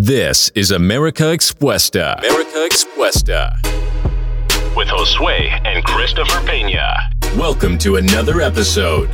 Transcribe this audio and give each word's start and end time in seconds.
This 0.00 0.52
is 0.54 0.70
America 0.70 1.24
Expuesta. 1.32 2.16
America 2.18 2.64
Expuesta. 2.70 3.58
with 4.76 4.86
Josue 4.86 5.50
and 5.66 5.82
Christopher 5.82 6.38
Peña. 6.46 6.94
Welcome 7.36 7.78
to 7.78 7.96
another 7.96 8.40
episode. 8.40 9.10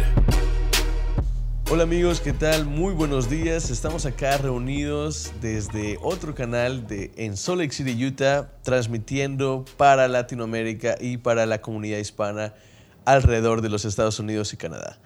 Hola 1.71 1.85
amigos, 1.85 2.21
¿qué 2.21 2.35
tal? 2.35 2.67
Muy 2.67 2.93
buenos 2.93 3.31
días. 3.31 3.71
Estamos 3.71 4.05
acá 4.05 4.37
reunidos 4.37 5.33
desde 5.41 5.97
otro 6.03 6.35
canal 6.35 6.87
de 6.87 7.13
en 7.17 7.39
Salt 7.39 7.61
Lake 7.61 7.73
City, 7.73 7.97
Utah, 8.05 8.51
transmitiendo 8.63 9.65
para 9.79 10.07
Latinoamérica 10.07 10.97
y 11.01 11.17
para 11.17 11.47
la 11.47 11.63
comunidad 11.63 11.97
hispana 11.97 12.53
alrededor 13.07 13.63
de 13.63 13.71
los 13.71 13.87
Estados 13.87 14.19
Unidos 14.19 14.53
y 14.53 14.59
Canadá. 14.59 14.99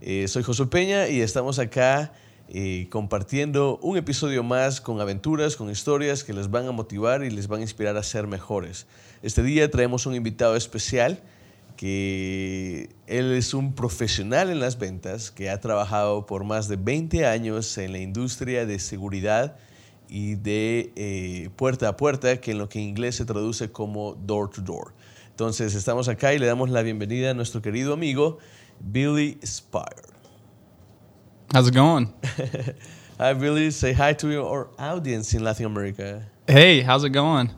Eh, 0.00 0.28
soy 0.28 0.42
Josué 0.42 0.66
Peña 0.68 1.08
y 1.08 1.20
estamos 1.20 1.58
acá 1.58 2.10
eh, 2.48 2.86
compartiendo 2.90 3.78
un 3.82 3.96
episodio 3.96 4.44
más 4.44 4.80
con 4.80 5.00
aventuras, 5.00 5.56
con 5.56 5.68
historias 5.68 6.22
que 6.22 6.32
les 6.32 6.50
van 6.50 6.68
a 6.68 6.72
motivar 6.72 7.24
y 7.24 7.30
les 7.30 7.48
van 7.48 7.60
a 7.60 7.62
inspirar 7.62 7.96
a 7.96 8.02
ser 8.02 8.26
mejores. 8.26 8.86
Este 9.22 9.42
día 9.42 9.70
traemos 9.70 10.06
un 10.06 10.14
invitado 10.14 10.54
especial 10.54 11.20
que 11.76 12.88
él 13.06 13.32
es 13.32 13.52
un 13.52 13.74
profesional 13.74 14.50
en 14.50 14.60
las 14.60 14.78
ventas 14.78 15.30
que 15.30 15.50
ha 15.50 15.60
trabajado 15.60 16.26
por 16.26 16.44
más 16.44 16.68
de 16.68 16.76
20 16.76 17.26
años 17.26 17.76
en 17.78 17.92
la 17.92 17.98
industria 17.98 18.64
de 18.64 18.78
seguridad 18.78 19.56
y 20.08 20.36
de 20.36 20.92
eh, 20.96 21.50
puerta 21.56 21.88
a 21.88 21.96
puerta, 21.96 22.40
que 22.40 22.52
en 22.52 22.58
lo 22.58 22.68
que 22.68 22.78
en 22.78 22.86
inglés 22.86 23.16
se 23.16 23.24
traduce 23.24 23.70
como 23.72 24.14
door 24.14 24.50
to 24.50 24.62
door. 24.62 24.92
Entonces 25.30 25.74
estamos 25.74 26.08
acá 26.08 26.32
y 26.32 26.38
le 26.38 26.46
damos 26.46 26.70
la 26.70 26.82
bienvenida 26.82 27.32
a 27.32 27.34
nuestro 27.34 27.60
querido 27.60 27.92
amigo 27.92 28.38
Billy 28.80 29.38
Spire. 29.44 30.15
How's 31.52 31.68
it 31.68 31.74
going? 31.74 32.12
I 33.20 33.30
really 33.30 33.70
say 33.70 33.92
hi 33.92 34.12
to 34.14 34.28
your 34.28 34.68
audience 34.78 35.32
in 35.32 35.44
Latin 35.44 35.66
America. 35.66 36.26
Hey, 36.46 36.80
how's 36.80 37.04
it 37.04 37.10
going? 37.10 37.50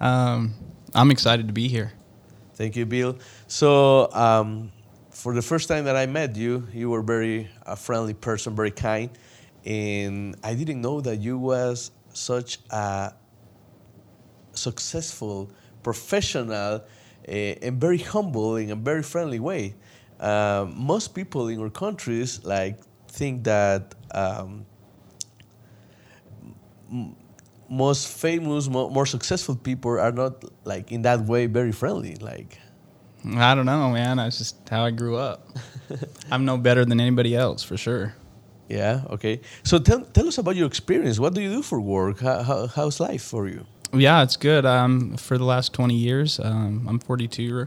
Um, 0.00 0.54
I'm 0.94 1.10
excited 1.10 1.46
to 1.46 1.52
be 1.52 1.68
here. 1.68 1.92
Thank 2.54 2.76
you, 2.76 2.86
Bill. 2.86 3.18
So, 3.46 4.10
um, 4.12 4.72
for 5.10 5.34
the 5.34 5.42
first 5.42 5.68
time 5.68 5.84
that 5.84 5.96
I 5.96 6.06
met 6.06 6.34
you, 6.34 6.66
you 6.72 6.88
were 6.88 7.02
very 7.02 7.50
a 7.66 7.76
friendly 7.76 8.14
person, 8.14 8.56
very 8.56 8.70
kind, 8.70 9.10
and 9.66 10.36
I 10.42 10.54
didn't 10.54 10.80
know 10.80 11.02
that 11.02 11.16
you 11.18 11.36
was 11.36 11.90
such 12.14 12.58
a 12.70 13.12
successful 14.54 15.50
professional 15.82 16.82
uh, 17.28 17.30
and 17.30 17.78
very 17.78 17.98
humble 17.98 18.56
in 18.56 18.70
a 18.70 18.76
very 18.76 19.02
friendly 19.02 19.40
way. 19.40 19.74
Um, 20.20 20.74
most 20.74 21.14
people 21.14 21.48
in 21.48 21.60
our 21.60 21.68
countries 21.68 22.42
like 22.42 22.80
think 23.16 23.44
that 23.44 23.94
um, 24.12 24.66
m- 26.90 27.16
most 27.68 28.08
famous, 28.08 28.68
mo- 28.68 28.90
more 28.90 29.06
successful 29.06 29.56
people 29.56 29.98
are 29.98 30.12
not 30.12 30.44
like 30.64 30.92
in 30.92 31.02
that 31.02 31.20
way 31.26 31.46
very 31.46 31.72
friendly. 31.72 32.14
Like, 32.16 32.58
I 33.36 33.54
don't 33.54 33.66
know, 33.66 33.90
man. 33.90 34.18
That's 34.18 34.38
just 34.38 34.68
how 34.68 34.84
I 34.84 34.90
grew 34.90 35.16
up. 35.16 35.48
I'm 36.30 36.44
no 36.44 36.56
better 36.58 36.84
than 36.84 37.00
anybody 37.00 37.34
else, 37.34 37.62
for 37.62 37.76
sure. 37.76 38.14
yeah, 38.68 39.02
okay. 39.10 39.40
So 39.64 39.78
tell, 39.78 40.02
tell 40.04 40.28
us 40.28 40.38
about 40.38 40.56
your 40.56 40.66
experience. 40.66 41.18
What 41.18 41.34
do 41.34 41.40
you 41.40 41.50
do 41.50 41.62
for 41.62 41.80
work? 41.80 42.20
How, 42.20 42.42
how, 42.42 42.66
how's 42.68 43.00
life 43.00 43.22
for 43.22 43.48
you? 43.48 43.64
Yeah, 43.92 44.22
it's 44.22 44.36
good. 44.36 44.66
Um, 44.66 45.16
for 45.16 45.38
the 45.38 45.44
last 45.44 45.72
20 45.72 45.94
years, 45.94 46.38
um, 46.40 46.86
I'm 46.88 46.98
42, 46.98 47.66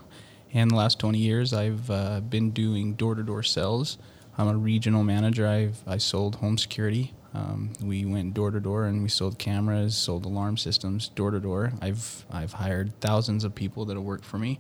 and 0.54 0.70
the 0.72 0.76
last 0.76 1.00
20 1.00 1.18
years, 1.18 1.54
I've 1.54 1.90
uh, 1.90 2.20
been 2.20 2.52
doing 2.52 2.94
door-to-door 2.96 3.44
sales. 3.44 3.98
I'm 4.40 4.48
a 4.48 4.56
regional 4.56 5.04
manager. 5.04 5.46
I've 5.46 5.84
I 5.86 5.98
sold 5.98 6.36
home 6.36 6.58
security. 6.58 7.14
Um, 7.34 7.74
we 7.84 8.06
went 8.06 8.34
door 8.34 8.52
to 8.52 8.62
door 8.62 8.86
and 8.86 9.04
we 9.04 9.10
sold 9.10 9.38
cameras, 9.38 9.98
sold 9.98 10.24
alarm 10.24 10.56
systems 10.56 11.10
door 11.10 11.32
to 11.32 11.42
door. 11.42 11.74
I've 11.82 12.26
I've 12.32 12.54
hired 12.54 12.98
thousands 13.02 13.44
of 13.44 13.54
people 13.54 13.84
that 13.86 13.96
have 13.96 14.04
worked 14.04 14.24
for 14.24 14.38
me. 14.38 14.58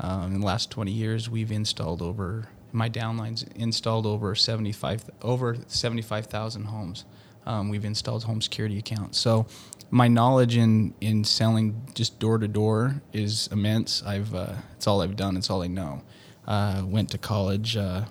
Um, 0.00 0.34
in 0.34 0.40
the 0.40 0.46
last 0.46 0.70
20 0.70 0.90
years, 0.90 1.28
we've 1.28 1.52
installed 1.52 2.00
over 2.00 2.48
my 2.72 2.88
downlines 2.88 3.46
installed 3.54 4.06
over 4.06 4.34
75 4.34 5.10
over 5.20 5.58
75,000 5.66 6.64
homes. 6.64 7.04
Um, 7.44 7.68
we've 7.68 7.84
installed 7.84 8.24
home 8.24 8.40
security 8.40 8.78
accounts. 8.78 9.18
So 9.18 9.44
my 9.90 10.08
knowledge 10.08 10.56
in 10.56 10.94
in 11.02 11.24
selling 11.24 11.88
just 11.92 12.18
door 12.20 12.38
to 12.38 12.48
door 12.48 13.02
is 13.12 13.50
immense. 13.52 14.02
I've 14.02 14.34
uh, 14.34 14.54
it's 14.76 14.86
all 14.86 15.02
I've 15.02 15.14
done. 15.14 15.36
It's 15.36 15.50
all 15.50 15.62
I 15.62 15.66
know. 15.66 16.00
Uh, 16.46 16.82
went 16.86 17.10
to 17.10 17.18
college 17.18 17.76
uh, 17.76 18.04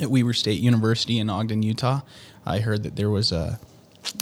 at 0.00 0.10
Weber 0.10 0.32
State 0.32 0.60
University 0.60 1.18
in 1.18 1.30
Ogden, 1.30 1.62
Utah. 1.62 2.00
I 2.44 2.60
heard 2.60 2.82
that 2.82 2.96
there 2.96 3.10
was 3.10 3.32
a 3.32 3.58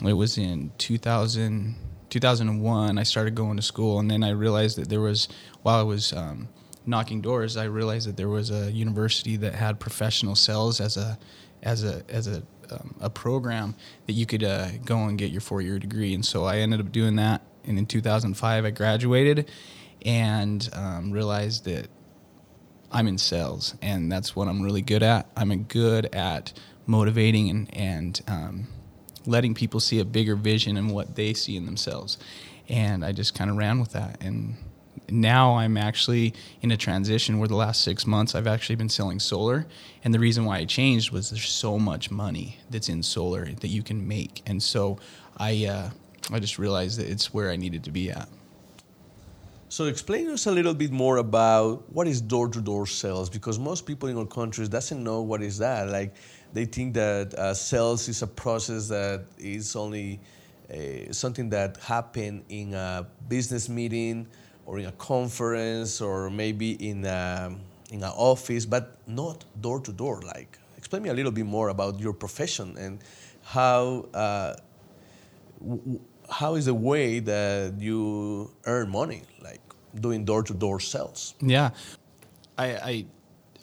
it 0.05 0.15
was 0.15 0.39
in 0.39 0.73
2000, 0.79 1.77
2001 2.09 2.97
i 2.97 3.03
started 3.03 3.35
going 3.35 3.57
to 3.57 3.63
school 3.63 3.99
and 3.99 4.09
then 4.09 4.23
i 4.23 4.31
realized 4.31 4.79
that 4.79 4.89
there 4.89 5.01
was 5.01 5.29
while 5.63 5.81
i 5.81 5.83
was 5.83 6.13
um, 6.13 6.49
knocking 6.87 7.21
doors 7.21 7.57
i 7.57 7.65
realized 7.65 8.09
that 8.09 8.17
there 8.17 8.29
was 8.29 8.51
a 8.51 8.71
university 8.71 9.37
that 9.37 9.53
had 9.55 9.81
professional 9.81 10.37
sales 10.37 10.81
as 10.81 10.97
a 10.97 11.19
as 11.65 11.83
a 11.83 12.05
as 12.09 12.29
a 12.29 12.43
um, 12.71 12.95
a 13.01 13.11
program 13.11 13.75
that 14.07 14.13
you 14.13 14.25
could 14.25 14.43
uh, 14.43 14.69
go 14.85 15.05
and 15.05 15.19
get 15.19 15.31
your 15.33 15.41
four-year 15.41 15.79
degree 15.79 16.15
and 16.15 16.25
so 16.25 16.45
i 16.45 16.59
ended 16.59 16.79
up 16.79 16.93
doing 16.93 17.17
that 17.17 17.43
and 17.65 17.79
in 17.79 17.85
2005 17.85 18.65
i 18.65 18.71
graduated 18.71 19.51
and 20.05 20.71
um, 20.73 21.11
realized 21.11 21.65
that 21.65 21.89
I'm 22.95 23.09
in 23.09 23.19
sales, 23.19 23.75
and 23.83 24.11
that's 24.11 24.35
what 24.35 24.49
I'm 24.49 24.63
really 24.63 24.81
good 24.81 25.03
at. 25.03 25.29
I'm 25.37 25.65
good 25.65 26.07
at 26.15 26.53
motivating 26.87 27.51
and 27.51 27.69
and 27.73 28.21
um, 28.29 28.67
letting 29.27 29.55
people 29.55 29.81
see 29.81 30.01
a 30.01 30.05
bigger 30.05 30.37
vision 30.37 30.77
and 30.77 30.91
what 30.91 31.17
they 31.17 31.35
see 31.35 31.57
in 31.57 31.67
themselves. 31.67 32.19
And 32.69 33.05
I 33.05 33.13
just 33.13 33.35
kind 33.35 33.51
of 33.51 33.57
ran 33.57 33.81
with 33.81 33.93
that. 33.93 34.23
And 34.23 34.57
now 35.11 35.57
I'm 35.57 35.77
actually 35.77 36.35
in 36.63 36.71
a 36.71 36.77
transition 36.77 37.39
where 37.39 37.49
the 37.49 37.57
last 37.57 37.83
six 37.83 38.07
months 38.07 38.35
I've 38.35 38.47
actually 38.47 38.77
been 38.77 38.89
selling 38.89 39.19
solar. 39.19 39.67
And 40.03 40.15
the 40.15 40.19
reason 40.19 40.45
why 40.45 40.59
I 40.59 40.65
changed 40.65 41.11
was 41.11 41.31
there's 41.31 41.49
so 41.49 41.79
much 41.79 42.11
money 42.11 42.59
that's 42.71 42.89
in 42.89 43.03
solar 43.03 43.47
that 43.47 43.69
you 43.69 43.83
can 43.83 44.07
make. 44.07 44.43
And 44.47 44.63
so 44.63 44.99
I 45.37 45.67
uh, 45.67 45.91
I 46.33 46.39
just 46.39 46.59
realized 46.59 46.99
that 47.01 47.09
it's 47.09 47.35
where 47.35 47.51
I 47.51 47.57
needed 47.57 47.85
to 47.85 47.91
be 47.91 48.11
at. 48.11 48.29
So 49.75 49.87
explain 49.87 50.29
us 50.31 50.47
a 50.47 50.53
little 50.53 50.73
bit 50.73 50.93
more 50.93 51.17
about 51.17 51.93
what 51.93 52.07
is 52.07 52.21
door-to-door 52.21 52.87
sales 52.87 53.29
because 53.29 53.59
most 53.59 53.87
people 53.87 54.09
in 54.09 54.17
our 54.17 54.25
countries 54.25 54.69
doesn't 54.69 55.03
know 55.03 55.23
what 55.23 55.43
is 55.43 55.59
that. 55.59 55.89
Like 55.89 56.15
they 56.53 56.65
think 56.65 56.95
that 56.95 57.35
uh, 57.35 57.55
sales 57.55 58.09
is 58.09 58.23
a 58.23 58.29
process 58.29 58.87
that 58.87 59.25
is 59.37 59.75
only 59.75 60.21
uh, 60.73 61.13
something 61.13 61.49
that 61.51 61.79
happen 61.79 62.45
in 62.49 62.73
a 62.73 63.05
business 63.27 63.69
meeting 63.69 64.29
or 64.65 64.79
in 64.79 64.87
a 64.87 64.93
conference 64.93 66.01
or 66.01 66.31
maybe 66.31 66.75
in 66.75 67.05
a, 67.05 67.53
in 67.91 68.05
an 68.05 68.13
office, 68.15 68.65
but 68.67 68.97
not 69.09 69.45
door-to-door. 69.61 70.21
Like 70.21 70.57
explain 70.79 71.03
me 71.03 71.09
a 71.09 71.15
little 71.15 71.33
bit 71.33 71.47
more 71.47 71.71
about 71.71 71.99
your 71.99 72.13
profession 72.13 72.77
and 72.79 73.01
how. 73.43 74.07
Uh, 74.15 74.55
w- 75.59 75.99
how 76.31 76.55
is 76.55 76.67
the 76.67 76.75
way 76.75 77.21
that 77.21 77.75
you 77.79 78.51
earn 78.65 78.91
money, 78.91 79.23
like 79.43 79.61
doing 80.01 80.25
door 80.25 80.43
to 80.43 80.55
door 80.55 80.81
sales? 80.81 81.35
Yeah, 81.41 81.71
I 82.59 82.67
I, 82.67 83.07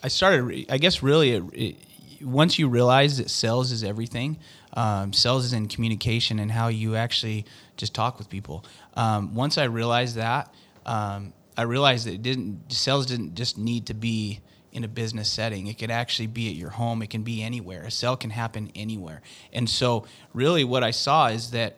I 0.03 0.07
started. 0.07 0.65
I 0.69 0.77
guess 0.77 1.03
really, 1.03 1.31
it, 1.31 1.43
it, 1.53 1.75
once 2.21 2.59
you 2.59 2.67
realize 2.69 3.17
that 3.17 3.29
sales 3.29 3.71
is 3.71 3.83
everything, 3.83 4.37
um, 4.73 5.13
sales 5.13 5.45
is 5.45 5.53
in 5.53 5.67
communication 5.67 6.39
and 6.39 6.51
how 6.51 6.67
you 6.67 6.95
actually 6.95 7.45
just 7.77 7.93
talk 7.93 8.17
with 8.17 8.29
people. 8.29 8.65
Um, 8.95 9.33
once 9.35 9.57
I 9.57 9.65
realized 9.65 10.15
that, 10.15 10.53
um, 10.85 11.33
I 11.57 11.63
realized 11.63 12.07
that 12.07 12.13
it 12.13 12.21
didn't 12.21 12.71
sales 12.71 13.05
didn't 13.05 13.35
just 13.35 13.57
need 13.57 13.87
to 13.87 13.93
be 13.93 14.39
in 14.71 14.83
a 14.83 14.87
business 14.87 15.29
setting. 15.29 15.67
It 15.67 15.77
could 15.77 15.91
actually 15.91 16.27
be 16.27 16.49
at 16.49 16.55
your 16.55 16.69
home. 16.69 17.01
It 17.01 17.09
can 17.09 17.23
be 17.23 17.43
anywhere. 17.43 17.83
A 17.83 17.91
sale 17.91 18.15
can 18.15 18.29
happen 18.29 18.71
anywhere. 18.73 19.21
And 19.51 19.69
so, 19.69 20.05
really, 20.33 20.63
what 20.63 20.83
I 20.83 20.91
saw 20.91 21.27
is 21.27 21.51
that 21.51 21.77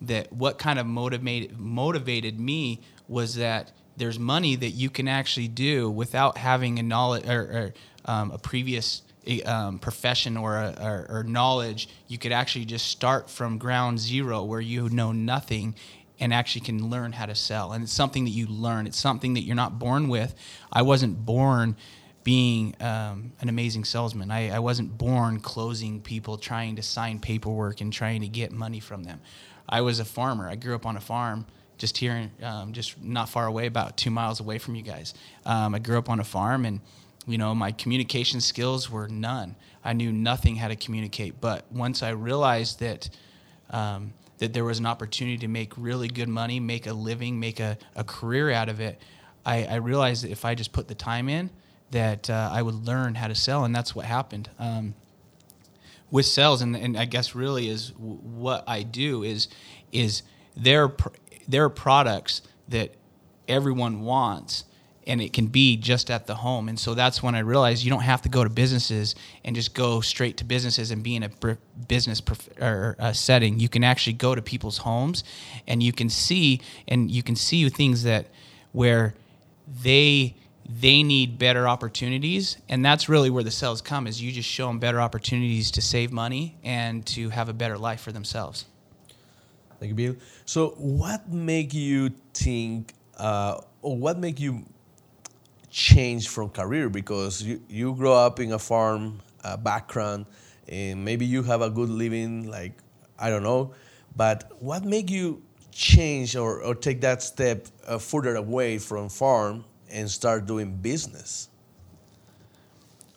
that 0.00 0.32
what 0.32 0.58
kind 0.58 0.78
of 0.78 0.86
motivated 0.86 1.58
motivated 1.58 2.38
me 2.38 2.80
was 3.08 3.34
that 3.34 3.72
there's 3.98 4.18
money 4.18 4.56
that 4.56 4.70
you 4.70 4.90
can 4.90 5.08
actually 5.08 5.48
do 5.48 5.90
without 5.90 6.38
having 6.38 6.78
a 6.78 6.82
knowledge 6.82 7.28
or, 7.28 7.40
or 7.40 7.74
um, 8.04 8.30
a 8.30 8.38
previous 8.38 9.02
um, 9.44 9.78
profession 9.78 10.36
or, 10.36 10.56
a, 10.56 10.74
or, 10.80 11.18
or 11.18 11.22
knowledge. 11.24 11.88
You 12.06 12.18
could 12.18 12.32
actually 12.32 12.64
just 12.64 12.86
start 12.86 13.28
from 13.28 13.58
ground 13.58 13.98
zero 13.98 14.44
where 14.44 14.60
you 14.60 14.88
know 14.88 15.12
nothing 15.12 15.74
and 16.20 16.32
actually 16.32 16.62
can 16.62 16.88
learn 16.90 17.12
how 17.12 17.26
to 17.26 17.34
sell. 17.34 17.72
And 17.72 17.84
it's 17.84 17.92
something 17.92 18.24
that 18.24 18.30
you 18.30 18.46
learn. 18.46 18.86
It's 18.86 18.98
something 18.98 19.34
that 19.34 19.42
you're 19.42 19.56
not 19.56 19.78
born 19.78 20.08
with. 20.08 20.34
I 20.72 20.82
wasn't 20.82 21.24
born 21.24 21.76
being 22.24 22.74
um, 22.80 23.32
an 23.40 23.48
amazing 23.48 23.84
salesman. 23.84 24.30
I, 24.30 24.50
I 24.50 24.58
wasn't 24.58 24.98
born 24.98 25.40
closing 25.40 26.00
people, 26.00 26.36
trying 26.36 26.76
to 26.76 26.82
sign 26.82 27.20
paperwork 27.20 27.80
and 27.80 27.92
trying 27.92 28.22
to 28.22 28.28
get 28.28 28.52
money 28.52 28.80
from 28.80 29.04
them. 29.04 29.20
I 29.68 29.82
was 29.82 30.00
a 30.00 30.04
farmer. 30.04 30.48
I 30.48 30.56
grew 30.56 30.74
up 30.74 30.86
on 30.86 30.96
a 30.96 31.00
farm 31.00 31.46
just 31.78 31.96
here, 31.96 32.30
um, 32.42 32.72
just 32.72 33.00
not 33.02 33.28
far 33.28 33.46
away, 33.46 33.66
about 33.66 33.96
two 33.96 34.10
miles 34.10 34.40
away 34.40 34.58
from 34.58 34.74
you 34.74 34.82
guys. 34.82 35.14
Um, 35.46 35.74
I 35.74 35.78
grew 35.78 35.96
up 35.96 36.10
on 36.10 36.20
a 36.20 36.24
farm, 36.24 36.64
and 36.64 36.80
you 37.26 37.38
know 37.38 37.54
my 37.54 37.72
communication 37.72 38.40
skills 38.40 38.90
were 38.90 39.08
none. 39.08 39.56
I 39.84 39.92
knew 39.92 40.12
nothing 40.12 40.56
how 40.56 40.68
to 40.68 40.76
communicate. 40.76 41.40
But 41.40 41.64
once 41.72 42.02
I 42.02 42.10
realized 42.10 42.80
that 42.80 43.08
um, 43.70 44.12
that 44.38 44.52
there 44.52 44.64
was 44.64 44.78
an 44.78 44.86
opportunity 44.86 45.38
to 45.38 45.48
make 45.48 45.72
really 45.76 46.08
good 46.08 46.28
money, 46.28 46.60
make 46.60 46.86
a 46.86 46.92
living, 46.92 47.40
make 47.40 47.60
a, 47.60 47.78
a 47.96 48.04
career 48.04 48.50
out 48.50 48.68
of 48.68 48.80
it, 48.80 49.00
I, 49.44 49.64
I 49.64 49.74
realized 49.76 50.24
that 50.24 50.30
if 50.30 50.44
I 50.44 50.54
just 50.54 50.72
put 50.72 50.88
the 50.88 50.94
time 50.94 51.28
in, 51.28 51.50
that 51.90 52.28
uh, 52.28 52.50
I 52.52 52.62
would 52.62 52.86
learn 52.86 53.14
how 53.14 53.28
to 53.28 53.34
sell, 53.34 53.64
and 53.64 53.74
that's 53.74 53.94
what 53.94 54.04
happened. 54.04 54.50
Um, 54.58 54.94
with 56.10 56.26
sales, 56.26 56.62
and, 56.62 56.76
and 56.76 56.96
I 56.96 57.04
guess 57.04 57.34
really 57.34 57.68
is 57.68 57.92
what 57.96 58.64
I 58.66 58.82
do 58.82 59.22
is 59.22 59.48
is 59.92 60.22
there 60.56 60.92
there 61.48 61.64
are 61.64 61.70
products 61.70 62.42
that 62.68 62.92
everyone 63.48 64.02
wants, 64.02 64.64
and 65.06 65.22
it 65.22 65.32
can 65.32 65.46
be 65.46 65.76
just 65.76 66.10
at 66.10 66.26
the 66.26 66.34
home. 66.34 66.68
And 66.68 66.78
so 66.78 66.94
that's 66.94 67.22
when 67.22 67.34
I 67.34 67.38
realized 67.38 67.82
you 67.82 67.90
don't 67.90 68.02
have 68.02 68.20
to 68.22 68.28
go 68.28 68.44
to 68.44 68.50
businesses 68.50 69.14
and 69.44 69.56
just 69.56 69.74
go 69.74 70.02
straight 70.02 70.36
to 70.36 70.44
businesses 70.44 70.90
and 70.90 71.02
be 71.02 71.16
in 71.16 71.22
a 71.22 71.30
business 71.88 72.20
prof- 72.20 72.50
or 72.60 72.94
uh, 72.98 73.12
setting. 73.14 73.58
You 73.58 73.70
can 73.70 73.82
actually 73.82 74.12
go 74.12 74.34
to 74.34 74.42
people's 74.42 74.78
homes, 74.78 75.24
and 75.66 75.82
you 75.82 75.92
can 75.92 76.10
see 76.10 76.60
and 76.86 77.10
you 77.10 77.22
can 77.22 77.34
see 77.34 77.66
things 77.70 78.02
that 78.02 78.26
where 78.72 79.14
they 79.82 80.36
they 80.68 81.02
need 81.02 81.38
better 81.38 81.66
opportunities 81.66 82.58
and 82.68 82.84
that's 82.84 83.08
really 83.08 83.30
where 83.30 83.42
the 83.42 83.50
sales 83.50 83.80
come 83.80 84.06
is 84.06 84.20
you 84.20 84.30
just 84.30 84.48
show 84.48 84.66
them 84.66 84.78
better 84.78 85.00
opportunities 85.00 85.70
to 85.70 85.80
save 85.80 86.12
money 86.12 86.58
and 86.62 87.06
to 87.06 87.30
have 87.30 87.48
a 87.48 87.54
better 87.54 87.78
life 87.78 88.00
for 88.02 88.12
themselves 88.12 88.66
You, 89.80 89.94
Bill. 89.94 90.16
So, 90.44 90.70
what 90.78 91.28
make 91.28 91.72
you 91.72 92.10
think, 92.34 92.94
uh, 93.16 93.60
or 93.80 93.96
what 93.96 94.18
make 94.18 94.40
you 94.40 94.64
change 95.70 96.28
from 96.28 96.50
career? 96.50 96.88
Because 96.88 97.42
you, 97.42 97.62
you 97.68 97.94
grow 97.94 98.14
up 98.14 98.40
in 98.40 98.52
a 98.52 98.58
farm 98.58 99.20
uh, 99.44 99.56
background, 99.56 100.26
and 100.68 101.04
maybe 101.04 101.24
you 101.24 101.42
have 101.44 101.62
a 101.62 101.70
good 101.70 101.88
living, 101.88 102.50
like 102.50 102.72
I 103.18 103.30
don't 103.30 103.44
know. 103.44 103.72
But 104.16 104.50
what 104.60 104.84
make 104.84 105.10
you 105.10 105.42
change 105.70 106.34
or, 106.34 106.60
or 106.62 106.74
take 106.74 107.00
that 107.02 107.22
step 107.22 107.68
uh, 107.86 107.98
further 107.98 108.34
away 108.34 108.78
from 108.78 109.08
farm 109.08 109.64
and 109.90 110.10
start 110.10 110.46
doing 110.46 110.74
business? 110.74 111.48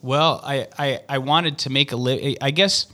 Well, 0.04 0.42
I, 0.44 0.68
I, 0.78 1.00
I 1.10 1.18
wanted 1.18 1.58
to 1.60 1.70
make 1.72 1.92
a 1.92 1.96
living. 1.96 2.38
I 2.40 2.52
guess 2.52 2.88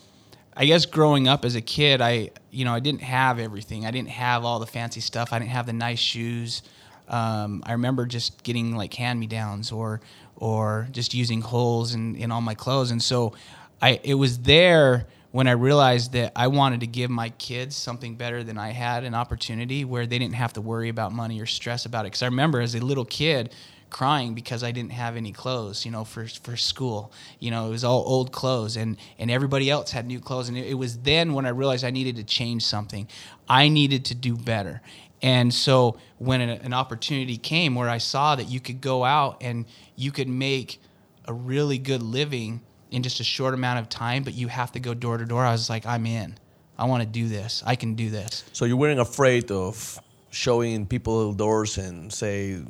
I 0.59 0.65
guess 0.65 0.87
growing 0.87 1.27
up 1.27 1.45
as 1.45 1.53
a 1.55 1.61
kid, 1.61 2.01
I 2.01 2.31
you 2.57 2.65
know 2.65 2.73
I 2.73 2.79
didn't 2.79 3.03
have 3.03 3.37
everything. 3.37 3.85
I 3.85 3.91
didn't 3.91 4.09
have 4.09 4.43
all 4.43 4.57
the 4.57 4.65
fancy 4.65 4.99
stuff. 4.99 5.31
I 5.31 5.37
didn't 5.37 5.51
have 5.51 5.67
the 5.67 5.73
nice 5.73 5.99
shoes. 5.99 6.63
Um, 7.07 7.61
I 7.65 7.73
remember 7.73 8.07
just 8.07 8.43
getting 8.43 8.75
like 8.75 8.95
hand 8.95 9.19
me 9.19 9.27
downs 9.27 9.71
or 9.71 10.01
or 10.35 10.87
just 10.91 11.13
using 11.13 11.41
holes 11.41 11.93
in, 11.93 12.15
in 12.15 12.31
all 12.31 12.41
my 12.41 12.55
clothes. 12.55 12.89
And 12.89 13.01
so 13.01 13.33
I 13.79 13.99
it 14.03 14.15
was 14.15 14.39
there 14.39 15.05
when 15.31 15.47
I 15.47 15.51
realized 15.51 16.13
that 16.13 16.31
I 16.35 16.47
wanted 16.47 16.79
to 16.79 16.87
give 16.87 17.11
my 17.11 17.29
kids 17.29 17.75
something 17.75 18.15
better 18.15 18.43
than 18.43 18.57
I 18.57 18.71
had 18.71 19.03
an 19.03 19.13
opportunity 19.13 19.85
where 19.85 20.07
they 20.07 20.17
didn't 20.17 20.35
have 20.35 20.53
to 20.53 20.61
worry 20.61 20.89
about 20.89 21.11
money 21.11 21.39
or 21.39 21.45
stress 21.45 21.85
about 21.85 22.05
it. 22.05 22.07
Because 22.07 22.23
I 22.23 22.27
remember 22.27 22.59
as 22.59 22.73
a 22.73 22.79
little 22.79 23.05
kid 23.05 23.53
crying 23.89 24.33
because 24.33 24.63
I 24.63 24.71
didn't 24.71 24.91
have 24.91 25.15
any 25.15 25.31
clothes, 25.31 25.85
you 25.85 25.91
know, 25.91 26.03
for 26.03 26.27
for 26.27 26.55
school. 26.57 27.11
You 27.39 27.51
know, 27.51 27.67
it 27.67 27.69
was 27.69 27.83
all 27.83 28.03
old 28.05 28.31
clothes, 28.31 28.77
and 28.77 28.97
and 29.19 29.31
everybody 29.31 29.69
else 29.69 29.91
had 29.91 30.05
new 30.05 30.19
clothes. 30.19 30.49
And 30.49 30.57
it, 30.57 30.67
it 30.67 30.73
was 30.75 30.99
then 30.99 31.33
when 31.33 31.45
I 31.45 31.49
realized 31.49 31.83
I 31.83 31.91
needed 31.91 32.15
to 32.17 32.23
change 32.23 32.65
something. 32.65 33.07
I 33.49 33.69
needed 33.69 34.05
to 34.05 34.15
do 34.15 34.35
better. 34.35 34.81
And 35.21 35.53
so 35.53 35.97
when 36.19 36.41
an, 36.41 36.49
an 36.49 36.73
opportunity 36.73 37.37
came 37.37 37.75
where 37.75 37.89
I 37.89 37.97
saw 37.97 38.35
that 38.35 38.49
you 38.49 38.59
could 38.59 38.81
go 38.81 39.03
out 39.03 39.37
and 39.41 39.65
you 39.95 40.11
could 40.11 40.27
make 40.27 40.79
a 41.25 41.33
really 41.33 41.77
good 41.77 42.03
living 42.03 42.61
in 42.91 43.03
just 43.03 43.19
a 43.19 43.23
short 43.23 43.53
amount 43.53 43.79
of 43.79 43.89
time, 43.89 44.23
but 44.23 44.33
you 44.33 44.47
have 44.47 44.71
to 44.73 44.79
go 44.79 44.93
door 44.93 45.17
to 45.17 45.25
door, 45.25 45.43
I 45.43 45.51
was 45.51 45.69
like, 45.69 45.85
I'm 45.85 46.05
in. 46.05 46.37
I 46.77 46.85
want 46.85 47.01
to 47.01 47.09
do 47.09 47.27
this. 47.27 47.63
I 47.65 47.75
can 47.75 47.95
do 47.95 48.09
this. 48.09 48.45
So 48.53 48.65
you 48.65 48.77
weren't 48.77 48.99
afraid 48.99 49.51
of 49.51 49.99
showing 50.29 50.85
people 50.85 51.33
doors 51.33 51.77
and 51.77 52.13
say 52.13 52.61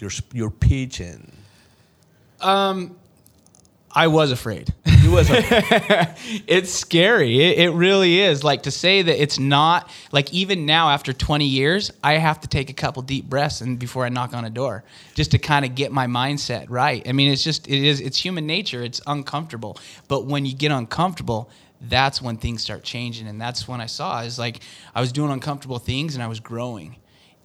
your 0.00 0.10
your 0.32 0.50
pitch 0.50 1.00
and 1.00 1.32
um, 2.40 2.96
I 3.96 4.08
was 4.08 4.30
afraid. 4.30 4.74
you 4.84 5.10
was 5.10 5.30
a, 5.30 5.36
it's 6.46 6.70
scary. 6.70 7.42
It, 7.42 7.60
it 7.60 7.70
really 7.70 8.20
is. 8.20 8.44
Like 8.44 8.64
to 8.64 8.70
say 8.70 9.00
that 9.00 9.22
it's 9.22 9.38
not 9.38 9.90
like 10.12 10.32
even 10.34 10.66
now 10.66 10.90
after 10.90 11.14
20 11.14 11.46
years, 11.46 11.90
I 12.04 12.18
have 12.18 12.40
to 12.42 12.48
take 12.48 12.68
a 12.68 12.74
couple 12.74 13.00
deep 13.00 13.24
breaths 13.24 13.62
and 13.62 13.78
before 13.78 14.04
I 14.04 14.10
knock 14.10 14.34
on 14.34 14.44
a 14.44 14.50
door, 14.50 14.84
just 15.14 15.30
to 15.30 15.38
kind 15.38 15.64
of 15.64 15.74
get 15.74 15.92
my 15.92 16.06
mindset 16.06 16.66
right. 16.68 17.08
I 17.08 17.12
mean, 17.12 17.32
it's 17.32 17.42
just 17.42 17.66
it 17.68 17.82
is 17.82 18.00
it's 18.00 18.18
human 18.18 18.46
nature. 18.46 18.82
It's 18.82 19.00
uncomfortable, 19.06 19.78
but 20.08 20.26
when 20.26 20.44
you 20.44 20.54
get 20.54 20.72
uncomfortable, 20.72 21.48
that's 21.80 22.20
when 22.20 22.36
things 22.36 22.62
start 22.62 22.82
changing, 22.82 23.28
and 23.28 23.40
that's 23.40 23.66
when 23.66 23.80
I 23.80 23.86
saw 23.86 24.20
is 24.20 24.38
like 24.38 24.60
I 24.94 25.00
was 25.00 25.10
doing 25.10 25.30
uncomfortable 25.30 25.78
things 25.78 26.14
and 26.14 26.22
I 26.22 26.26
was 26.26 26.40
growing. 26.40 26.96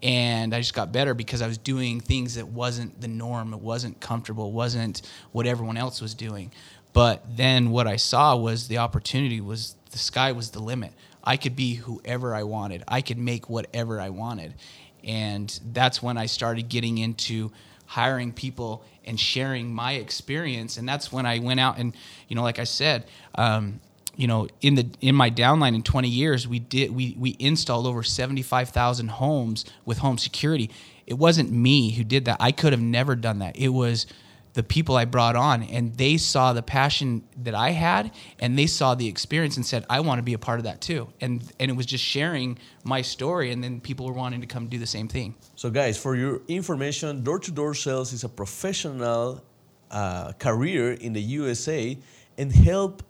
And 0.04 0.54
I 0.54 0.60
just 0.60 0.74
got 0.74 0.92
better 0.92 1.14
because 1.14 1.42
I 1.42 1.48
was 1.48 1.58
doing 1.58 2.00
things 2.00 2.36
that 2.36 2.48
wasn't 2.48 3.00
the 3.02 3.08
norm. 3.08 3.54
It 3.54 3.60
wasn't 3.60 4.00
comfortable. 4.00 4.48
It 4.48 4.54
wasn't 4.54 5.02
what 5.32 5.46
everyone 5.46 5.78
else 5.78 6.02
was 6.02 6.16
doing. 6.16 6.52
But 6.94 7.24
then 7.38 7.70
what 7.70 7.88
I 7.88 7.96
saw 7.96 8.36
was 8.36 8.68
the 8.68 8.80
opportunity 8.80 9.42
was 9.42 9.76
the 9.92 10.00
sky 10.00 10.32
was 10.32 10.52
the 10.52 10.60
limit. 10.60 10.94
I 11.24 11.38
could 11.38 11.56
be 11.56 11.76
whoever 11.76 12.34
I 12.34 12.44
wanted. 12.44 12.84
I 12.88 13.02
could 13.02 13.18
make 13.18 13.50
whatever 13.50 14.02
I 14.02 14.10
wanted. 14.10 14.56
And 15.04 15.60
that's 15.72 16.02
when 16.02 16.18
I 16.18 16.26
started 16.26 16.70
getting 16.70 16.98
into 16.98 17.52
hiring 17.86 18.32
people 18.32 18.84
and 19.06 19.20
sharing 19.20 19.74
my 19.74 19.94
experience. 19.94 20.78
And 20.78 20.88
that's 20.88 21.12
when 21.12 21.26
I 21.26 21.40
went 21.40 21.60
out 21.60 21.78
and, 21.78 21.96
you 22.28 22.36
know, 22.36 22.44
like 22.44 22.60
I 22.60 22.64
said, 22.64 23.06
um, 23.36 23.80
you 24.22 24.28
know, 24.28 24.48
in 24.62 24.76
the 24.76 24.88
in 25.02 25.16
my 25.16 25.32
downline 25.32 25.74
in 25.74 25.82
20 25.82 26.08
years, 26.08 26.48
we 26.48 26.60
did 26.60 26.92
we 26.92 27.16
we 27.18 27.36
installed 27.40 27.88
over 27.88 28.04
75,000 28.04 29.08
homes 29.08 29.66
with 29.84 29.98
home 29.98 30.20
security. 30.20 30.70
It 31.08 31.16
wasn't 31.16 31.52
me 31.52 31.90
who 31.90 32.04
did 32.04 32.26
that. 32.26 32.38
I 32.40 32.52
could 32.52 32.72
have 32.72 32.82
never 32.82 33.16
done 33.16 33.40
that. 33.40 33.58
It 33.58 33.70
was 33.70 34.06
the 34.54 34.62
people 34.62 34.96
I 34.96 35.06
brought 35.06 35.36
on, 35.36 35.64
and 35.64 35.96
they 35.96 36.18
saw 36.18 36.54
the 36.54 36.62
passion 36.62 37.24
that 37.42 37.56
I 37.56 37.72
had, 37.72 38.12
and 38.38 38.60
they 38.60 38.68
saw 38.68 38.94
the 38.94 39.08
experience, 39.08 39.58
and 39.58 39.66
said, 39.66 39.88
"I 39.90 40.02
want 40.02 40.20
to 40.20 40.24
be 40.24 40.34
a 40.34 40.38
part 40.38 40.60
of 40.60 40.66
that 40.66 40.82
too." 40.82 41.08
And 41.20 41.42
and 41.60 41.72
it 41.72 41.74
was 41.74 41.88
just 41.88 42.04
sharing 42.04 42.60
my 42.84 43.02
story, 43.02 43.52
and 43.52 43.64
then 43.64 43.82
people 43.82 44.06
were 44.06 44.14
wanting 44.14 44.42
to 44.42 44.48
come 44.48 44.68
do 44.68 44.78
the 44.78 44.86
same 44.86 45.08
thing. 45.08 45.34
So, 45.56 45.72
guys, 45.72 45.98
for 45.98 46.16
your 46.16 46.42
information, 46.48 47.24
door 47.24 47.40
to 47.40 47.52
door 47.52 47.74
sales 47.74 48.14
is 48.14 48.24
a 48.24 48.30
professional 48.30 49.44
uh, 49.90 50.34
career 50.34 50.94
in 50.94 51.14
the 51.14 51.22
USA 51.22 51.98
and 52.38 52.52
help 52.52 53.02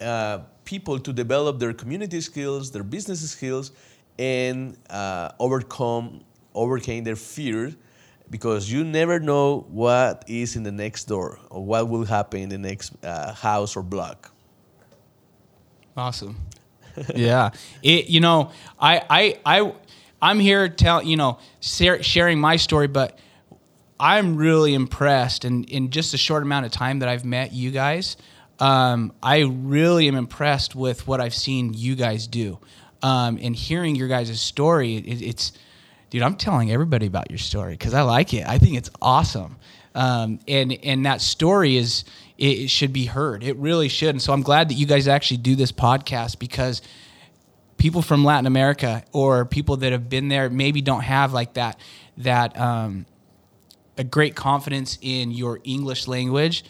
uh, 0.00 0.40
people 0.68 0.98
to 0.98 1.14
develop 1.14 1.58
their 1.58 1.72
community 1.72 2.20
skills, 2.20 2.70
their 2.70 2.82
business 2.82 3.20
skills, 3.30 3.72
and 4.18 4.76
uh, 4.90 5.30
overcome 5.40 6.20
overcome 6.54 7.04
their 7.04 7.16
fears 7.16 7.74
because 8.28 8.70
you 8.70 8.84
never 8.84 9.18
know 9.18 9.64
what 9.70 10.24
is 10.26 10.56
in 10.56 10.62
the 10.62 10.72
next 10.84 11.04
door 11.04 11.38
or 11.48 11.64
what 11.64 11.88
will 11.88 12.04
happen 12.04 12.40
in 12.40 12.50
the 12.50 12.58
next 12.58 12.92
uh, 13.02 13.32
house 13.32 13.76
or 13.76 13.82
block. 13.82 14.30
Awesome. 15.96 16.36
yeah. 17.14 17.50
It, 17.82 18.10
you 18.10 18.20
know, 18.20 18.50
I, 18.78 19.02
I, 19.08 19.22
I, 19.46 19.72
I'm 20.20 20.38
here 20.38 20.68
tell 20.68 21.02
you 21.02 21.16
know, 21.16 21.38
sharing 21.60 22.38
my 22.38 22.56
story, 22.56 22.88
but 22.88 23.18
I'm 23.98 24.36
really 24.36 24.74
impressed. 24.74 25.46
And 25.46 25.64
in 25.70 25.88
just 25.88 26.12
a 26.12 26.18
short 26.18 26.42
amount 26.42 26.66
of 26.66 26.72
time 26.72 26.98
that 26.98 27.08
I've 27.08 27.24
met 27.24 27.54
you 27.54 27.70
guys, 27.70 28.18
um, 28.60 29.12
I 29.22 29.40
really 29.40 30.08
am 30.08 30.16
impressed 30.16 30.74
with 30.74 31.06
what 31.06 31.20
I've 31.20 31.34
seen 31.34 31.74
you 31.74 31.94
guys 31.94 32.26
do. 32.26 32.58
Um, 33.02 33.38
and 33.40 33.54
hearing 33.54 33.94
your 33.94 34.08
guys' 34.08 34.40
story, 34.40 34.96
it, 34.96 35.22
it's, 35.22 35.52
dude, 36.10 36.22
I'm 36.22 36.36
telling 36.36 36.72
everybody 36.72 37.06
about 37.06 37.30
your 37.30 37.38
story 37.38 37.72
because 37.72 37.94
I 37.94 38.02
like 38.02 38.34
it. 38.34 38.46
I 38.46 38.58
think 38.58 38.76
it's 38.76 38.90
awesome. 39.00 39.56
Um, 39.94 40.38
and 40.46 40.72
and 40.84 41.06
that 41.06 41.20
story 41.20 41.76
is 41.76 42.04
it, 42.36 42.58
it 42.58 42.70
should 42.70 42.92
be 42.92 43.06
heard. 43.06 43.42
It 43.42 43.56
really 43.56 43.88
should. 43.88 44.10
And 44.10 44.22
so 44.22 44.32
I'm 44.32 44.42
glad 44.42 44.68
that 44.70 44.74
you 44.74 44.86
guys 44.86 45.08
actually 45.08 45.38
do 45.38 45.56
this 45.56 45.72
podcast 45.72 46.38
because 46.38 46.82
people 47.78 48.02
from 48.02 48.24
Latin 48.24 48.46
America 48.46 49.04
or 49.12 49.44
people 49.44 49.78
that 49.78 49.92
have 49.92 50.08
been 50.08 50.28
there 50.28 50.50
maybe 50.50 50.82
don't 50.82 51.02
have 51.02 51.32
like 51.32 51.54
that 51.54 51.80
that 52.18 52.58
um, 52.58 53.06
a 53.96 54.04
great 54.04 54.34
confidence 54.36 54.98
in 55.00 55.30
your 55.30 55.60
English 55.64 56.06
language. 56.06 56.64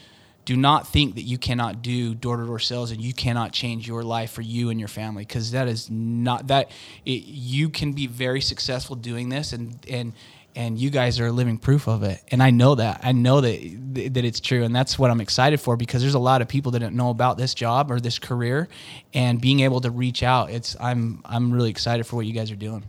Do 0.48 0.56
not 0.56 0.88
think 0.88 1.16
that 1.16 1.24
you 1.24 1.36
cannot 1.36 1.82
do 1.82 2.14
door 2.14 2.38
to 2.38 2.46
door 2.46 2.58
sales 2.58 2.90
and 2.90 3.02
you 3.02 3.12
cannot 3.12 3.52
change 3.52 3.86
your 3.86 4.02
life 4.02 4.30
for 4.30 4.40
you 4.40 4.70
and 4.70 4.80
your 4.80 4.88
family 4.88 5.26
because 5.26 5.50
that 5.50 5.68
is 5.68 5.90
not 5.90 6.46
that 6.46 6.70
it, 7.04 7.26
you 7.26 7.68
can 7.68 7.92
be 7.92 8.06
very 8.06 8.40
successful 8.40 8.96
doing 8.96 9.28
this 9.28 9.52
and 9.52 9.76
and 9.90 10.14
and 10.56 10.78
you 10.78 10.88
guys 10.88 11.20
are 11.20 11.30
living 11.30 11.58
proof 11.58 11.86
of 11.86 12.02
it 12.02 12.22
and 12.28 12.42
I 12.42 12.48
know 12.48 12.76
that 12.76 13.00
I 13.02 13.12
know 13.12 13.42
that 13.42 14.14
that 14.14 14.24
it's 14.24 14.40
true 14.40 14.64
and 14.64 14.74
that's 14.74 14.98
what 14.98 15.10
I'm 15.10 15.20
excited 15.20 15.60
for 15.60 15.76
because 15.76 16.00
there's 16.00 16.14
a 16.14 16.18
lot 16.18 16.40
of 16.40 16.48
people 16.48 16.72
that 16.72 16.78
don't 16.78 16.96
know 16.96 17.10
about 17.10 17.36
this 17.36 17.52
job 17.52 17.90
or 17.90 18.00
this 18.00 18.18
career 18.18 18.68
and 19.12 19.42
being 19.42 19.60
able 19.60 19.82
to 19.82 19.90
reach 19.90 20.22
out 20.22 20.48
it's 20.48 20.74
I'm 20.80 21.20
I'm 21.26 21.52
really 21.52 21.68
excited 21.68 22.06
for 22.06 22.16
what 22.16 22.24
you 22.24 22.32
guys 22.32 22.50
are 22.50 22.56
doing. 22.56 22.84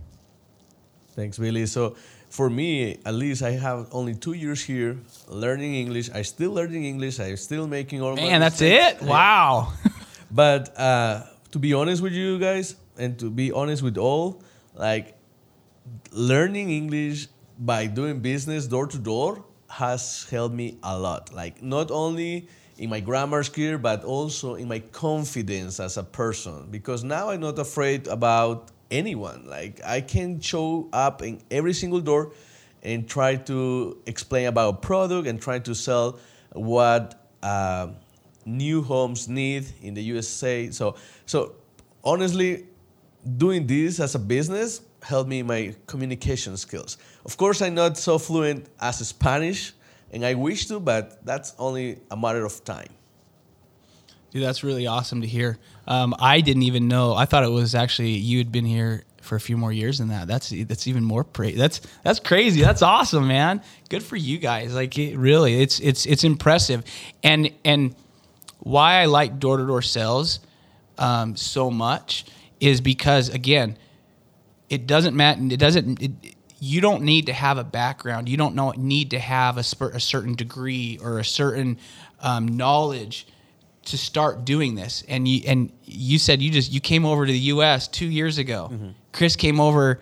Thanks, 1.09 1.37
Billy. 1.37 1.65
So 1.65 1.97
for 2.39 2.49
me, 2.49 2.95
at 3.03 3.15
least, 3.15 3.43
I 3.43 3.51
have 3.51 3.89
only 3.91 4.15
two 4.15 4.31
years 4.31 4.63
here 4.63 4.95
learning 5.27 5.75
English. 5.75 6.09
I 6.09 6.21
still 6.21 6.53
learning 6.53 6.85
English. 6.85 7.19
I'm 7.19 7.35
still 7.35 7.67
making 7.67 8.01
all 8.01 8.15
my 8.15 8.21
Man, 8.21 8.39
that's 8.39 8.61
mistakes. 8.61 9.01
it. 9.01 9.07
Wow. 9.07 9.73
But 10.31 10.71
uh, 10.79 11.23
to 11.51 11.59
be 11.59 11.73
honest 11.73 12.01
with 12.01 12.13
you 12.13 12.39
guys, 12.39 12.77
and 12.97 13.19
to 13.19 13.29
be 13.29 13.51
honest 13.51 13.83
with 13.83 13.97
all, 13.97 14.41
like 14.73 15.17
learning 16.13 16.71
English 16.71 17.27
by 17.59 17.87
doing 17.87 18.21
business 18.21 18.67
door 18.67 18.87
to 18.87 18.97
door 18.97 19.43
has 19.67 20.25
helped 20.31 20.55
me 20.55 20.77
a 20.81 20.95
lot. 20.97 21.33
Like 21.33 21.61
not 21.61 21.91
only 21.91 22.47
in 22.77 22.87
my 22.89 23.01
grammar 23.01 23.43
skill, 23.43 23.79
but 23.79 24.05
also 24.05 24.55
in 24.55 24.69
my 24.69 24.79
confidence 24.79 25.81
as 25.81 25.97
a 25.97 26.03
person. 26.03 26.71
Because 26.71 27.03
now 27.03 27.31
I'm 27.31 27.41
not 27.41 27.59
afraid 27.59 28.07
about 28.07 28.71
anyone. 28.91 29.45
Like 29.47 29.81
I 29.85 30.01
can 30.01 30.39
show 30.39 30.89
up 30.93 31.21
in 31.21 31.41
every 31.49 31.73
single 31.73 32.01
door 32.01 32.33
and 32.83 33.07
try 33.07 33.35
to 33.35 33.97
explain 34.05 34.47
about 34.47 34.75
a 34.75 34.77
product 34.77 35.27
and 35.27 35.41
try 35.41 35.59
to 35.59 35.75
sell 35.75 36.19
what 36.53 37.27
uh, 37.43 37.87
new 38.45 38.81
homes 38.81 39.27
need 39.27 39.67
in 39.81 39.93
the 39.93 40.03
USA. 40.03 40.69
So, 40.71 40.95
so 41.25 41.55
honestly, 42.03 42.65
doing 43.37 43.67
this 43.67 43.99
as 43.99 44.15
a 44.15 44.19
business 44.19 44.81
helped 45.03 45.29
me 45.29 45.39
in 45.39 45.47
my 45.47 45.75
communication 45.87 46.57
skills. 46.57 46.97
Of 47.25 47.37
course, 47.37 47.61
I'm 47.61 47.75
not 47.75 47.97
so 47.97 48.17
fluent 48.17 48.67
as 48.81 49.05
Spanish, 49.07 49.73
and 50.11 50.25
I 50.25 50.33
wish 50.33 50.67
to, 50.67 50.79
but 50.79 51.25
that's 51.25 51.53
only 51.57 51.99
a 52.11 52.17
matter 52.17 52.45
of 52.45 52.63
time. 52.63 52.89
Dude, 54.31 54.43
that's 54.43 54.63
really 54.63 54.85
awesome 54.85 55.21
to 55.21 55.27
hear. 55.27 55.57
Um, 55.87 56.15
I 56.19 56.41
didn't 56.41 56.63
even 56.63 56.87
know. 56.87 57.15
I 57.15 57.25
thought 57.25 57.43
it 57.43 57.49
was 57.49 57.73
actually 57.73 58.11
you 58.11 58.37
had 58.37 58.51
been 58.51 58.65
here 58.65 59.03
for 59.21 59.35
a 59.35 59.39
few 59.39 59.57
more 59.57 59.71
years 59.71 59.97
than 59.97 60.09
that. 60.09 60.27
That's 60.27 60.49
that's 60.49 60.87
even 60.87 61.03
more 61.03 61.23
pra- 61.23 61.53
That's 61.53 61.81
that's 62.03 62.19
crazy. 62.19 62.61
That's 62.61 62.81
awesome, 62.81 63.27
man. 63.27 63.61
Good 63.89 64.03
for 64.03 64.15
you 64.15 64.37
guys. 64.37 64.73
Like 64.73 64.97
it, 64.97 65.17
really, 65.17 65.61
it's 65.61 65.79
it's 65.79 66.05
it's 66.05 66.23
impressive. 66.23 66.83
And 67.23 67.51
and 67.65 67.95
why 68.59 69.01
I 69.01 69.05
like 69.05 69.39
door 69.39 69.57
to 69.57 69.65
door 69.65 69.81
sales 69.81 70.39
um, 70.97 71.35
so 71.35 71.71
much 71.71 72.25
is 72.59 72.81
because 72.81 73.29
again, 73.29 73.77
it 74.69 74.85
doesn't 74.85 75.15
matter. 75.15 75.41
It 75.49 75.59
doesn't. 75.59 76.01
It, 76.01 76.11
you 76.61 76.81
don't 76.81 77.03
need 77.03 77.27
to 77.27 77.33
have 77.33 77.57
a 77.57 77.63
background. 77.63 78.27
You 78.27 78.37
don't 78.37 78.53
know 78.53 78.73
need 78.75 79.11
to 79.11 79.19
have 79.19 79.57
a, 79.57 79.85
a 79.87 79.99
certain 79.99 80.35
degree 80.35 80.99
or 81.01 81.19
a 81.19 81.25
certain 81.25 81.77
um, 82.21 82.47
knowledge 82.47 83.25
to 83.89 83.97
start 83.97 84.45
doing 84.45 84.75
this. 84.75 85.03
And 85.07 85.27
you 85.27 85.41
and 85.47 85.71
you 85.85 86.19
said 86.19 86.41
you 86.41 86.51
just 86.51 86.71
you 86.71 86.79
came 86.79 87.05
over 87.05 87.25
to 87.25 87.31
the 87.31 87.39
U.S. 87.39 87.87
two 87.87 88.07
years 88.07 88.37
ago. 88.37 88.69
Mm-hmm. 88.71 88.89
Chris 89.11 89.35
came 89.35 89.59
over 89.59 90.01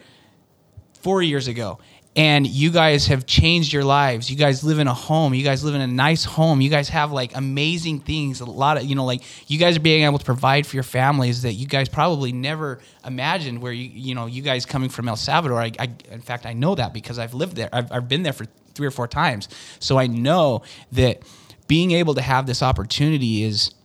four 1.02 1.22
years 1.22 1.48
ago, 1.48 1.80
and 2.18 2.48
you 2.48 2.72
guys 2.72 3.08
have 3.08 3.28
changed 3.28 3.72
your 3.72 3.84
lives. 3.84 4.30
You 4.30 4.38
guys 4.38 4.64
live 4.64 4.80
in 4.80 4.88
a 4.88 4.94
home. 4.94 5.36
You 5.36 5.44
guys 5.44 5.64
live 5.64 5.76
in 5.76 5.82
a 5.82 5.88
nice 5.88 6.26
home. 6.26 6.62
You 6.62 6.70
guys 6.70 6.90
have 6.90 7.12
like 7.12 7.36
amazing 7.36 8.00
things. 8.00 8.42
A 8.42 8.46
lot 8.46 8.78
of, 8.78 8.86
you 8.86 8.96
know, 8.96 9.06
like 9.06 9.22
you 9.50 9.60
guys 9.60 9.78
are 9.78 9.82
being 9.82 10.04
able 10.04 10.18
to 10.18 10.26
provide 10.26 10.66
for 10.66 10.76
your 10.76 10.84
families 10.84 11.44
that 11.44 11.54
you 11.54 11.68
guys 11.68 11.88
probably 11.88 12.32
never 12.32 12.80
imagined 13.06 13.62
where 13.62 13.72
you, 13.72 13.90
you 13.94 14.16
know, 14.16 14.26
you 14.26 14.42
guys 14.42 14.66
coming 14.66 14.90
from 14.90 15.08
El 15.08 15.16
Salvador. 15.16 15.62
I, 15.62 15.72
I 15.78 15.90
in 16.12 16.22
fact, 16.22 16.48
I 16.48 16.54
know 16.54 16.74
that 16.74 16.92
because 16.92 17.20
I've 17.20 17.36
lived 17.36 17.56
there. 17.56 17.70
I've, 17.72 17.92
I've 17.92 18.10
been 18.10 18.24
there 18.24 18.34
for 18.34 18.48
three 18.74 18.88
or 18.88 18.92
four 18.92 19.08
times. 19.08 19.48
So 19.80 20.00
I 20.00 20.08
know 20.08 20.64
that 20.94 21.22
being 21.68 21.92
able 21.92 22.16
to 22.16 22.22
have 22.22 22.48
this 22.48 22.64
opportunity 22.64 23.44
is, 23.44 23.76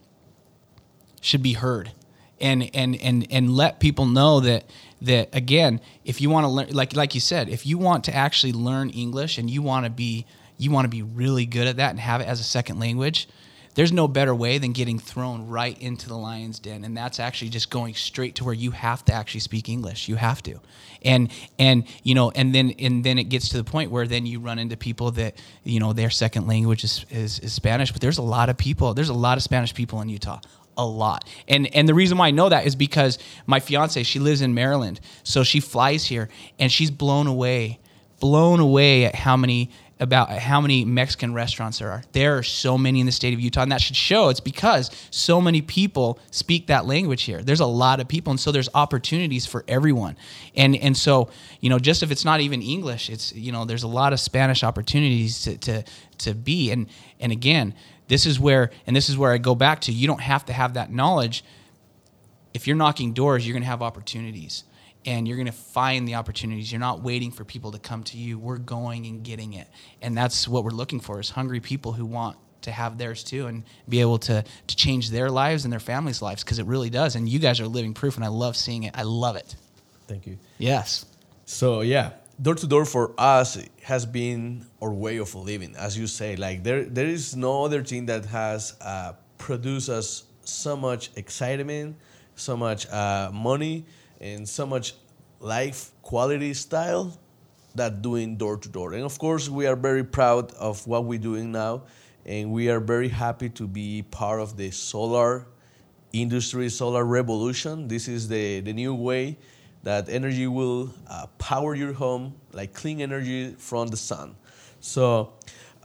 should 1.23 1.43
be 1.43 1.55
heard. 1.55 1.91
And, 2.39 2.71
and, 2.75 3.01
and, 3.01 3.27
and 3.31 3.57
let 3.57 3.81
people 3.81 4.05
know 4.05 4.41
that, 4.41 4.65
that 5.03 5.31
again, 5.33 5.81
if 6.05 6.21
you 6.21 6.31
want 6.31 6.45
to 6.45 6.49
learn, 6.49 6.71
like 6.71 6.95
like 6.95 7.15
you 7.15 7.21
said, 7.21 7.49
if 7.49 7.67
you 7.67 7.79
want 7.79 8.05
to 8.05 8.15
actually 8.15 8.53
learn 8.53 8.91
English 8.91 9.39
and 9.39 9.51
you 9.51 9.63
want 9.63 9.85
to 9.85 9.91
be 9.91 10.27
you 10.59 10.71
want 10.71 10.85
to 10.85 10.89
be 10.89 11.03
really 11.03 11.45
good 11.45 11.67
at 11.67 11.77
that 11.77 11.91
and 11.91 11.99
have 11.99 12.21
it 12.21 12.29
as 12.29 12.39
a 12.39 12.45
second 12.45 12.79
language, 12.79 13.29
there's 13.75 13.93
no 13.93 14.07
better 14.07 14.35
way 14.35 14.59
than 14.59 14.73
getting 14.73 14.99
thrown 14.99 15.49
right 15.49 15.81
into 15.81 16.09
the 16.09 16.17
lion's 16.17 16.59
den. 16.61 16.85
And 16.85 16.97
that's 16.97 17.19
actually 17.19 17.49
just 17.49 17.71
going 17.71 17.95
straight 17.95 18.37
to 18.37 18.45
where 18.45 18.55
you 18.55 18.71
have 18.71 19.05
to 19.07 19.13
actually 19.13 19.41
speak 19.41 19.69
english. 19.69 20.09
You 20.09 20.17
have 20.17 20.43
to. 20.45 20.61
And 21.03 21.33
and 21.59 21.85
you 22.05 22.15
know 22.15 22.31
and 22.31 22.55
then 22.55 22.71
and 22.79 23.03
then 23.03 23.19
it 23.19 23.25
gets 23.25 23.49
to 23.51 23.57
the 23.57 23.65
point 23.65 23.91
where 23.91 24.07
then 24.07 24.25
you 24.25 24.39
run 24.41 24.59
into 24.59 24.77
people 24.77 25.11
that 25.13 25.37
you 25.65 25.81
know 25.81 25.93
their 25.93 26.11
second 26.11 26.47
language 26.47 26.85
is, 26.85 27.05
is, 27.11 27.39
is 27.41 27.53
spanish. 27.53 27.91
But 27.91 28.01
there's 28.01 28.19
a 28.19 28.23
lot 28.23 28.49
of 28.49 28.57
people 28.57 28.95
there's 28.95 29.09
a 29.09 29.15
lot 29.15 29.37
of 29.37 29.43
spanish 29.43 29.75
people 29.75 30.01
in 30.01 30.09
utah 30.09 30.41
a 30.77 30.87
lot. 30.87 31.29
And 31.49 31.75
and 31.75 31.89
the 31.89 31.95
reason 31.95 32.19
why 32.19 32.29
I 32.29 32.31
know 32.31 32.49
that 32.49 32.67
is 32.67 32.77
because 32.77 33.19
my 33.47 33.61
fiance, 33.61 34.03
she 34.03 34.19
lives 34.19 34.41
in 34.41 34.55
Maryland. 34.55 35.01
So 35.23 35.45
she 35.45 35.61
flies 35.61 36.05
here 36.05 36.29
and 36.59 36.71
she's 36.71 36.91
blown 36.91 37.27
away, 37.27 37.81
blown 38.21 38.61
away 38.61 39.05
at 39.05 39.15
how 39.15 39.37
many 39.37 39.71
about 40.03 40.31
how 40.31 40.61
many 40.61 40.85
Mexican 40.85 41.33
restaurants 41.33 41.79
there 41.79 41.89
are. 41.89 42.03
There 42.11 42.37
are 42.37 42.43
so 42.43 42.77
many 42.77 42.99
in 42.99 43.07
the 43.07 43.13
state 43.13 43.33
of 43.33 43.39
Utah, 43.39 43.63
and 43.63 43.71
that 43.71 43.81
should 43.81 43.95
show. 43.95 44.31
It's 44.31 44.41
because 44.41 44.91
so 45.13 45.41
many 45.41 45.63
people 45.63 46.19
speak 46.33 46.67
that 46.67 46.87
language 46.87 47.23
here. 47.23 47.41
There's 47.41 47.61
a 47.61 47.67
lot 47.67 48.01
of 48.01 48.09
people, 48.09 48.33
and 48.33 48.41
so 48.41 48.51
there's 48.51 48.69
opportunities 48.75 49.47
for 49.47 49.65
everyone. 49.69 50.17
And 50.57 50.75
and 50.75 50.97
so 50.97 51.31
you 51.61 51.71
know, 51.71 51.79
just 51.79 52.03
if 52.03 52.11
it's 52.11 52.25
not 52.25 52.41
even 52.41 52.63
English, 52.63 53.11
it's 53.11 53.33
you 53.33 53.53
know, 53.53 53.65
there's 53.65 53.85
a 53.85 53.89
lot 53.89 54.13
of 54.13 54.19
Spanish 54.19 54.65
opportunities 54.65 55.43
to 55.43 55.57
to 55.59 55.85
to 56.19 56.35
be. 56.35 56.73
And 56.73 56.89
and 57.21 57.31
again, 57.31 57.73
this 58.13 58.27
is 58.27 58.39
where, 58.39 58.69
and 58.87 58.95
this 58.95 59.09
is 59.09 59.17
where 59.17 59.33
I 59.33 59.39
go 59.39 59.55
back 59.55 59.81
to 59.83 59.93
you 59.93 60.07
don't 60.07 60.21
have 60.21 60.45
to 60.45 60.53
have 60.53 60.75
that 60.75 60.93
knowledge. 60.93 61.43
If 62.53 62.67
you're 62.67 62.77
knocking 62.77 63.15
doors, 63.15 63.47
you're 63.47 63.55
going 63.55 63.63
to 63.63 63.69
have 63.69 63.81
opportunities 63.81 64.65
and 65.07 65.27
you're 65.27 65.39
going 65.39 65.47
to 65.47 65.53
find 65.53 66.07
the 66.07 66.17
opportunities. 66.17 66.71
You're 66.71 66.79
not 66.79 67.03
waiting 67.03 67.31
for 67.31 67.47
people 67.47 67.73
to 67.73 67.79
come 67.79 68.03
to 68.05 68.19
you. 68.19 68.39
We're 68.39 68.59
going 68.59 69.07
and 69.07 69.25
getting 69.25 69.55
it. 69.55 69.67
And 70.03 70.15
that's 70.15 70.47
what 70.47 70.63
we're 70.63 70.73
looking 70.73 71.01
for 71.01 71.21
is 71.21 71.31
hungry 71.31 71.61
people 71.61 71.93
who 71.93 72.05
want 72.05 72.37
to 72.61 72.71
have 72.71 72.99
theirs 72.99 73.25
too 73.25 73.47
and 73.47 73.65
be 73.89 74.03
able 74.03 74.19
to 74.19 74.45
to 74.67 74.77
change 74.77 75.09
their 75.09 75.31
lives 75.31 75.65
and 75.65 75.73
their 75.73 75.81
families' 75.81 76.21
lives 76.21 76.45
because 76.45 76.59
it 76.59 76.67
really 76.67 76.91
does. 76.91 77.17
And 77.17 77.27
you 77.27 77.39
guys 77.39 77.61
are 77.61 77.67
living 77.67 77.95
proof 77.95 78.17
and 78.17 78.25
I 78.27 78.29
love 78.29 78.59
seeing 78.59 78.83
it. 78.83 78.93
I 78.95 79.05
love 79.05 79.37
it. 79.37 79.57
Thank 80.07 80.27
you. 80.27 80.37
Yes. 80.59 81.07
So 81.47 81.81
yeah, 81.81 82.11
door 82.41 82.55
to 82.55 82.67
door 82.67 82.85
for 82.85 83.15
us 83.19 83.59
has 83.83 84.07
been 84.07 84.67
our 84.81 84.93
way 84.93 85.19
of 85.19 85.35
living, 85.35 85.75
as 85.77 85.97
you 85.99 86.07
say. 86.07 86.37
Like 86.37 86.63
there, 86.63 86.85
there 86.85 87.07
is 87.07 87.37
no 87.37 87.65
other 87.65 87.83
thing 87.83 88.07
that 88.07 88.25
has 88.27 88.75
uh, 88.81 89.13
produced 89.39 89.89
us 89.89 90.25
so 90.45 90.77
much 90.77 91.11
excitement, 91.17 91.97
so 92.35 92.57
much 92.57 92.89
uh, 92.89 93.31
money, 93.33 93.85
and 94.21 94.49
so 94.49 94.67
much 94.67 94.95
life 95.41 95.91
quality 96.03 96.55
style 96.55 97.19
that 97.75 98.03
doing 98.03 98.37
door 98.37 98.57
to 98.57 98.69
door. 98.69 98.93
And 98.93 99.05
of 99.05 99.19
course, 99.19 99.49
we 99.49 99.67
are 99.67 99.77
very 99.77 100.05
proud 100.05 100.53
of 100.55 100.87
what 100.87 101.05
we're 101.05 101.19
doing 101.19 101.53
now, 101.53 101.83
and 102.27 102.53
we 102.53 102.71
are 102.71 102.81
very 102.81 103.09
happy 103.09 103.49
to 103.51 103.67
be 103.67 104.03
part 104.03 104.41
of 104.41 104.57
the 104.57 104.71
solar 104.71 105.47
industry, 106.13 106.69
solar 106.69 107.05
revolution. 107.05 107.89
This 107.89 108.09
is 108.09 108.29
the 108.29 108.61
the 108.61 108.73
new 108.73 108.95
way 108.95 109.39
that 109.83 110.09
energy 110.09 110.47
will 110.47 110.93
uh, 111.09 111.27
power 111.39 111.75
your 111.75 111.93
home 111.93 112.35
like 112.53 112.73
clean 112.73 113.01
energy 113.01 113.55
from 113.59 113.89
the 113.89 113.97
sun. 113.97 114.37
So 114.81 115.33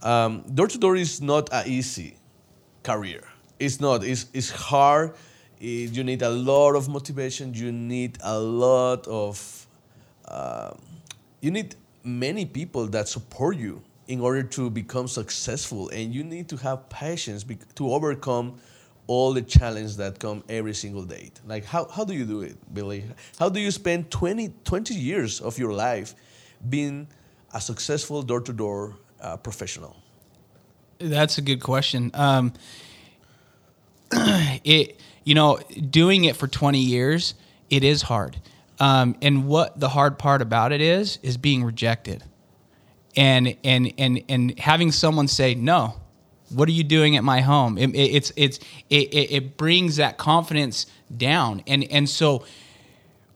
door 0.02 0.68
to 0.68 0.78
door 0.78 0.96
is 0.96 1.20
not 1.20 1.48
an 1.52 1.66
easy 1.66 2.16
career. 2.82 3.22
It's 3.58 3.80
not. 3.80 4.04
It's, 4.04 4.26
it's 4.32 4.50
hard. 4.50 5.14
It, 5.60 5.92
you 5.92 6.04
need 6.04 6.22
a 6.22 6.30
lot 6.30 6.76
of 6.76 6.88
motivation. 6.88 7.54
You 7.54 7.72
need 7.72 8.18
a 8.22 8.38
lot 8.38 9.06
of. 9.08 9.66
Uh, 10.24 10.74
you 11.40 11.50
need 11.50 11.74
many 12.04 12.44
people 12.44 12.86
that 12.86 13.08
support 13.08 13.56
you 13.56 13.82
in 14.06 14.20
order 14.20 14.42
to 14.42 14.70
become 14.70 15.08
successful, 15.08 15.88
and 15.90 16.14
you 16.14 16.24
need 16.24 16.48
to 16.48 16.56
have 16.56 16.88
patience 16.88 17.44
to 17.74 17.92
overcome 17.92 18.58
all 19.08 19.32
the 19.32 19.42
challenges 19.42 19.96
that 19.96 20.20
come 20.20 20.44
every 20.48 20.74
single 20.74 21.02
day. 21.02 21.30
Like, 21.46 21.64
how, 21.64 21.86
how 21.86 22.04
do 22.04 22.14
you 22.14 22.24
do 22.24 22.42
it, 22.42 22.56
Billy? 22.72 23.04
How 23.38 23.48
do 23.48 23.58
you 23.58 23.72
spend 23.72 24.10
20, 24.10 24.52
20 24.64 24.94
years 24.94 25.40
of 25.40 25.58
your 25.58 25.72
life 25.72 26.14
being 26.68 27.08
a 27.52 27.60
successful 27.60 28.22
door 28.22 28.42
to 28.42 28.52
door 28.52 28.94
professional? 29.42 29.96
That's 30.98 31.38
a 31.38 31.42
good 31.42 31.60
question. 31.62 32.10
Um, 32.14 32.52
it, 34.12 35.00
you 35.24 35.34
know, 35.34 35.58
doing 35.90 36.24
it 36.24 36.36
for 36.36 36.46
20 36.46 36.78
years, 36.78 37.34
it 37.70 37.84
is 37.84 38.02
hard. 38.02 38.40
Um, 38.80 39.16
and 39.22 39.46
what 39.46 39.78
the 39.78 39.88
hard 39.88 40.18
part 40.18 40.42
about 40.42 40.72
it 40.72 40.80
is, 40.80 41.18
is 41.22 41.36
being 41.36 41.64
rejected. 41.64 42.22
And, 43.16 43.56
and, 43.64 43.92
and, 43.98 44.22
and 44.28 44.58
having 44.58 44.92
someone 44.92 45.28
say, 45.28 45.54
no, 45.54 45.94
what 46.50 46.68
are 46.68 46.72
you 46.72 46.84
doing 46.84 47.16
at 47.16 47.24
my 47.24 47.40
home? 47.40 47.78
It, 47.78 47.90
it, 47.90 47.98
it's 47.98 48.32
it's 48.36 48.58
it, 48.90 49.14
it 49.14 49.56
brings 49.56 49.96
that 49.96 50.18
confidence 50.18 50.86
down, 51.16 51.62
and 51.66 51.84
and 51.90 52.08
so 52.08 52.44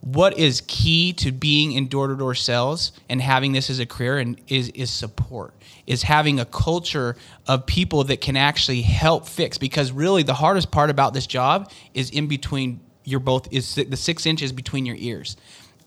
what 0.00 0.36
is 0.36 0.62
key 0.66 1.12
to 1.12 1.30
being 1.30 1.72
in 1.72 1.86
door 1.86 2.08
to 2.08 2.16
door 2.16 2.34
sales 2.34 2.90
and 3.08 3.22
having 3.22 3.52
this 3.52 3.70
as 3.70 3.78
a 3.78 3.86
career 3.86 4.18
and 4.18 4.40
is 4.48 4.68
is 4.70 4.90
support 4.90 5.54
is 5.86 6.02
having 6.02 6.40
a 6.40 6.44
culture 6.44 7.16
of 7.46 7.66
people 7.66 8.04
that 8.04 8.20
can 8.20 8.36
actually 8.36 8.82
help 8.82 9.28
fix. 9.28 9.58
Because 9.58 9.92
really 9.92 10.22
the 10.22 10.34
hardest 10.34 10.70
part 10.70 10.90
about 10.90 11.14
this 11.14 11.26
job 11.26 11.70
is 11.94 12.10
in 12.10 12.26
between 12.26 12.80
your 13.04 13.20
both 13.20 13.52
is 13.52 13.74
the 13.74 13.96
six 13.96 14.26
inches 14.26 14.52
between 14.52 14.86
your 14.86 14.96
ears 14.98 15.36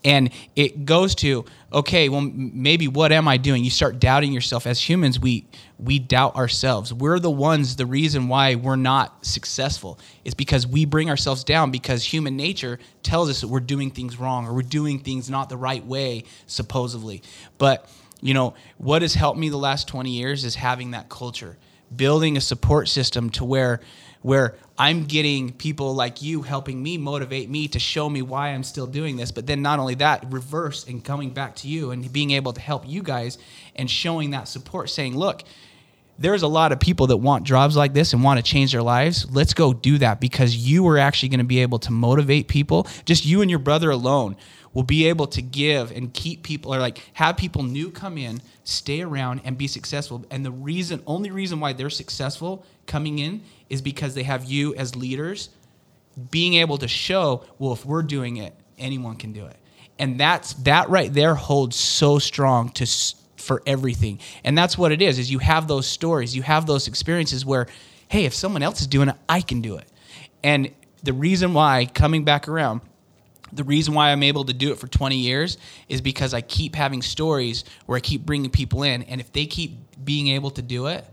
and 0.06 0.30
it 0.54 0.86
goes 0.86 1.14
to 1.16 1.44
okay 1.72 2.08
well 2.08 2.20
maybe 2.22 2.88
what 2.88 3.12
am 3.12 3.28
i 3.28 3.36
doing? 3.36 3.64
You 3.64 3.70
start 3.70 3.98
doubting 3.98 4.32
yourself. 4.32 4.66
As 4.66 4.80
humans 4.80 5.20
we 5.20 5.46
we 5.78 5.98
doubt 5.98 6.36
ourselves. 6.36 6.94
We're 6.94 7.18
the 7.18 7.30
ones 7.30 7.76
the 7.76 7.84
reason 7.84 8.28
why 8.28 8.54
we're 8.54 8.76
not 8.76 9.26
successful 9.26 9.98
is 10.24 10.32
because 10.32 10.66
we 10.66 10.86
bring 10.86 11.10
ourselves 11.10 11.44
down 11.44 11.70
because 11.70 12.02
human 12.02 12.36
nature 12.36 12.78
tells 13.02 13.28
us 13.28 13.42
that 13.42 13.48
we're 13.48 13.60
doing 13.60 13.90
things 13.90 14.18
wrong 14.18 14.46
or 14.46 14.54
we're 14.54 14.62
doing 14.62 15.00
things 15.00 15.28
not 15.28 15.50
the 15.50 15.56
right 15.58 15.84
way 15.84 16.24
supposedly. 16.46 17.22
But 17.58 17.90
you 18.22 18.32
know 18.32 18.54
what 18.78 19.02
has 19.02 19.12
helped 19.12 19.38
me 19.38 19.48
the 19.50 19.58
last 19.58 19.88
20 19.88 20.10
years 20.10 20.44
is 20.44 20.54
having 20.54 20.92
that 20.92 21.08
culture 21.10 21.58
building 21.94 22.36
a 22.36 22.40
support 22.40 22.88
system 22.88 23.30
to 23.30 23.44
where 23.44 23.80
where 24.26 24.56
I'm 24.76 25.04
getting 25.04 25.52
people 25.52 25.94
like 25.94 26.20
you 26.20 26.42
helping 26.42 26.82
me 26.82 26.98
motivate 26.98 27.48
me 27.48 27.68
to 27.68 27.78
show 27.78 28.10
me 28.10 28.22
why 28.22 28.48
I'm 28.48 28.64
still 28.64 28.88
doing 28.88 29.16
this. 29.16 29.30
But 29.30 29.46
then 29.46 29.62
not 29.62 29.78
only 29.78 29.94
that, 29.94 30.26
reverse 30.32 30.84
and 30.88 31.04
coming 31.04 31.30
back 31.30 31.54
to 31.56 31.68
you 31.68 31.92
and 31.92 32.12
being 32.12 32.32
able 32.32 32.52
to 32.52 32.60
help 32.60 32.88
you 32.88 33.04
guys 33.04 33.38
and 33.76 33.88
showing 33.88 34.30
that 34.30 34.48
support, 34.48 34.90
saying, 34.90 35.16
look, 35.16 35.44
there's 36.18 36.42
a 36.42 36.48
lot 36.48 36.72
of 36.72 36.80
people 36.80 37.06
that 37.06 37.18
want 37.18 37.44
jobs 37.44 37.76
like 37.76 37.92
this 37.92 38.14
and 38.14 38.24
want 38.24 38.38
to 38.38 38.42
change 38.42 38.72
their 38.72 38.82
lives. 38.82 39.30
Let's 39.30 39.54
go 39.54 39.72
do 39.72 39.96
that 39.98 40.20
because 40.20 40.56
you 40.56 40.84
are 40.88 40.98
actually 40.98 41.28
going 41.28 41.38
to 41.38 41.44
be 41.44 41.60
able 41.60 41.78
to 41.78 41.92
motivate 41.92 42.48
people. 42.48 42.88
Just 43.04 43.26
you 43.26 43.42
and 43.42 43.50
your 43.50 43.60
brother 43.60 43.90
alone 43.90 44.34
will 44.74 44.82
be 44.82 45.06
able 45.06 45.28
to 45.28 45.40
give 45.40 45.92
and 45.92 46.12
keep 46.12 46.42
people 46.42 46.74
or 46.74 46.80
like 46.80 46.98
have 47.12 47.36
people 47.36 47.62
new 47.62 47.92
come 47.92 48.18
in, 48.18 48.42
stay 48.64 49.02
around 49.02 49.42
and 49.44 49.56
be 49.56 49.68
successful. 49.68 50.24
And 50.32 50.44
the 50.44 50.50
reason, 50.50 51.00
only 51.06 51.30
reason 51.30 51.60
why 51.60 51.74
they're 51.74 51.90
successful 51.90 52.66
coming 52.86 53.20
in 53.20 53.42
is 53.68 53.82
because 53.82 54.14
they 54.14 54.22
have 54.22 54.44
you 54.44 54.74
as 54.74 54.96
leaders 54.96 55.50
being 56.30 56.54
able 56.54 56.78
to 56.78 56.88
show, 56.88 57.44
well, 57.58 57.72
if 57.72 57.84
we're 57.84 58.02
doing 58.02 58.38
it, 58.38 58.54
anyone 58.78 59.16
can 59.16 59.32
do 59.32 59.46
it. 59.46 59.56
And 59.98 60.18
that's 60.18 60.54
that 60.54 60.88
right 60.88 61.12
there 61.12 61.34
holds 61.34 61.76
so 61.76 62.18
strong 62.18 62.70
to 62.70 62.86
for 63.36 63.62
everything. 63.66 64.18
And 64.44 64.56
that's 64.56 64.76
what 64.76 64.92
it 64.92 65.00
is 65.00 65.18
is 65.18 65.30
you 65.30 65.38
have 65.38 65.68
those 65.68 65.86
stories, 65.86 66.34
you 66.34 66.42
have 66.42 66.66
those 66.66 66.88
experiences 66.88 67.44
where 67.44 67.66
hey, 68.08 68.24
if 68.24 68.34
someone 68.34 68.62
else 68.62 68.80
is 68.80 68.86
doing 68.86 69.08
it, 69.08 69.16
I 69.28 69.40
can 69.40 69.60
do 69.60 69.76
it. 69.76 69.88
And 70.44 70.70
the 71.02 71.12
reason 71.12 71.54
why 71.54 71.86
coming 71.86 72.24
back 72.24 72.46
around 72.48 72.80
the 73.52 73.64
reason 73.64 73.94
why 73.94 74.10
I'm 74.10 74.22
able 74.22 74.44
to 74.44 74.52
do 74.52 74.72
it 74.72 74.78
for 74.78 74.88
20 74.88 75.16
years 75.16 75.56
is 75.88 76.00
because 76.00 76.34
I 76.34 76.40
keep 76.40 76.74
having 76.74 77.00
stories 77.00 77.64
where 77.86 77.96
I 77.96 78.00
keep 78.00 78.26
bringing 78.26 78.50
people 78.50 78.82
in 78.82 79.02
and 79.04 79.20
if 79.20 79.32
they 79.32 79.46
keep 79.46 79.78
being 80.04 80.28
able 80.28 80.50
to 80.50 80.62
do 80.62 80.86
it, 80.86 81.04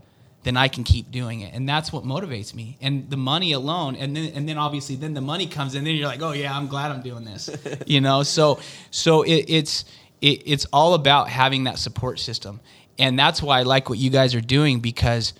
then 0.44 0.56
I 0.56 0.68
can 0.68 0.84
keep 0.84 1.10
doing 1.10 1.40
it. 1.40 1.52
And 1.54 1.68
that's 1.68 1.92
what 1.92 2.04
motivates 2.04 2.54
me. 2.54 2.76
And 2.80 3.10
the 3.10 3.16
money 3.16 3.52
alone, 3.52 3.96
and 3.96 4.14
then 4.14 4.32
and 4.34 4.48
then 4.48 4.58
obviously 4.58 4.94
then 4.94 5.14
the 5.14 5.20
money 5.20 5.46
comes 5.46 5.74
and 5.74 5.86
then 5.86 5.94
you're 5.94 6.06
like, 6.06 6.22
oh 6.22 6.32
yeah, 6.32 6.56
I'm 6.56 6.68
glad 6.68 6.90
I'm 6.90 7.02
doing 7.02 7.24
this. 7.24 7.50
you 7.86 8.00
know, 8.00 8.22
so 8.22 8.60
so 8.90 9.22
it, 9.22 9.46
it's 9.48 9.84
it, 10.20 10.42
it's 10.46 10.66
all 10.72 10.94
about 10.94 11.28
having 11.28 11.64
that 11.64 11.78
support 11.78 12.20
system. 12.20 12.60
And 12.98 13.18
that's 13.18 13.42
why 13.42 13.58
I 13.58 13.62
like 13.62 13.88
what 13.88 13.98
you 13.98 14.10
guys 14.10 14.34
are 14.34 14.40
doing 14.40 14.80
because 14.80 15.32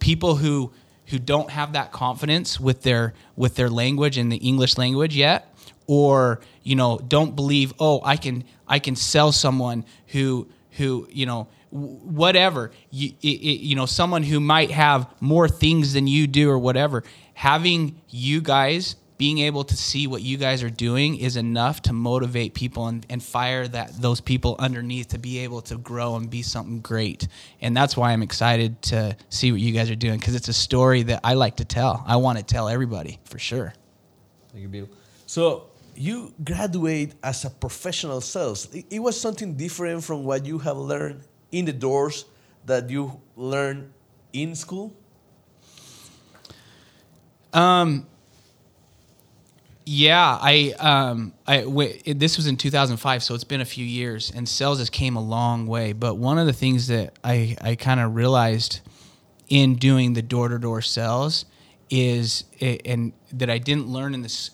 people 0.00 0.36
who 0.36 0.72
who 1.06 1.18
don't 1.18 1.50
have 1.50 1.74
that 1.74 1.92
confidence 1.92 2.58
with 2.58 2.82
their 2.82 3.14
with 3.36 3.54
their 3.54 3.70
language 3.70 4.18
and 4.18 4.32
the 4.32 4.36
English 4.36 4.78
language 4.78 5.14
yet, 5.14 5.54
or 5.86 6.40
you 6.62 6.74
know, 6.74 6.98
don't 6.98 7.36
believe, 7.36 7.74
oh, 7.78 8.00
I 8.02 8.16
can 8.16 8.44
I 8.66 8.78
can 8.78 8.96
sell 8.96 9.30
someone 9.30 9.84
who 10.08 10.48
who 10.72 11.06
you 11.10 11.26
know 11.26 11.48
whatever. 11.70 12.70
You, 12.90 13.12
it, 13.22 13.26
you 13.26 13.76
know 13.76 13.86
someone 13.86 14.22
who 14.22 14.40
might 14.40 14.70
have 14.70 15.06
more 15.20 15.48
things 15.48 15.92
than 15.92 16.06
you 16.06 16.26
do 16.26 16.50
or 16.50 16.58
whatever 16.58 17.04
having 17.38 18.00
you 18.08 18.40
guys 18.40 18.96
being 19.16 19.38
able 19.38 19.62
to 19.62 19.76
see 19.76 20.08
what 20.08 20.22
you 20.22 20.36
guys 20.36 20.60
are 20.64 20.70
doing 20.70 21.16
is 21.16 21.36
enough 21.36 21.82
to 21.82 21.92
motivate 21.92 22.52
people 22.52 22.88
and, 22.88 23.06
and 23.08 23.22
fire 23.22 23.68
that 23.68 24.00
those 24.02 24.20
people 24.20 24.56
underneath 24.58 25.06
to 25.08 25.18
be 25.20 25.38
able 25.38 25.60
to 25.60 25.76
grow 25.76 26.16
and 26.16 26.30
be 26.30 26.42
something 26.42 26.80
great. 26.80 27.28
And 27.60 27.76
that's 27.76 27.96
why 27.96 28.12
i'm 28.12 28.22
excited 28.22 28.82
to 28.82 29.16
see 29.28 29.52
what 29.52 29.60
you 29.60 29.72
guys 29.72 29.88
are 29.88 29.96
doing 29.96 30.18
because 30.18 30.34
it's 30.34 30.48
a 30.48 30.52
story 30.52 31.04
that 31.04 31.20
i 31.22 31.34
like 31.34 31.56
to 31.56 31.64
tell. 31.64 32.02
I 32.06 32.16
want 32.16 32.38
to 32.38 32.44
tell 32.44 32.68
everybody 32.68 33.20
for 33.24 33.38
sure. 33.38 33.72
Thank 34.50 34.62
you 34.62 34.68
bill. 34.68 34.88
So 35.26 35.66
you 35.94 36.32
graduate 36.42 37.14
as 37.22 37.44
a 37.44 37.50
professional 37.50 38.20
sales. 38.20 38.68
It 38.72 39.00
was 39.00 39.20
something 39.20 39.54
different 39.54 40.02
from 40.02 40.24
what 40.24 40.44
you 40.44 40.58
have 40.58 40.76
learned 40.76 41.22
in 41.52 41.64
the 41.64 41.72
doors 41.72 42.24
that 42.66 42.90
you 42.90 43.20
learn 43.36 43.92
in 44.32 44.54
school? 44.54 44.92
Um, 47.52 48.06
yeah, 49.84 50.38
I, 50.40 50.74
um, 50.78 51.32
I 51.46 51.62
w- 51.62 51.98
this 52.04 52.36
was 52.36 52.46
in 52.46 52.58
2005, 52.58 53.22
so 53.22 53.34
it's 53.34 53.44
been 53.44 53.62
a 53.62 53.64
few 53.64 53.86
years, 53.86 54.30
and 54.34 54.46
sales 54.46 54.78
has 54.80 54.90
came 54.90 55.16
a 55.16 55.22
long 55.22 55.66
way. 55.66 55.94
But 55.94 56.16
one 56.16 56.38
of 56.38 56.46
the 56.46 56.52
things 56.52 56.88
that 56.88 57.18
I, 57.24 57.56
I 57.62 57.74
kind 57.74 57.98
of 57.98 58.14
realized 58.14 58.80
in 59.48 59.76
doing 59.76 60.12
the 60.12 60.20
door 60.20 60.48
to 60.48 60.58
door 60.58 60.82
sales 60.82 61.46
is, 61.88 62.44
and 62.60 63.14
that 63.32 63.48
I 63.48 63.56
didn't 63.56 63.86
learn 63.88 64.12
in 64.12 64.20
this 64.20 64.50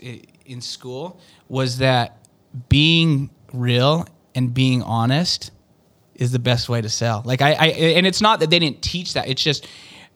in 0.46 0.61
school, 0.61 1.18
was 1.48 1.78
that 1.78 2.28
being 2.68 3.30
real 3.52 4.07
and 4.37 4.54
being 4.54 4.83
honest 4.83 5.50
is 6.14 6.33
the 6.33 6.38
best 6.38 6.68
way 6.68 6.81
to 6.81 6.88
sell. 6.88 7.22
Like 7.24 7.42
I, 7.42 7.53
I 7.53 7.66
and 7.66 8.07
it's 8.07 8.20
not 8.20 8.40
that 8.40 8.50
they 8.50 8.59
didn't 8.59 8.83
teach 8.83 9.14
that. 9.14 9.29
It's 9.29 9.42
just 9.42 9.66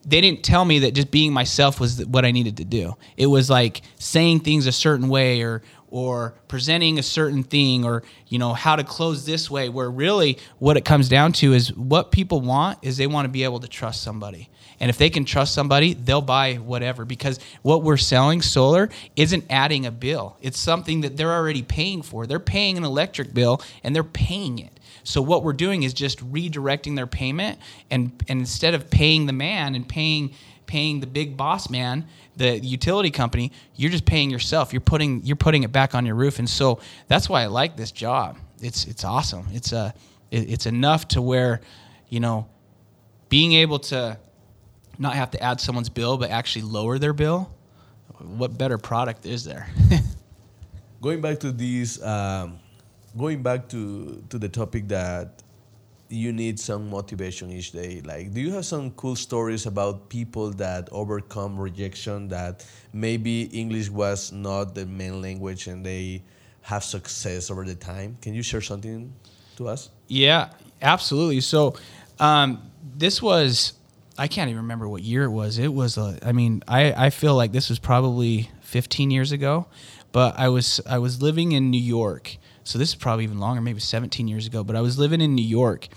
they 0.07 0.21
didn't 0.21 0.43
tell 0.43 0.65
me 0.65 0.81
that 0.81 0.95
just 0.95 1.11
being 1.11 1.33
myself 1.33 1.81
was 1.81 2.05
what 2.07 2.25
I 2.25 2.31
needed 2.31 2.59
to 2.59 2.65
do. 2.65 2.97
It 3.17 3.27
was 3.27 3.51
like 3.51 3.83
saying 3.99 4.41
things 4.41 4.67
a 4.67 4.73
certain 4.73 5.09
way 5.09 5.43
or 5.43 5.63
or 5.91 6.35
presenting 6.49 6.99
a 6.99 7.03
certain 7.03 7.43
thing 7.43 7.85
or 7.85 8.03
you 8.27 8.39
know 8.39 8.53
how 8.53 8.77
to 8.77 8.85
close 8.85 9.25
this 9.25 9.51
way 9.51 9.69
where 9.69 9.91
really 9.91 10.39
what 10.59 10.77
it 10.77 10.85
comes 10.85 11.09
down 11.09 11.33
to 11.33 11.53
is 11.55 11.75
what 11.75 12.13
people 12.13 12.41
want 12.41 12.79
is 12.83 12.97
they 12.97 13.07
want 13.07 13.25
to 13.25 13.31
be 13.31 13.45
able 13.45 13.61
to 13.61 13.69
trust 13.69 14.03
somebody. 14.03 14.51
And 14.81 14.91
if 14.91 14.99
they 14.99 15.11
can 15.11 15.25
trust 15.25 15.55
somebody, 15.55 15.95
they'll 15.95 16.21
buy 16.21 16.55
whatever 16.55 17.05
because 17.05 17.41
what 17.63 17.83
we're 17.83 17.97
selling 17.97 18.43
solar 18.43 18.89
isn't 19.17 19.45
adding 19.51 19.87
a 19.87 19.91
bill. 19.91 20.37
It's 20.41 20.59
something 20.59 21.01
that 21.01 21.17
they're 21.17 21.33
already 21.33 21.63
paying 21.63 22.03
for. 22.03 22.27
They're 22.27 22.39
paying 22.39 22.77
an 22.77 22.85
electric 22.85 23.35
bill 23.35 23.61
and 23.83 23.95
they're 23.95 24.05
paying 24.05 24.59
it. 24.59 24.79
So 25.05 25.23
what 25.23 25.43
we're 25.43 25.55
doing 25.55 25.85
is 25.85 25.95
just 25.95 26.19
redirecting 26.33 26.95
their 26.95 27.07
payment, 27.07 27.59
and, 27.91 28.13
and 28.29 28.41
instead 28.41 28.75
of 28.75 28.91
paying 28.91 29.25
the 29.25 29.33
man 29.33 29.75
and 29.75 29.89
paying 29.89 30.35
paying 30.67 31.01
the 31.01 31.07
big 31.07 31.35
boss 31.35 31.71
man, 31.71 32.07
the 32.37 32.59
utility 32.59 33.11
company, 33.11 33.51
you're 33.75 33.91
just 33.91 34.05
paying 34.05 34.29
yourself. 34.29 34.73
You're 34.73 34.83
putting 34.83 35.25
you're 35.25 35.37
putting 35.37 35.63
it 35.63 35.73
back 35.73 35.95
on 35.95 36.05
your 36.05 36.15
roof, 36.15 36.39
and 36.39 36.49
so 36.49 36.81
that's 37.07 37.29
why 37.29 37.43
I 37.43 37.47
like 37.47 37.75
this 37.75 37.91
job. 37.91 38.37
It's 38.61 38.85
it's 38.85 39.03
awesome. 39.03 39.47
It's 39.51 39.73
a 39.73 39.95
it's 40.31 40.67
enough 40.67 41.09
to 41.09 41.23
where, 41.23 41.63
you 42.11 42.21
know, 42.21 42.47
being 43.31 43.55
able 43.55 43.79
to 43.79 44.19
not 44.99 45.15
have 45.15 45.31
to 45.33 45.43
add 45.43 45.61
someone's 45.61 45.89
bill, 45.89 46.19
but 46.19 46.31
actually 46.31 46.63
lower 46.63 46.99
their 46.99 47.13
bill. 47.13 47.51
What 48.19 48.59
better 48.59 48.79
product 48.79 49.27
is 49.27 49.45
there? 49.45 49.69
Going 51.01 51.21
back 51.21 51.39
to 51.41 51.53
these 51.53 52.03
um, 52.03 52.59
going 53.17 53.43
back 53.43 53.69
to 53.69 54.23
to 54.31 54.39
the 54.39 54.49
topic 54.49 54.89
that 54.89 55.43
you 56.09 56.33
need 56.33 56.59
some 56.59 56.89
motivation 56.89 57.51
each 57.51 57.73
day 57.73 58.01
like 58.05 58.33
do 58.33 58.41
you 58.41 58.51
have 58.51 58.65
some 58.65 58.91
cool 58.93 59.15
stories 59.15 59.67
about 59.67 60.09
people 60.09 60.51
that 60.51 60.89
overcome 60.91 61.59
rejection 61.59 62.29
that 62.29 62.65
maybe 62.95 63.43
english 63.53 63.91
was 63.91 64.33
not 64.33 64.75
the 64.75 64.87
main 64.87 65.21
language 65.21 65.67
and 65.67 65.85
they 65.85 66.23
have 66.63 66.83
success 66.83 67.51
over 67.51 67.65
the 67.65 67.75
time 67.75 68.17
can 68.23 68.33
you 68.33 68.43
share 68.43 68.63
something 68.63 69.13
to 69.57 69.69
us 69.69 69.91
yeah 70.07 70.49
absolutely 70.81 71.41
so 71.41 71.75
um, 72.21 72.63
this 72.97 73.23
was 73.23 73.75
i 74.19 74.29
can't 74.29 74.51
even 74.51 74.63
remember 74.63 74.89
what 74.89 75.03
year 75.03 75.25
it 75.25 75.31
was 75.31 75.59
it 75.59 75.73
was 75.73 75.97
a, 75.97 76.19
i 76.23 76.33
mean 76.33 76.63
I, 76.69 77.07
I 77.07 77.11
feel 77.11 77.35
like 77.35 77.53
this 77.53 77.69
was 77.69 77.79
probably 77.79 78.51
15 78.63 79.11
years 79.11 79.33
ago 79.33 79.67
but 80.13 80.39
i 80.39 80.49
was 80.49 80.81
i 80.87 80.99
was 80.99 81.23
living 81.23 81.53
in 81.53 81.71
new 81.71 81.81
york 81.81 82.39
so 82.69 82.79
this 82.79 82.91
is 82.91 82.95
probably 82.97 83.25
even 83.25 83.39
longer, 83.39 83.63
maybe 83.63 83.81
17 83.81 84.29
years 84.29 84.47
ago. 84.47 84.63
But 84.63 84.77
I 84.77 84.83
was 84.83 84.99
living 84.99 85.23
in 85.23 85.35
New 85.35 85.45
York, 85.45 85.89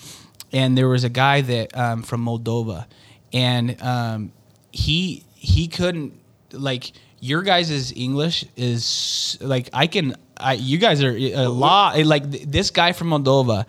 and 0.53 0.77
there 0.77 0.87
was 0.87 1.03
a 1.03 1.09
guy 1.09 1.41
that 1.41 1.77
um, 1.77 2.01
from 2.01 2.25
Moldova, 2.25 2.85
and 3.33 3.81
um, 3.81 4.31
he 4.71 5.25
he 5.35 5.67
couldn't 5.67 6.13
like 6.53 6.93
your 7.19 7.41
guys' 7.41 7.91
English 7.91 8.45
is 8.55 9.37
like 9.41 9.69
I 9.73 9.87
can. 9.87 10.15
I, 10.37 10.53
you 10.53 10.77
guys 10.77 11.03
are 11.03 11.15
a 11.15 11.47
lot 11.49 11.99
like 12.05 12.31
this 12.31 12.71
guy 12.71 12.93
from 12.93 13.09
Moldova. 13.09 13.65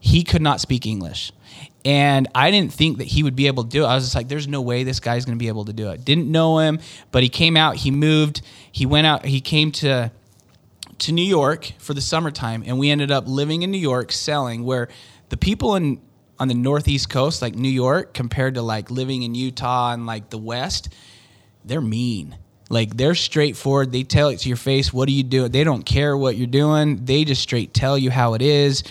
He 0.00 0.24
could 0.24 0.40
not 0.40 0.62
speak 0.62 0.86
English. 0.86 1.32
And 1.86 2.26
I 2.34 2.50
didn't 2.50 2.72
think 2.72 2.98
that 2.98 3.06
he 3.06 3.22
would 3.22 3.36
be 3.36 3.46
able 3.46 3.62
to 3.62 3.68
do 3.68 3.84
it. 3.84 3.86
I 3.86 3.94
was 3.94 4.02
just 4.02 4.16
like, 4.16 4.26
there's 4.26 4.48
no 4.48 4.60
way 4.60 4.82
this 4.82 4.98
guy's 4.98 5.24
going 5.24 5.38
to 5.38 5.42
be 5.42 5.46
able 5.46 5.66
to 5.66 5.72
do 5.72 5.88
it. 5.90 6.04
Didn't 6.04 6.28
know 6.28 6.58
him, 6.58 6.80
but 7.12 7.22
he 7.22 7.28
came 7.28 7.56
out, 7.56 7.76
he 7.76 7.92
moved, 7.92 8.42
he 8.72 8.86
went 8.86 9.06
out, 9.06 9.24
he 9.24 9.40
came 9.40 9.70
to 9.72 10.10
to 10.98 11.12
New 11.12 11.22
York 11.22 11.72
for 11.78 11.94
the 11.94 12.00
summertime, 12.00 12.64
and 12.66 12.78
we 12.78 12.90
ended 12.90 13.12
up 13.12 13.28
living 13.28 13.62
in 13.62 13.70
New 13.70 13.78
York 13.78 14.10
selling. 14.10 14.64
Where 14.64 14.88
the 15.28 15.36
people 15.36 15.76
in 15.76 16.00
on 16.40 16.48
the 16.48 16.54
northeast 16.54 17.08
coast, 17.08 17.40
like 17.40 17.54
New 17.54 17.68
York, 17.68 18.12
compared 18.14 18.54
to 18.54 18.62
like 18.62 18.90
living 18.90 19.22
in 19.22 19.36
Utah 19.36 19.92
and 19.92 20.06
like 20.06 20.30
the 20.30 20.38
West, 20.38 20.88
they're 21.64 21.80
mean. 21.80 22.36
Like 22.68 22.96
they're 22.96 23.14
straightforward. 23.14 23.92
They 23.92 24.02
tell 24.02 24.30
it 24.30 24.38
to 24.40 24.48
your 24.48 24.56
face. 24.56 24.92
What 24.92 25.08
are 25.08 25.12
you 25.12 25.22
doing? 25.22 25.52
They 25.52 25.62
don't 25.62 25.84
care 25.84 26.16
what 26.16 26.36
you're 26.36 26.48
doing. 26.48 27.04
They 27.04 27.24
just 27.24 27.42
straight 27.42 27.72
tell 27.72 27.96
you 27.96 28.10
how 28.10 28.34
it 28.34 28.42
is. 28.42 28.82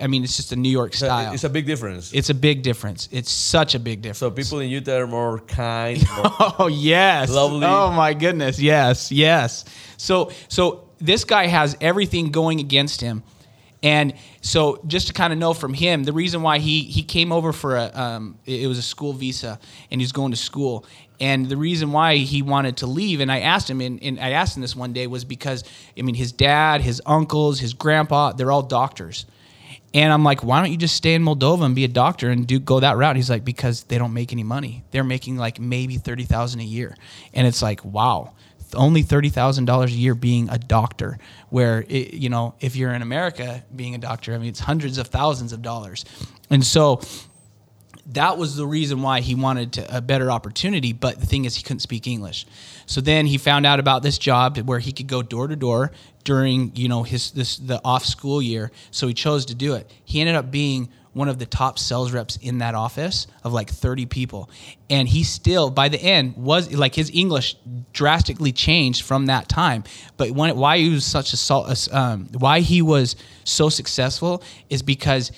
I 0.00 0.06
mean, 0.06 0.24
it's 0.24 0.36
just 0.36 0.52
a 0.52 0.56
New 0.56 0.68
York 0.70 0.94
So 0.94 1.06
style. 1.06 1.32
It's 1.34 1.44
a 1.44 1.50
big 1.50 1.66
difference. 1.66 2.12
It's 2.12 2.30
a 2.30 2.34
big 2.34 2.62
difference. 2.62 3.08
It's 3.12 3.30
such 3.30 3.74
a 3.74 3.78
big 3.78 4.02
difference. 4.02 4.18
so 4.18 4.30
people 4.30 4.60
in 4.60 4.70
Utah 4.70 4.98
are 4.98 5.06
more 5.06 5.38
kind. 5.40 5.98
more- 6.16 6.26
Oh 6.58 6.68
yes. 6.68 7.30
Lovely. 7.30 7.66
Oh 7.66 7.90
my 7.92 8.14
goodness. 8.14 8.58
Yes. 8.60 9.10
Yes. 9.12 9.64
So 9.96 10.30
so 10.48 10.88
this 10.98 11.24
guy 11.24 11.46
has 11.46 11.76
everything 11.80 12.30
going 12.30 12.60
against 12.60 13.00
him. 13.00 13.22
And 13.84 14.14
so 14.42 14.80
just 14.86 15.08
to 15.08 15.12
kind 15.12 15.32
of 15.32 15.38
know 15.40 15.54
from 15.54 15.74
him, 15.74 16.04
the 16.04 16.12
reason 16.12 16.42
why 16.42 16.58
he 16.58 16.82
he 16.82 17.02
came 17.02 17.32
over 17.32 17.52
for 17.52 17.76
a 17.76 17.90
um, 18.00 18.38
it 18.46 18.62
it 18.62 18.66
was 18.68 18.78
a 18.78 18.82
school 18.82 19.12
visa 19.12 19.58
and 19.90 20.00
he's 20.00 20.12
going 20.12 20.30
to 20.30 20.36
school. 20.36 20.84
And 21.20 21.48
the 21.48 21.56
reason 21.56 21.92
why 21.92 22.16
he 22.16 22.42
wanted 22.42 22.78
to 22.78 22.86
leave, 22.88 23.20
and 23.20 23.30
I 23.30 23.40
asked 23.40 23.70
him, 23.70 23.80
and, 23.80 24.02
and 24.02 24.18
I 24.18 24.30
asked 24.30 24.56
him 24.56 24.60
this 24.60 24.74
one 24.74 24.92
day, 24.92 25.06
was 25.06 25.24
because 25.24 25.62
I 25.98 26.02
mean 26.02 26.14
his 26.14 26.32
dad, 26.32 26.80
his 26.80 27.00
uncles, 27.06 27.58
his 27.60 27.74
grandpa, 27.74 28.32
they're 28.32 28.50
all 28.52 28.62
doctors. 28.62 29.26
And 29.94 30.12
I'm 30.12 30.24
like, 30.24 30.42
why 30.42 30.60
don't 30.60 30.70
you 30.70 30.78
just 30.78 30.96
stay 30.96 31.14
in 31.14 31.22
Moldova 31.22 31.64
and 31.64 31.74
be 31.74 31.84
a 31.84 31.88
doctor 31.88 32.30
and 32.30 32.46
do 32.46 32.58
go 32.58 32.80
that 32.80 32.96
route? 32.96 33.10
And 33.10 33.16
he's 33.18 33.28
like, 33.28 33.44
because 33.44 33.84
they 33.84 33.98
don't 33.98 34.14
make 34.14 34.32
any 34.32 34.42
money. 34.42 34.84
They're 34.90 35.04
making 35.04 35.36
like 35.36 35.60
maybe 35.60 35.96
thirty 35.98 36.24
thousand 36.24 36.60
a 36.60 36.64
year, 36.64 36.96
and 37.34 37.46
it's 37.46 37.60
like, 37.60 37.84
wow, 37.84 38.32
only 38.74 39.02
thirty 39.02 39.28
thousand 39.28 39.66
dollars 39.66 39.92
a 39.92 39.96
year 39.96 40.14
being 40.14 40.48
a 40.48 40.58
doctor. 40.58 41.18
Where 41.50 41.84
it, 41.88 42.14
you 42.14 42.30
know, 42.30 42.54
if 42.60 42.74
you're 42.74 42.94
in 42.94 43.02
America 43.02 43.62
being 43.76 43.94
a 43.94 43.98
doctor, 43.98 44.34
I 44.34 44.38
mean, 44.38 44.48
it's 44.48 44.60
hundreds 44.60 44.96
of 44.96 45.08
thousands 45.08 45.52
of 45.52 45.60
dollars. 45.60 46.06
And 46.48 46.64
so 46.64 47.00
that 48.06 48.36
was 48.36 48.56
the 48.56 48.66
reason 48.66 49.02
why 49.02 49.20
he 49.20 49.34
wanted 49.34 49.74
to, 49.74 49.96
a 49.96 50.00
better 50.00 50.30
opportunity. 50.30 50.92
But 50.92 51.20
the 51.20 51.26
thing 51.26 51.44
is, 51.44 51.54
he 51.54 51.62
couldn't 51.62 51.80
speak 51.80 52.06
English. 52.06 52.46
So 52.86 53.00
then 53.00 53.26
he 53.26 53.38
found 53.38 53.64
out 53.64 53.80
about 53.80 54.02
this 54.02 54.18
job 54.18 54.58
where 54.58 54.78
he 54.78 54.92
could 54.92 55.06
go 55.06 55.22
door 55.22 55.46
to 55.48 55.56
door 55.56 55.92
during 56.24 56.72
you 56.74 56.88
know 56.88 57.02
his 57.02 57.30
this 57.32 57.56
the 57.56 57.80
off 57.84 58.04
school 58.04 58.42
year. 58.42 58.70
So 58.90 59.06
he 59.06 59.14
chose 59.14 59.46
to 59.46 59.54
do 59.54 59.74
it. 59.74 59.90
He 60.04 60.20
ended 60.20 60.34
up 60.34 60.50
being 60.50 60.88
one 61.12 61.28
of 61.28 61.38
the 61.38 61.46
top 61.46 61.78
sales 61.78 62.12
reps 62.12 62.36
in 62.36 62.58
that 62.58 62.74
office 62.74 63.26
of 63.44 63.52
like 63.52 63.68
30 63.68 64.06
people 64.06 64.48
and 64.88 65.06
he 65.06 65.22
still 65.22 65.70
by 65.70 65.88
the 65.88 66.00
end 66.00 66.34
was 66.36 66.72
like 66.72 66.94
his 66.94 67.10
english 67.10 67.54
drastically 67.92 68.50
changed 68.50 69.02
from 69.02 69.26
that 69.26 69.46
time 69.46 69.84
but 70.16 70.30
when, 70.30 70.56
why 70.56 70.78
he 70.78 70.88
was 70.88 71.04
such 71.04 71.34
a 71.34 71.96
um, 71.96 72.28
why 72.38 72.60
he 72.60 72.80
was 72.80 73.14
so 73.44 73.68
successful 73.68 74.42
is 74.70 74.82
because 74.82 75.32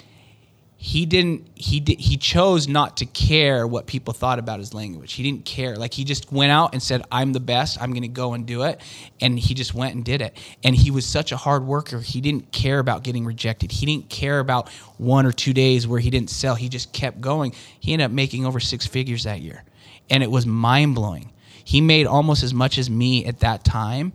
he 0.84 1.06
didn't 1.06 1.48
he 1.54 1.80
did 1.80 1.98
he 1.98 2.18
chose 2.18 2.68
not 2.68 2.98
to 2.98 3.06
care 3.06 3.66
what 3.66 3.86
people 3.86 4.12
thought 4.12 4.38
about 4.38 4.58
his 4.58 4.74
language. 4.74 5.14
He 5.14 5.22
didn't 5.22 5.46
care. 5.46 5.76
Like 5.76 5.94
he 5.94 6.04
just 6.04 6.30
went 6.30 6.52
out 6.52 6.74
and 6.74 6.82
said 6.82 7.00
i'm 7.10 7.32
the 7.32 7.40
best. 7.40 7.80
I'm 7.80 7.92
going 7.92 8.02
to 8.02 8.08
go 8.08 8.34
and 8.34 8.44
do 8.44 8.64
it. 8.64 8.82
And 9.18 9.38
he 9.38 9.54
just 9.54 9.72
went 9.72 9.94
and 9.94 10.04
did 10.04 10.20
it. 10.20 10.36
And 10.62 10.76
he 10.76 10.90
was 10.90 11.06
such 11.06 11.32
a 11.32 11.38
hard 11.38 11.64
worker. 11.64 12.00
He 12.00 12.20
didn't 12.20 12.52
care 12.52 12.80
about 12.80 13.02
getting 13.02 13.24
rejected. 13.24 13.72
He 13.72 13.86
didn't 13.86 14.10
care 14.10 14.40
about 14.40 14.68
one 14.98 15.24
or 15.24 15.32
two 15.32 15.54
days 15.54 15.86
where 15.86 16.00
he 16.00 16.10
didn't 16.10 16.28
sell. 16.28 16.54
He 16.54 16.68
just 16.68 16.92
kept 16.92 17.18
going. 17.18 17.54
He 17.80 17.94
ended 17.94 18.04
up 18.04 18.12
making 18.12 18.44
over 18.44 18.60
six 18.60 18.86
figures 18.86 19.24
that 19.24 19.40
year. 19.40 19.64
And 20.10 20.22
it 20.22 20.30
was 20.30 20.44
mind-blowing. 20.44 21.32
He 21.64 21.80
made 21.80 22.06
almost 22.06 22.42
as 22.42 22.52
much 22.52 22.76
as 22.76 22.90
me 22.90 23.24
at 23.24 23.40
that 23.40 23.64
time. 23.64 24.12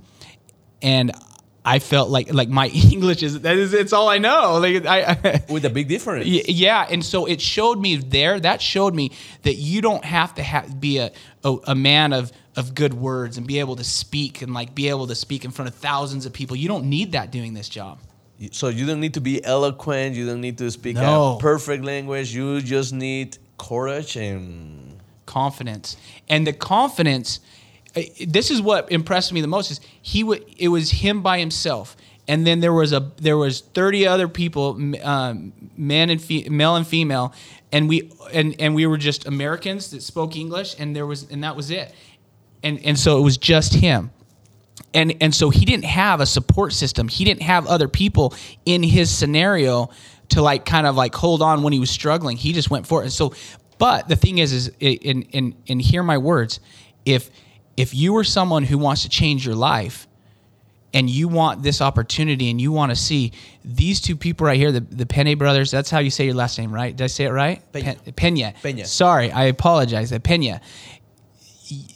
And 0.83 1.13
I 1.75 1.79
felt 1.79 2.09
like 2.09 2.33
like 2.33 2.49
my 2.49 2.67
English 2.93 3.21
is 3.23 3.41
that 3.41 3.57
is 3.57 3.73
it's 3.73 3.93
all 3.93 4.09
I 4.09 4.17
know. 4.17 4.57
Like 4.59 4.85
I, 4.85 4.99
I 5.23 5.43
with 5.53 5.65
a 5.65 5.69
big 5.69 5.87
difference. 5.87 6.25
Yeah, 6.27 6.87
and 6.89 7.03
so 7.05 7.25
it 7.27 7.39
showed 7.41 7.79
me 7.79 7.97
there. 7.97 8.39
That 8.39 8.61
showed 8.61 8.95
me 8.95 9.11
that 9.43 9.55
you 9.55 9.81
don't 9.81 10.03
have 10.03 10.33
to 10.35 10.43
ha- 10.43 10.65
be 10.79 10.97
a, 10.97 11.11
a 11.43 11.57
a 11.67 11.75
man 11.75 12.13
of 12.13 12.31
of 12.55 12.73
good 12.73 12.93
words 12.93 13.37
and 13.37 13.45
be 13.47 13.59
able 13.59 13.75
to 13.75 13.83
speak 13.83 14.41
and 14.41 14.53
like 14.53 14.73
be 14.73 14.89
able 14.89 15.07
to 15.07 15.15
speak 15.15 15.45
in 15.45 15.51
front 15.51 15.69
of 15.69 15.75
thousands 15.75 16.25
of 16.25 16.33
people. 16.33 16.55
You 16.57 16.67
don't 16.67 16.85
need 16.89 17.11
that 17.11 17.31
doing 17.31 17.53
this 17.53 17.69
job. 17.69 17.99
So 18.51 18.69
you 18.69 18.85
don't 18.87 19.01
need 19.01 19.13
to 19.15 19.21
be 19.21 19.43
eloquent. 19.43 20.15
You 20.15 20.25
don't 20.25 20.41
need 20.41 20.57
to 20.57 20.71
speak 20.71 20.95
No. 20.95 21.35
a 21.35 21.39
perfect 21.39 21.83
language. 21.83 22.33
You 22.33 22.61
just 22.61 22.93
need 22.93 23.37
courage 23.57 24.15
and 24.15 24.99
confidence 25.25 25.95
and 26.27 26.47
the 26.47 26.53
confidence 26.53 27.39
this 27.93 28.51
is 28.51 28.61
what 28.61 28.91
impressed 28.91 29.33
me 29.33 29.41
the 29.41 29.47
most 29.47 29.71
is 29.71 29.79
he 30.01 30.23
would 30.23 30.43
it 30.57 30.67
was 30.67 30.91
him 30.91 31.21
by 31.21 31.39
himself. 31.39 31.95
And 32.27 32.45
then 32.45 32.59
there 32.59 32.73
was 32.73 32.93
a 32.93 33.11
there 33.17 33.37
was 33.37 33.61
30 33.61 34.05
other 34.05 34.27
people 34.27 34.79
um, 35.03 35.53
men 35.75 36.09
and 36.09 36.21
fe- 36.21 36.47
male 36.49 36.75
and 36.75 36.85
female. 36.85 37.33
And 37.71 37.89
we 37.89 38.11
and 38.31 38.55
and 38.59 38.75
we 38.75 38.85
were 38.85 38.97
just 38.97 39.25
americans 39.27 39.91
that 39.91 40.03
spoke 40.03 40.35
english 40.35 40.75
and 40.79 40.95
there 40.95 41.05
was 41.05 41.29
and 41.29 41.43
that 41.43 41.55
was 41.55 41.71
it. 41.71 41.93
And 42.63 42.83
and 42.85 42.97
so 42.97 43.17
it 43.17 43.21
was 43.21 43.37
just 43.37 43.73
him. 43.73 44.11
And 44.93 45.15
and 45.21 45.33
so 45.33 45.49
he 45.49 45.65
didn't 45.65 45.85
have 45.85 46.21
a 46.21 46.25
support 46.25 46.73
system. 46.73 47.07
He 47.07 47.25
didn't 47.25 47.43
have 47.43 47.65
other 47.65 47.87
people 47.87 48.35
in 48.65 48.83
his 48.83 49.09
scenario 49.09 49.89
to 50.29 50.43
like 50.43 50.63
kind 50.65 50.85
of 50.85 50.95
like 50.95 51.15
hold 51.15 51.41
on 51.41 51.63
when 51.63 51.73
he 51.73 51.79
was 51.79 51.89
struggling. 51.89 52.37
He 52.37 52.53
just 52.53 52.69
went 52.69 52.85
for 52.85 53.01
it. 53.01 53.05
And 53.05 53.13
so 53.13 53.33
but 53.79 54.07
the 54.07 54.15
thing 54.15 54.37
is 54.37 54.53
is 54.53 54.67
in 54.79 55.23
in 55.23 55.55
in 55.65 55.79
hear 55.79 56.03
my 56.03 56.19
words 56.19 56.59
if 57.05 57.31
if 57.79 57.93
you 57.93 58.15
are 58.17 58.23
someone 58.23 58.63
who 58.63 58.77
wants 58.77 59.01
to 59.03 59.09
change 59.09 59.45
your 59.45 59.55
life 59.55 60.05
and 60.93 61.09
you 61.09 61.27
want 61.27 61.61
this 61.63 61.81
opportunity 61.81 62.49
and 62.49 62.59
you 62.59 62.71
want 62.71 62.89
to 62.91 62.95
see 62.95 63.31
these 63.63 64.01
two 64.01 64.15
people 64.15 64.45
right 64.47 64.57
here 64.57 64.71
the, 64.71 64.81
the 64.81 65.05
Penne 65.05 65.37
brothers 65.37 65.69
that's 65.71 65.89
how 65.89 65.99
you 65.99 66.09
say 66.09 66.25
your 66.25 66.33
last 66.35 66.57
name 66.59 66.71
right 66.73 66.95
did 66.95 67.03
I 67.03 67.07
say 67.07 67.25
it 67.25 67.29
right 67.31 67.61
Pena. 67.71 67.95
Pe- 67.95 68.11
Pena 68.11 68.53
Pena. 68.61 68.85
sorry 68.85 69.31
I 69.31 69.45
apologize 69.45 70.11
Uh, 70.11 70.19
Pena 70.19 70.59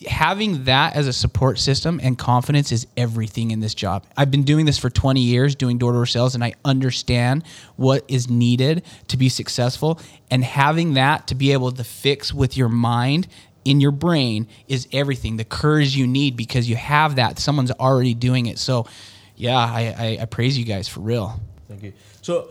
having 0.07 0.65
that 0.65 0.95
as 0.95 1.07
a 1.07 1.13
support 1.13 1.57
system 1.57 1.99
and 2.03 2.17
confidence 2.17 2.71
is 2.71 2.85
everything 2.95 3.51
in 3.51 3.59
this 3.59 3.73
job. 3.73 4.05
I've 4.15 4.29
been 4.29 4.43
doing 4.43 4.65
this 4.67 4.77
for 4.77 4.89
20 4.91 5.19
years, 5.19 5.55
doing 5.55 5.79
door 5.79 5.91
to 5.93 5.97
door 5.97 6.05
sales, 6.05 6.35
and 6.35 6.43
I 6.43 6.53
understand 6.63 7.43
what 7.75 8.05
is 8.07 8.29
needed 8.29 8.83
to 9.07 9.17
be 9.17 9.29
successful. 9.29 9.99
And 10.29 10.43
having 10.43 10.93
that 10.93 11.25
to 11.27 11.35
be 11.35 11.53
able 11.53 11.71
to 11.71 11.83
fix 11.83 12.31
with 12.31 12.55
your 12.55 12.69
mind 12.69 13.27
in 13.65 13.79
your 13.79 13.91
brain 13.91 14.47
is 14.67 14.87
everything. 14.91 15.37
The 15.37 15.45
courage 15.45 15.95
you 15.95 16.07
need 16.07 16.35
because 16.35 16.69
you 16.69 16.75
have 16.75 17.15
that. 17.15 17.39
Someone's 17.39 17.71
already 17.71 18.13
doing 18.13 18.45
it. 18.45 18.59
So, 18.59 18.87
yeah, 19.35 19.57
I, 19.57 19.95
I, 19.97 20.17
I 20.21 20.25
praise 20.25 20.57
you 20.57 20.65
guys 20.65 20.87
for 20.87 20.99
real. 20.99 21.39
Thank 21.67 21.83
you. 21.83 21.93
So 22.21 22.49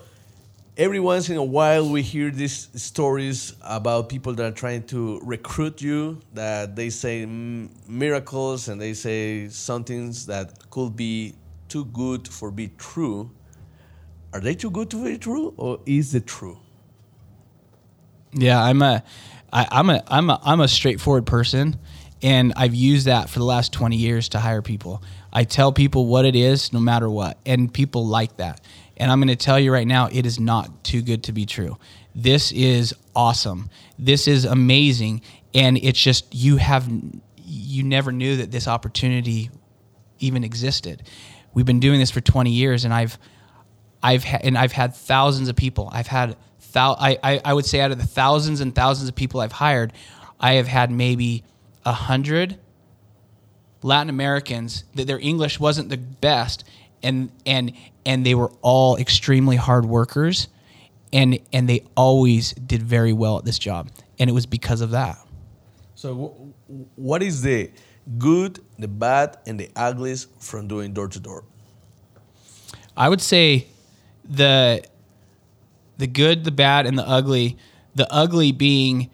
every 0.77 1.01
once 1.01 1.29
in 1.29 1.37
a 1.37 1.45
while 1.45 1.89
we 1.89 2.03
hear 2.03 2.31
these 2.31 2.69
stories 2.81 3.55
about 3.63 4.09
people 4.09 4.33
that 4.35 4.45
are 4.45 4.57
trying 4.57 4.83
to 4.85 5.21
recruit 5.23 5.83
you 5.83 6.21
that 6.33 6.77
they 6.77 6.91
say 6.91 7.27
miracles 7.27 8.69
and 8.69 8.81
they 8.81 8.95
say 8.95 9.49
some 9.49 9.85
things 9.85 10.27
that 10.27 10.71
could 10.71 10.97
be 10.97 11.35
too 11.69 11.85
good 11.87 12.27
for 12.27 12.51
be 12.51 12.69
true. 12.79 13.31
Are 14.33 14.41
they 14.41 14.55
too 14.55 14.71
good 14.71 14.91
to 14.91 15.05
be 15.05 15.19
true 15.19 15.53
or 15.57 15.81
is 15.85 16.15
it 16.15 16.27
true? 16.27 16.59
Yeah, 18.33 18.63
I'm 18.63 18.81
a, 18.81 19.05
I, 19.53 19.67
I'm 19.71 19.91
a, 19.91 20.03
I'm 20.07 20.31
a, 20.31 20.41
I'm 20.45 20.61
a 20.61 20.69
straightforward 20.69 21.27
person, 21.27 21.77
and 22.23 22.53
I've 22.57 22.75
used 22.75 23.07
that 23.07 23.29
for 23.29 23.39
the 23.39 23.45
last 23.45 23.73
20 23.73 23.97
years 23.97 24.31
to 24.31 24.39
hire 24.39 24.63
people. 24.63 25.03
I 25.33 25.45
tell 25.45 25.73
people 25.73 26.07
what 26.07 26.25
it 26.25 26.35
is, 26.35 26.73
no 26.73 26.81
matter 26.81 27.09
what, 27.11 27.39
and 27.45 27.73
people 27.73 28.07
like 28.07 28.37
that. 28.39 28.61
And 28.97 29.11
I'm 29.11 29.19
going 29.19 29.29
to 29.29 29.37
tell 29.37 29.59
you 29.59 29.73
right 29.73 29.87
now, 29.87 30.09
it 30.13 30.27
is 30.27 30.39
not 30.39 30.85
too 30.85 31.03
good 31.03 31.25
to 31.25 31.33
be 31.33 31.47
true. 31.47 31.79
This 32.15 32.53
is 32.53 32.95
awesome. 33.17 33.71
This 33.99 34.29
is 34.29 34.45
amazing, 34.45 35.23
and 35.55 35.77
it's 35.79 36.01
just 36.01 36.35
you 36.35 36.57
have, 36.57 36.89
you 37.37 37.83
never 37.83 38.13
knew 38.13 38.37
that 38.37 38.51
this 38.51 38.69
opportunity 38.69 39.51
even 40.19 40.45
existed. 40.45 41.03
We've 41.55 41.67
been 41.67 41.81
doing 41.81 41.99
this 42.01 42.11
for 42.11 42.21
20 42.21 42.51
years, 42.51 42.85
and 42.85 42.95
I've 42.95 43.19
I've 44.03 44.25
ha- 44.25 44.41
and 44.43 44.59
I've 44.59 44.73
had 44.73 44.95
thousands 44.95 45.49
of 45.49 45.57
people. 45.57 45.89
I've 45.93 46.09
had 46.09 46.37
thou- 46.73 46.97
I, 46.99 47.19
I 47.23 47.41
I 47.45 47.53
would 47.53 47.67
say 47.67 47.81
out 47.81 47.91
of 47.93 47.99
the 47.99 48.07
thousands 48.07 48.61
and 48.61 48.75
thousands 48.75 49.09
of 49.09 49.15
people 49.15 49.41
I've 49.41 49.53
hired, 49.53 49.93
I 50.41 50.55
have 50.55 50.67
had 50.69 50.91
maybe 50.91 51.45
a 51.85 51.93
hundred 51.93 52.59
Latin 53.83 54.11
Americans 54.11 54.85
that 54.95 55.07
their 55.07 55.19
English 55.19 55.59
wasn't 55.59 55.89
the 55.89 55.97
best, 55.97 56.65
and 57.03 57.31
and 57.47 57.73
and 58.07 58.25
they 58.27 58.35
were 58.35 58.51
all 58.63 58.97
extremely 58.97 59.57
hard 59.57 59.85
workers, 59.85 60.49
and 61.13 61.39
and 61.53 61.69
they 61.69 61.85
always 61.97 62.53
did 62.53 62.83
very 62.83 63.13
well 63.13 63.39
at 63.39 63.45
this 63.45 63.59
job, 63.59 63.89
and 64.19 64.31
it 64.31 64.33
was 64.33 64.47
because 64.47 64.81
of 64.81 64.91
that. 64.91 65.19
So 65.95 66.15
wh- 66.69 66.99
what 66.99 67.23
is 67.23 67.43
the 67.43 67.71
good, 68.19 68.61
the 68.79 68.89
bad, 68.89 69.39
and 69.47 69.59
the 69.59 69.71
ugliest 69.77 70.29
from 70.43 70.69
doing 70.69 70.93
door 70.93 71.09
to 71.09 71.21
door? 71.21 71.45
I 72.97 73.09
would 73.09 73.21
say 73.21 73.67
the 74.25 74.83
the 76.03 76.09
good, 76.09 76.43
the 76.43 76.51
bad, 76.51 76.85
and 76.85 76.99
the 76.99 77.09
ugly. 77.09 77.57
The 77.95 78.13
ugly 78.13 78.51
being 78.51 79.09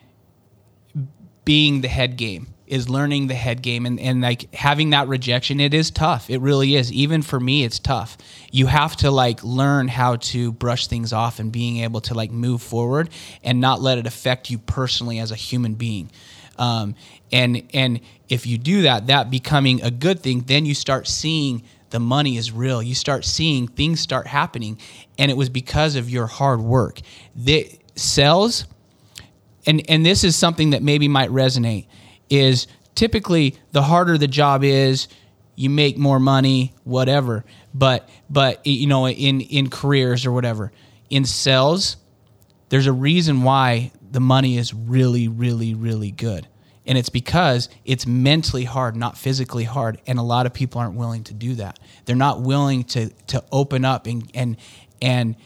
being 1.44 1.82
the 1.82 1.88
head 1.88 2.16
game 2.16 2.54
is 2.66 2.88
learning 2.88 3.26
the 3.26 3.34
head 3.34 3.60
game. 3.60 3.84
And, 3.84 4.00
and 4.00 4.22
like 4.22 4.54
having 4.54 4.90
that 4.90 5.06
rejection 5.06 5.60
it 5.60 5.74
is 5.74 5.90
tough. 5.90 6.30
It 6.30 6.40
really 6.40 6.76
is. 6.76 6.90
Even 6.92 7.20
for 7.20 7.38
me 7.40 7.64
it's 7.64 7.78
tough. 7.78 8.16
You 8.50 8.66
have 8.68 8.96
to 8.96 9.10
like 9.10 9.44
learn 9.44 9.88
how 9.88 10.16
to 10.16 10.52
brush 10.52 10.86
things 10.86 11.12
off 11.12 11.40
and 11.40 11.52
being 11.52 11.78
able 11.78 12.00
to 12.02 12.14
like 12.14 12.30
move 12.30 12.62
forward 12.62 13.10
and 13.42 13.60
not 13.60 13.82
let 13.82 13.98
it 13.98 14.06
affect 14.06 14.48
you 14.48 14.58
personally 14.58 15.18
as 15.18 15.30
a 15.30 15.36
human 15.36 15.74
being. 15.74 16.10
Um, 16.56 16.94
and 17.30 17.68
and 17.74 18.00
if 18.28 18.46
you 18.46 18.56
do 18.56 18.82
that, 18.82 19.08
that 19.08 19.30
becoming 19.30 19.82
a 19.82 19.90
good 19.90 20.20
thing, 20.20 20.44
then 20.46 20.64
you 20.64 20.74
start 20.74 21.06
seeing 21.06 21.64
the 21.90 22.00
money 22.00 22.36
is 22.36 22.52
real. 22.52 22.82
You 22.82 22.94
start 22.94 23.24
seeing 23.24 23.68
things 23.68 24.00
start 24.00 24.26
happening, 24.26 24.78
and 25.18 25.30
it 25.30 25.36
was 25.36 25.48
because 25.48 25.96
of 25.96 26.10
your 26.10 26.26
hard 26.26 26.60
work. 26.60 27.00
The 27.34 27.70
sales, 27.94 28.64
and 29.66 29.82
and 29.88 30.04
this 30.04 30.24
is 30.24 30.36
something 30.36 30.70
that 30.70 30.82
maybe 30.82 31.08
might 31.08 31.30
resonate, 31.30 31.86
is 32.28 32.66
typically 32.94 33.56
the 33.72 33.82
harder 33.82 34.18
the 34.18 34.28
job 34.28 34.64
is, 34.64 35.08
you 35.54 35.70
make 35.70 35.96
more 35.96 36.20
money, 36.20 36.74
whatever. 36.84 37.44
But 37.74 38.08
but 38.28 38.66
you 38.66 38.86
know 38.86 39.08
in 39.08 39.40
in 39.40 39.70
careers 39.70 40.26
or 40.26 40.32
whatever, 40.32 40.72
in 41.10 41.24
sales, 41.24 41.96
there's 42.68 42.86
a 42.86 42.92
reason 42.92 43.42
why 43.42 43.92
the 44.10 44.20
money 44.20 44.56
is 44.56 44.72
really 44.72 45.28
really 45.28 45.74
really 45.74 46.10
good 46.10 46.46
and 46.88 46.96
it's 46.96 47.10
because 47.10 47.68
it's 47.84 48.06
mentally 48.06 48.64
hard 48.64 48.96
not 48.96 49.16
physically 49.16 49.64
hard 49.64 50.00
and 50.06 50.18
a 50.18 50.22
lot 50.22 50.46
of 50.46 50.54
people 50.54 50.80
aren't 50.80 50.94
willing 50.94 51.22
to 51.24 51.34
do 51.34 51.54
that. 51.56 51.78
They're 52.06 52.16
not 52.16 52.40
willing 52.40 52.84
to 52.84 53.10
to 53.28 53.44
open 53.52 53.84
up 53.84 54.06
and 54.06 54.28
and 54.34 54.56
and 55.00 55.36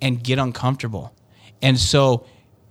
and 0.00 0.22
get 0.22 0.38
uncomfortable. 0.38 1.12
And 1.60 1.78
so 1.78 2.26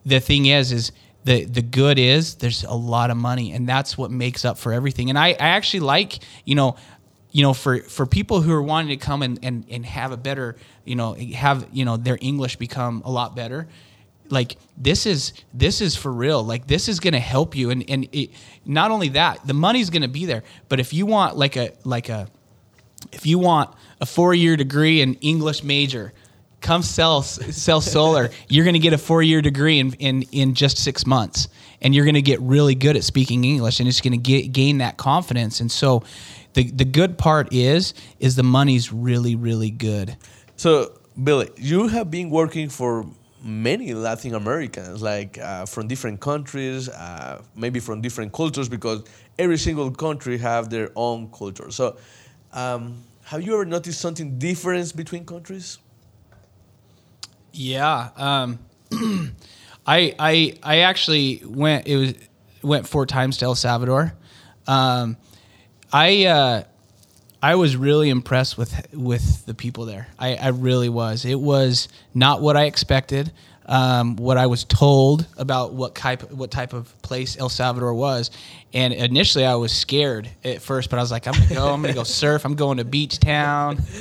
the 0.05 0.19
thing 0.19 0.45
is 0.45 0.71
is 0.71 0.91
the 1.25 1.43
the 1.43 1.61
good 1.61 1.99
is 1.99 2.35
there's 2.35 2.63
a 2.63 2.73
lot 2.73 3.11
of 3.11 3.17
money 3.17 3.51
and 3.51 3.67
that's 3.67 3.97
what 3.97 4.09
makes 4.09 4.45
up 4.45 4.57
for 4.57 4.73
everything. 4.73 5.09
And 5.09 5.19
i, 5.19 5.29
I 5.29 5.49
actually 5.49 5.81
like 5.81 6.19
you 6.45 6.55
know 6.55 6.77
you 7.31 7.43
know 7.43 7.53
for 7.53 7.79
for 7.79 8.05
people 8.05 8.41
who 8.41 8.53
are 8.53 8.61
wanting 8.61 8.97
to 8.97 9.05
come 9.05 9.21
and, 9.21 9.39
and 9.43 9.65
and 9.69 9.85
have 9.85 10.13
a 10.13 10.17
better 10.17 10.55
you 10.85 10.95
know 10.95 11.15
have 11.35 11.67
you 11.73 11.83
know 11.83 11.97
their 11.97 12.17
english 12.21 12.57
become 12.57 13.01
a 13.05 13.11
lot 13.11 13.35
better 13.35 13.67
like 14.29 14.57
this 14.77 15.05
is 15.05 15.33
this 15.53 15.81
is 15.81 15.95
for 15.95 16.11
real. 16.11 16.43
Like 16.43 16.67
this 16.67 16.89
is 16.89 16.99
going 16.99 17.13
to 17.13 17.19
help 17.19 17.55
you. 17.55 17.69
And 17.69 17.89
and 17.89 18.07
it, 18.11 18.31
not 18.65 18.91
only 18.91 19.09
that 19.09 19.45
the 19.45 19.53
money's 19.53 19.89
going 19.89 20.01
to 20.01 20.07
be 20.07 20.25
there. 20.25 20.43
But 20.69 20.79
if 20.79 20.93
you 20.93 21.05
want 21.05 21.37
like 21.37 21.55
a 21.55 21.73
like 21.83 22.09
a 22.09 22.27
if 23.11 23.25
you 23.25 23.39
want 23.39 23.73
a 23.99 24.05
four 24.05 24.33
year 24.33 24.55
degree 24.55 25.01
in 25.01 25.15
english 25.15 25.61
major 25.61 26.13
come 26.63 26.81
sell 26.81 27.21
sell 27.21 27.81
solar. 27.81 28.29
You're 28.47 28.63
going 28.63 28.73
to 28.73 28.79
get 28.79 28.93
a 28.93 28.97
four 28.97 29.21
year 29.21 29.41
degree 29.41 29.79
in, 29.79 29.93
in 29.93 30.23
in 30.31 30.53
just 30.55 30.77
six 30.77 31.05
months. 31.05 31.47
And 31.81 31.93
you're 31.93 32.05
going 32.05 32.15
to 32.15 32.21
get 32.21 32.39
really 32.39 32.75
good 32.75 32.95
at 32.95 33.03
speaking 33.03 33.43
english 33.43 33.81
and 33.81 33.89
it's 33.89 33.99
going 33.99 34.13
to 34.13 34.17
get 34.17 34.53
gain 34.53 34.77
that 34.77 34.95
confidence. 34.95 35.59
And 35.59 35.69
so 35.69 36.03
the 36.53 36.71
the 36.71 36.85
good 36.85 37.17
part 37.17 37.51
is 37.51 37.93
is 38.19 38.37
the 38.37 38.43
money's 38.43 38.93
really 38.93 39.35
really 39.35 39.69
good. 39.69 40.15
So, 40.55 40.97
Billy, 41.21 41.49
you 41.57 41.89
have 41.89 42.09
been 42.09 42.29
working 42.29 42.69
for 42.69 43.05
many 43.43 43.93
Latin 43.93 44.35
Americans, 44.35 45.01
like 45.01 45.37
uh, 45.37 45.65
from 45.65 45.87
different 45.87 46.19
countries, 46.19 46.89
uh, 46.89 47.41
maybe 47.55 47.79
from 47.79 48.01
different 48.01 48.31
cultures, 48.31 48.69
because 48.69 49.03
every 49.37 49.57
single 49.57 49.91
country 49.91 50.37
have 50.37 50.69
their 50.69 50.91
own 50.95 51.29
culture. 51.31 51.69
So, 51.71 51.97
um, 52.53 53.03
have 53.25 53.41
you 53.43 53.53
ever 53.53 53.65
noticed 53.65 53.99
something 53.99 54.39
different 54.39 54.95
between 54.95 55.25
countries? 55.25 55.79
Yeah. 57.51 58.09
Um, 58.15 58.59
I 59.85 60.15
I 60.17 60.53
I 60.63 60.77
actually 60.79 61.41
went 61.45 61.87
it 61.87 61.97
was 61.97 62.13
went 62.61 62.87
four 62.87 63.05
times 63.05 63.37
to 63.37 63.45
El 63.45 63.55
Salvador. 63.55 64.13
Um, 64.67 65.17
I 65.91 66.25
uh, 66.25 66.63
I 67.43 67.55
was 67.55 67.75
really 67.75 68.09
impressed 68.09 68.57
with 68.57 68.87
with 68.93 69.45
the 69.45 69.53
people 69.53 69.83
there. 69.83 70.07
I, 70.17 70.35
I 70.35 70.47
really 70.47 70.87
was. 70.87 71.25
It 71.25 71.37
was 71.37 71.89
not 72.13 72.41
what 72.41 72.55
I 72.55 72.63
expected. 72.63 73.33
Um, 73.65 74.15
what 74.15 74.37
I 74.37 74.47
was 74.47 74.63
told 74.63 75.27
about 75.37 75.73
what 75.73 75.93
type 75.93 76.31
what 76.31 76.51
type 76.51 76.71
of 76.71 77.01
place 77.01 77.37
El 77.37 77.49
Salvador 77.49 77.93
was, 77.93 78.31
and 78.73 78.93
initially 78.93 79.43
I 79.45 79.55
was 79.55 79.73
scared 79.73 80.29
at 80.45 80.61
first, 80.61 80.89
but 80.89 80.99
I 80.99 81.01
was 81.01 81.11
like, 81.11 81.27
I'm 81.27 81.33
gonna 81.33 81.53
go. 81.53 81.73
I'm 81.73 81.81
gonna 81.81 81.93
go 81.93 82.03
surf. 82.21 82.45
I'm 82.45 82.55
going 82.55 82.77
to 82.77 82.85
beach 82.85 83.19
town. 83.19 83.83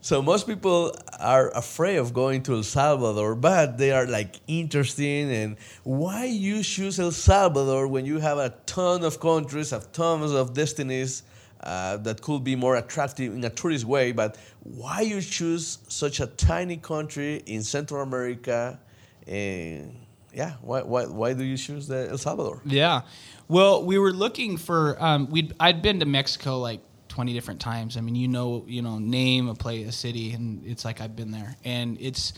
So 0.00 0.20
most 0.20 0.46
people 0.46 0.94
are 1.18 1.50
afraid 1.56 1.96
of 1.96 2.12
going 2.12 2.42
to 2.42 2.56
El 2.56 2.62
Salvador, 2.62 3.34
but 3.34 3.78
they 3.78 3.90
are 3.90 4.06
like 4.06 4.36
interesting. 4.46 5.32
And 5.32 5.56
why 5.82 6.26
you 6.26 6.62
choose 6.62 7.00
El 7.00 7.10
Salvador 7.10 7.88
when 7.88 8.04
you 8.04 8.18
have 8.18 8.36
a 8.36 8.50
ton 8.66 9.02
of 9.02 9.18
countries, 9.18 9.70
have 9.70 9.92
tons 9.92 10.32
of 10.32 10.52
destinies 10.52 11.22
uh, 11.64 11.96
that 11.98 12.22
could 12.22 12.44
be 12.44 12.54
more 12.54 12.76
attractive 12.76 13.34
in 13.34 13.42
a 13.44 13.50
tourist 13.50 13.84
way? 13.84 14.12
But 14.12 14.36
why 14.62 15.00
you 15.00 15.20
choose 15.20 15.78
such 15.88 16.20
a 16.20 16.26
tiny 16.26 16.76
country 16.76 17.42
in 17.46 17.62
Central 17.62 18.02
America? 18.02 18.78
And 19.26 19.96
yeah, 20.32 20.52
why 20.60 20.82
why 20.82 21.06
why 21.06 21.32
do 21.32 21.42
you 21.42 21.56
choose 21.56 21.90
El 21.90 22.18
Salvador? 22.18 22.60
Yeah. 22.64 23.02
Well, 23.48 23.84
we 23.84 23.98
were 23.98 24.12
looking 24.12 24.56
for 24.56 25.02
um, 25.02 25.30
we 25.30 25.50
I'd 25.58 25.82
been 25.82 26.00
to 26.00 26.06
Mexico 26.06 26.58
like 26.58 26.80
20 27.08 27.32
different 27.32 27.60
times. 27.60 27.96
I 27.96 28.00
mean, 28.00 28.16
you 28.16 28.26
know, 28.26 28.64
you 28.66 28.82
know, 28.82 28.98
name 28.98 29.48
a 29.48 29.54
place, 29.54 29.88
a 29.88 29.92
city, 29.92 30.32
and 30.32 30.66
it's 30.66 30.84
like 30.84 31.00
I've 31.00 31.14
been 31.14 31.30
there. 31.30 31.56
And 31.64 31.96
it's 32.00 32.32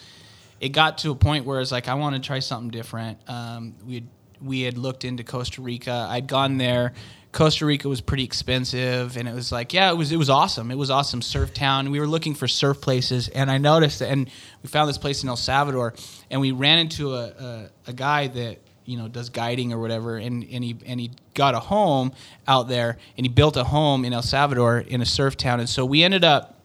it 0.61 0.71
got 0.71 0.99
to 0.99 1.11
a 1.11 1.15
point 1.15 1.47
where 1.47 1.61
it's 1.61 1.73
like 1.73 1.89
I 1.89 1.95
want 1.95 2.15
to 2.15 2.21
try 2.21 2.41
something 2.41 2.71
different. 2.71 3.19
Um, 3.27 3.75
we 3.87 3.95
had, 3.95 4.09
we 4.43 4.61
had 4.63 4.77
looked 4.77 5.05
into 5.05 5.25
Costa 5.25 5.63
Rica. 5.63 6.07
I'd 6.11 6.27
gone 6.27 6.59
there. 6.59 6.93
Costa 7.37 7.67
Rica 7.67 7.87
was 7.87 8.01
pretty 8.01 8.25
expensive, 8.25 9.19
and 9.19 9.29
it 9.29 9.35
was 9.35 9.53
like, 9.53 9.75
yeah, 9.75 9.91
it 9.91 9.95
was 9.95 10.11
it 10.11 10.17
was 10.17 10.31
awesome. 10.31 10.71
It 10.71 10.79
was 10.79 10.89
awesome 10.89 11.21
surf 11.21 11.53
town. 11.53 11.91
We 11.91 12.01
were 12.01 12.07
looking 12.07 12.35
for 12.35 12.49
surf 12.49 12.81
places, 12.81 13.29
and 13.29 13.51
I 13.51 13.59
noticed, 13.59 14.01
and 14.01 14.31
we 14.63 14.71
found 14.71 14.89
this 14.89 14.97
place 14.97 15.23
in 15.23 15.29
El 15.29 15.37
Salvador, 15.37 15.93
and 16.31 16.41
we 16.41 16.53
ran 16.53 16.79
into 16.79 17.13
a, 17.13 17.25
a, 17.27 17.71
a 17.89 17.93
guy 17.93 18.29
that 18.29 18.57
you 18.87 18.97
know 18.97 19.09
does 19.09 19.29
guiding 19.29 19.75
or 19.75 19.79
whatever, 19.79 20.17
and, 20.17 20.45
and 20.51 20.65
he 20.65 20.79
and 20.87 20.99
he 20.99 21.11
got 21.35 21.55
a 21.55 21.61
home 21.61 22.13
out 22.49 22.69
there, 22.69 22.97
and 23.19 23.27
he 23.27 23.29
built 23.29 23.59
a 23.59 23.65
home 23.65 24.07
in 24.07 24.15
El 24.15 24.23
Salvador 24.23 24.79
in 24.79 25.03
a 25.03 25.07
surf 25.07 25.37
town, 25.37 25.61
and 25.61 25.69
so 25.69 25.85
we 25.85 26.03
ended 26.03 26.25
up 26.25 26.59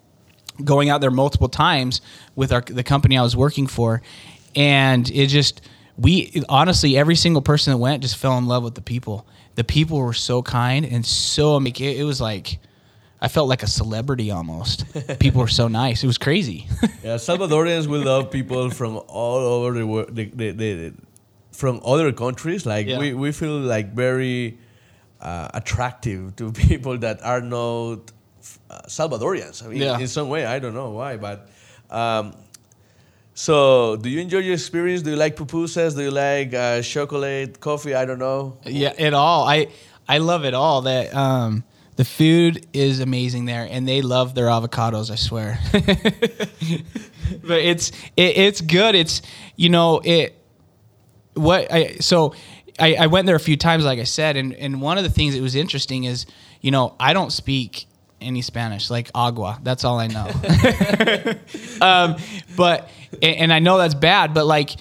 going 0.63 0.89
out 0.89 1.01
there 1.01 1.12
multiple 1.12 1.49
times 1.49 1.99
with 2.34 2.53
our 2.53 2.62
the 2.62 2.84
company 2.84 3.17
I 3.17 3.23
was 3.23 3.36
working 3.36 3.67
for, 3.67 4.01
and 4.55 5.10
it 5.10 5.27
just 5.27 5.60
we 5.97 6.45
honestly 6.47 6.97
every 6.97 7.17
single 7.17 7.41
person 7.41 7.71
that 7.71 7.77
went 7.77 8.03
just 8.03 8.15
fell 8.15 8.38
in 8.38 8.47
love 8.47 8.63
with 8.63 8.75
the 8.75 8.81
people. 8.81 9.27
The 9.62 9.65
people 9.65 10.00
were 10.00 10.13
so 10.13 10.41
kind 10.41 10.84
and 10.93 11.06
so 11.06 11.56
I 11.56 11.60
mean, 11.60 11.76
it, 11.78 11.97
it 12.02 12.04
was 12.04 12.19
like 12.19 12.58
I 13.21 13.28
felt 13.28 13.47
like 13.47 13.62
a 13.62 13.67
celebrity 13.67 14.32
almost. 14.32 14.86
people 15.19 15.41
were 15.41 15.47
so 15.62 15.67
nice. 15.67 16.04
It 16.04 16.08
was 16.08 16.17
crazy. 16.17 16.60
Yeah, 17.04 17.17
Salvadorians 17.17 17.86
will 17.86 18.04
love 18.04 18.32
people 18.32 18.71
from 18.71 19.00
all 19.08 19.38
over 19.56 19.78
the 19.78 19.86
world, 19.86 20.15
the, 20.15 20.26
the, 20.26 20.52
the, 20.52 20.93
from 21.52 21.80
other 21.86 22.12
countries. 22.12 22.65
Like 22.65 22.88
Yeah. 22.88 22.97
we, 22.97 23.13
we 23.13 23.32
feel 23.32 23.60
like 23.60 23.93
very 23.93 24.58
uh, 25.30 25.50
attractive 25.54 26.36
to 26.38 26.52
people 26.67 26.97
that 27.06 27.21
are 27.24 27.41
not 27.41 28.00
uh, 28.71 28.82
Salvadorians. 28.88 29.63
I 29.63 29.67
mean, 29.67 29.78
Yeah. 29.82 30.00
in 30.00 30.08
some 30.08 30.28
way, 30.30 30.45
I 30.45 30.58
don't 30.58 30.74
know 30.74 30.89
why, 30.89 31.17
but. 31.17 31.38
Um, 31.91 32.34
so, 33.34 33.96
do 33.96 34.10
you 34.10 34.20
enjoy 34.20 34.39
your 34.39 34.54
experience? 34.54 35.02
Do 35.02 35.12
you 35.12 35.15
like 35.15 35.36
pupusas? 35.36 35.96
Do 35.96 36.04
you 36.04 36.12
like 36.12 36.54
uh, 36.54 36.82
chocolate, 36.82 37.60
coffee? 37.60 37.96
I 37.96 38.06
don't 38.06 38.20
know. 38.20 38.58
yeah, 38.65 38.94
it 38.98 39.13
all. 39.13 39.48
I 39.48 39.67
I 40.08 40.17
love 40.17 40.44
it 40.44 40.54
all. 40.54 40.82
That 40.82 41.13
um, 41.15 41.63
the 41.96 42.06
food 42.06 42.67
is 42.74 43.00
amazing 43.00 43.46
there, 43.46 43.67
and 43.70 43.88
they 43.88 44.02
love 44.02 44.36
their 44.36 44.48
avocados. 44.48 45.10
I 45.10 45.15
swear. 45.15 45.60
but 45.72 47.60
it's 47.60 47.91
it, 48.17 48.38
it's 48.38 48.62
good. 48.62 48.96
It's 48.96 49.22
you 49.56 49.70
know 49.70 50.02
it. 50.04 50.38
What 51.34 51.72
I 51.72 51.96
so 52.02 52.36
I, 52.78 52.96
I 52.96 53.08
went 53.08 53.28
there 53.28 53.36
a 53.36 53.39
few 53.39 53.56
times, 53.56 53.86
like 53.86 54.00
I 54.00 54.04
said, 54.04 54.36
and 54.36 54.54
and 54.54 54.82
one 54.82 54.98
of 54.98 55.06
the 55.06 55.10
things 55.10 55.36
that 55.36 55.41
was 55.41 55.56
interesting 55.56 56.04
is 56.04 56.26
you 56.60 56.72
know 56.72 56.96
I 57.00 57.13
don't 57.13 57.32
speak 57.32 57.88
any 58.21 58.41
Spanish, 58.41 58.89
like 58.89 59.10
agua. 59.13 59.60
That's 59.63 59.84
all 59.84 59.99
I 59.99 60.07
know. 60.07 60.27
um, 61.81 62.15
but 62.55 62.89
and, 63.21 63.51
I 63.51 63.60
know 63.60 63.77
that's 63.77 63.93
bad, 63.93 64.34
but 64.34 64.45
like 64.45 64.71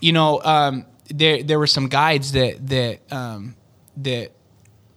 you 0.00 0.12
know, 0.12 0.40
um, 0.42 0.86
there 1.08 1.42
there 1.42 1.58
were 1.58 1.66
some 1.66 1.88
guides 1.88 2.32
that 2.32 2.66
that 2.68 3.12
um, 3.12 3.56
that 3.98 4.32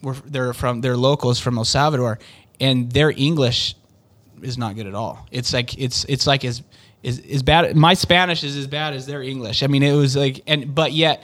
were 0.02 0.16
they're 0.26 0.54
from 0.54 0.82
they're 0.82 0.98
locals 0.98 1.40
from 1.40 1.58
El 1.58 1.66
Salvador, 1.66 2.20
and 2.60 2.92
their 2.92 3.12
English 3.12 3.76
is 4.42 4.58
not 4.58 4.76
good 4.76 4.88
at 4.88 4.96
all. 4.96 5.28
It's 5.32 5.54
like 5.54 5.78
it's 5.78 6.06
it's 6.06 6.28
like 6.28 6.46
as 6.46 6.62
is 7.02 7.20
as 7.20 7.44
bad. 7.44 7.76
My 7.76 7.94
Spanish 7.94 8.44
is 8.44 8.56
as 8.56 8.68
bad 8.68 8.94
as 8.94 9.06
their 9.06 9.22
English. 9.22 9.64
I 9.64 9.68
mean, 9.68 9.84
it 9.84 9.94
was 9.94 10.16
like 10.16 10.42
and 10.48 10.74
but 10.74 10.94
yet 10.94 11.24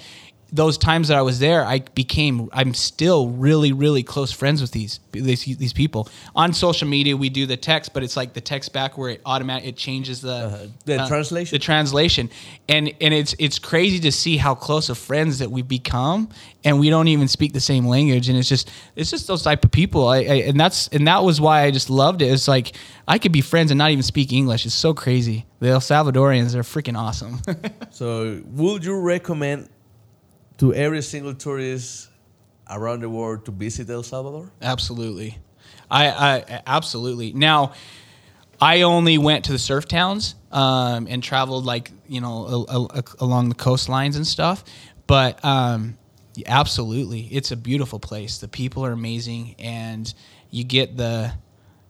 those 0.52 0.78
times 0.78 1.08
that 1.10 1.18
I 1.18 1.22
was 1.22 1.40
there, 1.40 1.64
I 1.66 1.80
became 1.96 2.50
I'm 2.54 2.74
still 2.74 3.30
really 3.30 3.72
really 3.72 4.04
close 4.04 4.32
friends 4.32 4.62
with 4.62 4.72
these 4.72 5.00
these, 5.12 5.44
these 5.58 5.74
people 5.74 6.08
on 6.36 6.54
social 6.54 6.88
media. 6.88 7.16
We 7.18 7.30
do 7.30 7.46
the 7.46 7.58
text, 7.58 7.94
but 7.94 8.04
it's 8.04 8.16
like 8.18 8.34
the 8.34 8.42
text 8.42 8.74
back 8.74 8.98
where 8.98 9.12
it 9.12 9.22
automatic 9.26 9.68
it 9.68 9.78
changes 9.78 10.22
the 10.22 10.30
Uh-huh. 10.34 10.58
The 10.86 11.06
translation? 11.08 11.56
the 11.56 11.60
translation, 11.60 12.30
and 12.68 12.94
and 13.02 13.14
it's 13.14 13.36
it's 13.40 13.60
crazy 13.60 14.00
to 14.00 14.12
see 14.12 14.38
how 14.38 14.56
close 14.56 14.90
of 14.90 14.98
friends 14.98 15.40
that 15.40 15.52
we've 15.52 15.68
become, 15.68 16.30
and 16.64 16.80
we 16.80 16.90
don't 16.90 17.08
even 17.08 17.28
speak 17.28 17.54
the 17.54 17.60
same 17.60 17.88
language, 17.88 18.30
and 18.30 18.38
it's 18.38 18.50
just 18.50 18.70
it's 18.96 19.12
just 19.12 19.28
those 19.28 19.44
type 19.44 19.64
of 19.64 19.72
people. 19.72 20.08
I, 20.08 20.18
I 20.18 20.36
and 20.50 20.60
that's 20.60 20.88
and 20.90 21.08
that 21.08 21.24
was 21.24 21.40
why 21.40 21.64
I 21.64 21.72
just 21.72 21.90
loved 21.90 22.22
it. 22.22 22.32
It's 22.32 22.48
like 22.48 22.76
I 23.08 23.18
could 23.18 23.32
be 23.32 23.42
friends 23.42 23.72
and 23.72 23.78
not 23.78 23.92
even 23.92 24.04
speak 24.04 24.32
English. 24.34 24.66
It's 24.66 24.76
so 24.76 24.94
crazy. 24.94 25.46
The 25.60 25.70
El 25.70 25.80
Salvadorians 25.82 26.56
are 26.56 26.64
freaking 26.64 26.98
awesome. 26.98 27.42
So, 27.92 28.42
would 28.52 28.86
you 28.86 28.98
recommend 28.98 29.68
to 30.60 30.74
every 30.74 31.02
single 31.02 31.34
tourist 31.34 32.10
around 32.70 33.02
the 33.02 33.10
world 33.10 33.46
to 33.46 33.52
visit 33.52 33.90
El 33.90 34.04
Salvador? 34.04 34.52
Absolutely. 34.62 35.38
I, 35.90 36.08
I 36.08 36.62
absolutely. 36.68 37.34
Now, 37.34 37.74
I 38.62 38.82
only 38.82 39.18
went 39.18 39.46
to 39.46 39.52
the 39.52 39.60
surf 39.60 39.88
towns 39.88 40.36
um, 40.52 41.08
and 41.10 41.24
traveled 41.24 41.66
like 41.66 41.92
you 42.08 42.22
know 42.22 42.66
a, 42.70 43.00
a, 43.00 43.04
along 43.20 43.50
the 43.50 43.56
coastlines 43.56 44.16
and 44.16 44.28
stuff. 44.28 44.64
But 45.08 45.44
um, 45.44 45.98
absolutely, 46.46 47.22
it's 47.22 47.52
a 47.52 47.58
beautiful 47.58 48.00
place. 48.00 48.38
The 48.40 48.48
people 48.48 48.86
are 48.86 48.92
amazing, 48.92 49.56
and 49.58 50.14
you 50.52 50.64
get 50.64 50.98
the 50.98 51.34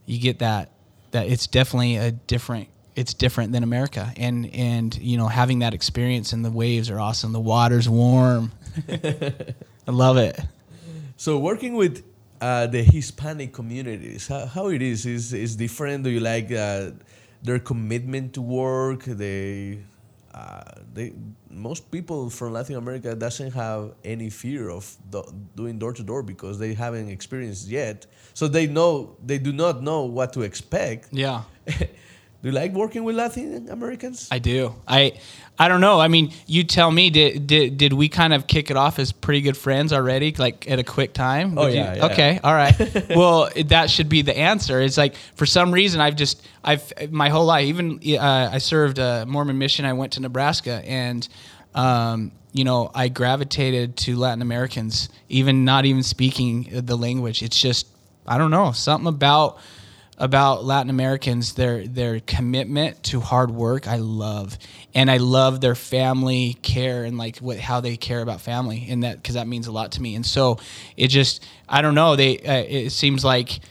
you 0.05 0.19
get 0.19 0.39
that 0.39 0.71
that 1.11 1.27
it's 1.27 1.47
definitely 1.47 1.97
a 1.97 2.11
different 2.11 2.69
it's 2.95 3.13
different 3.13 3.51
than 3.51 3.63
America 3.63 4.11
and 4.17 4.53
and 4.53 4.97
you 4.97 5.17
know 5.17 5.27
having 5.27 5.59
that 5.59 5.73
experience 5.73 6.33
and 6.33 6.43
the 6.43 6.51
waves 6.51 6.89
are 6.89 6.99
awesome 6.99 7.31
the 7.31 7.39
water's 7.39 7.87
warm 7.87 8.51
I 9.87 9.91
love 9.91 10.17
it 10.17 10.39
so 11.17 11.37
working 11.37 11.75
with 11.75 12.03
uh, 12.41 12.67
the 12.67 12.83
Hispanic 12.83 13.53
communities 13.53 14.27
how, 14.27 14.45
how 14.45 14.67
it 14.67 14.81
is 14.81 15.05
is 15.05 15.33
is 15.33 15.55
different 15.55 16.03
do 16.03 16.09
you 16.09 16.19
like 16.19 16.51
uh, 16.51 16.91
their 17.43 17.59
commitment 17.59 18.33
to 18.33 18.41
work 18.41 19.03
they 19.03 19.79
uh, 20.33 20.61
they 20.93 21.13
most 21.49 21.89
people 21.91 22.29
from 22.29 22.53
Latin 22.53 22.75
America 22.75 23.15
doesn't 23.15 23.51
have 23.51 23.93
any 24.05 24.29
fear 24.29 24.69
of 24.69 24.95
do, 25.09 25.23
doing 25.55 25.79
door 25.79 25.93
to 25.93 26.03
door 26.03 26.21
because 26.23 26.59
they 26.59 26.73
haven't 26.73 27.09
experienced 27.09 27.67
yet. 27.67 28.05
So 28.33 28.47
they 28.47 28.67
know 28.67 29.17
they 29.25 29.37
do 29.37 29.51
not 29.51 29.81
know 29.81 30.05
what 30.05 30.33
to 30.33 30.41
expect. 30.43 31.09
Yeah. 31.11 31.43
Do 32.41 32.47
you 32.49 32.55
like 32.55 32.71
working 32.71 33.03
with 33.03 33.15
Latin 33.17 33.67
Americans? 33.69 34.27
I 34.31 34.39
do. 34.39 34.73
I 34.87 35.19
I 35.61 35.67
don't 35.67 35.81
know. 35.81 35.99
I 35.99 36.07
mean, 36.07 36.31
you 36.47 36.63
tell 36.63 36.89
me. 36.89 37.09
Did 37.09 37.47
did, 37.47 37.77
did 37.77 37.91
we 37.93 38.07
kind 38.07 38.33
of 38.33 38.47
kick 38.47 38.71
it 38.71 38.77
off 38.77 38.97
as 38.97 39.11
pretty 39.11 39.41
good 39.41 39.57
friends 39.57 39.91
already, 39.91 40.33
like 40.37 40.65
at 40.71 40.79
a 40.79 40.83
quick 40.83 41.13
time? 41.13 41.57
Oh 41.57 41.67
yeah, 41.67 41.93
you- 41.95 41.99
yeah. 41.99 42.05
Okay. 42.05 42.39
All 42.41 42.53
right. 42.53 43.09
well, 43.09 43.49
that 43.65 43.89
should 43.89 44.07
be 44.07 44.21
the 44.21 44.37
answer. 44.37 44.79
It's 44.79 44.97
like 44.97 45.15
for 45.35 45.45
some 45.45 45.73
reason 45.73 45.99
I've 45.99 46.15
just 46.15 46.47
I've 46.63 47.11
my 47.11 47.27
whole 47.27 47.45
life. 47.45 47.65
Even 47.65 47.99
uh, 48.17 48.49
I 48.53 48.59
served 48.59 48.99
a 48.99 49.25
Mormon 49.25 49.57
mission. 49.57 49.83
I 49.85 49.93
went 49.93 50.13
to 50.13 50.21
Nebraska 50.21 50.81
and. 50.85 51.27
Um, 51.75 52.31
you 52.51 52.63
know, 52.63 52.89
I 52.95 53.09
gravitated 53.09 53.95
to 53.97 54.15
Latin 54.15 54.41
Americans, 54.41 55.09
even 55.29 55.65
not 55.65 55.85
even 55.85 56.01
speaking 56.01 56.67
the 56.71 56.97
language. 56.97 57.43
It's 57.43 57.61
just, 57.61 57.85
I 58.25 58.39
don't 58.39 58.49
know, 58.49 58.71
something 58.71 59.07
about 59.07 59.59
about 60.19 60.65
Latin 60.65 60.89
Americans, 60.89 61.53
their 61.53 61.87
their 61.87 62.19
commitment 62.19 63.01
to 63.03 63.21
hard 63.21 63.51
work, 63.51 63.87
I 63.87 63.95
love, 63.95 64.57
and 64.93 65.09
I 65.09 65.17
love 65.17 65.61
their 65.61 65.75
family 65.75 66.57
care 66.61 67.05
and 67.05 67.17
like 67.17 67.37
what 67.37 67.57
how 67.57 67.79
they 67.79 67.95
care 67.95 68.21
about 68.21 68.41
family, 68.41 68.87
and 68.89 69.03
that 69.03 69.15
because 69.15 69.35
that 69.35 69.47
means 69.47 69.67
a 69.67 69.71
lot 69.71 69.93
to 69.93 70.01
me. 70.01 70.15
And 70.15 70.25
so 70.25 70.59
it 70.97 71.07
just, 71.07 71.45
I 71.67 71.81
don't 71.81 71.95
know, 71.95 72.17
they 72.17 72.37
uh, 72.39 72.65
it 72.67 72.89
seems 72.91 73.23
like 73.23 73.61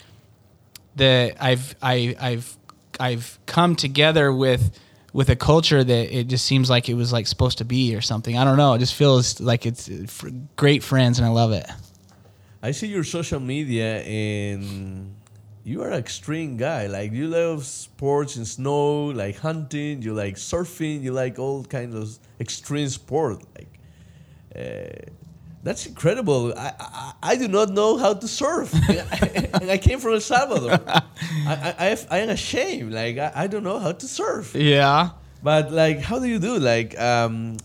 the 0.97 1.35
I've 1.39 1.75
I, 1.83 2.17
I've 2.19 2.57
I've 2.99 3.39
come 3.45 3.77
together 3.77 4.33
with 4.33 4.77
with 5.13 5.29
a 5.29 5.37
culture 5.37 5.85
that 5.85 6.17
it 6.17 6.29
just 6.29 6.47
seems 6.47 6.71
like 6.71 6.89
it 6.89 6.95
was 6.95 7.13
like 7.13 7.27
supposed 7.27 7.59
to 7.59 7.65
be 7.65 7.95
or 7.95 8.01
something. 8.01 8.39
I 8.39 8.45
don't 8.45 8.57
know. 8.57 8.75
It 8.75 8.79
just 8.79 8.95
feels 8.95 9.41
like 9.41 9.67
it's 9.67 9.89
uh, 9.91 10.31
great 10.57 10.83
friends, 10.83 11.19
and 11.19 11.27
I 11.27 11.31
love 11.31 11.53
it. 11.53 11.67
I 12.63 12.73
see 12.73 12.89
your 12.89 13.05
social 13.05 13.39
media 13.39 14.01
and 14.03 15.15
you 15.69 15.83
are 15.83 15.89
an 15.89 15.99
extreme 15.99 16.57
guy. 16.57 16.87
Like 16.87 17.13
you 17.13 17.29
love 17.29 17.67
sports 17.67 18.37
and 18.37 18.49
snow, 18.49 19.07
like 19.07 19.37
hunting. 19.37 20.01
You 20.01 20.15
like 20.15 20.37
surfing. 20.37 21.03
You 21.03 21.13
like 21.13 21.39
all 21.39 21.63
kinds 21.63 21.95
of 21.95 22.19
extreme 22.41 22.89
sport. 22.89 23.45
Like 23.55 23.73
uh, 24.57 25.13
that's 25.63 25.85
incredible. 25.85 26.55
I, 26.57 26.73
I 26.81 27.13
I 27.23 27.37
do 27.37 27.49
not 27.49 27.69
know 27.69 27.99
how 27.99 28.15
to 28.15 28.27
surf, 28.27 28.73
and 29.61 29.71
I 29.71 29.77
came 29.77 29.99
from 29.99 30.15
El 30.15 30.21
Salvador. 30.21 30.81
I 30.89 31.03
I, 31.47 31.75
I, 31.79 31.85
have, 31.93 32.07
I 32.11 32.19
am 32.21 32.31
ashamed. 32.31 32.93
Like 32.95 33.19
I, 33.19 33.33
I 33.35 33.47
don't 33.47 33.63
know 33.63 33.79
how 33.79 33.93
to 33.93 34.07
surf. 34.09 34.55
Yeah. 34.55 35.11
But 35.43 35.71
like, 35.71 36.01
how 36.01 36.19
do 36.19 36.27
you 36.27 36.39
do? 36.39 36.59
Like, 36.59 36.99
um, 36.99 37.59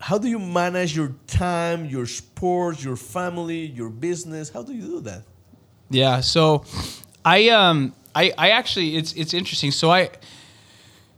how 0.00 0.18
do 0.18 0.26
you 0.26 0.38
manage 0.38 0.96
your 0.96 1.12
time, 1.26 1.84
your 1.84 2.06
sports, 2.06 2.82
your 2.82 2.96
family, 2.96 3.66
your 3.66 3.90
business? 3.90 4.48
How 4.48 4.62
do 4.62 4.72
you 4.72 4.82
do 4.82 5.00
that? 5.02 5.22
Yeah. 5.90 6.20
So 6.20 6.64
I 7.26 7.48
um 7.48 7.92
I 8.14 8.32
I 8.38 8.50
actually 8.50 8.96
it's 8.96 9.12
it's 9.14 9.34
interesting. 9.34 9.72
So 9.72 9.90
I 9.90 10.10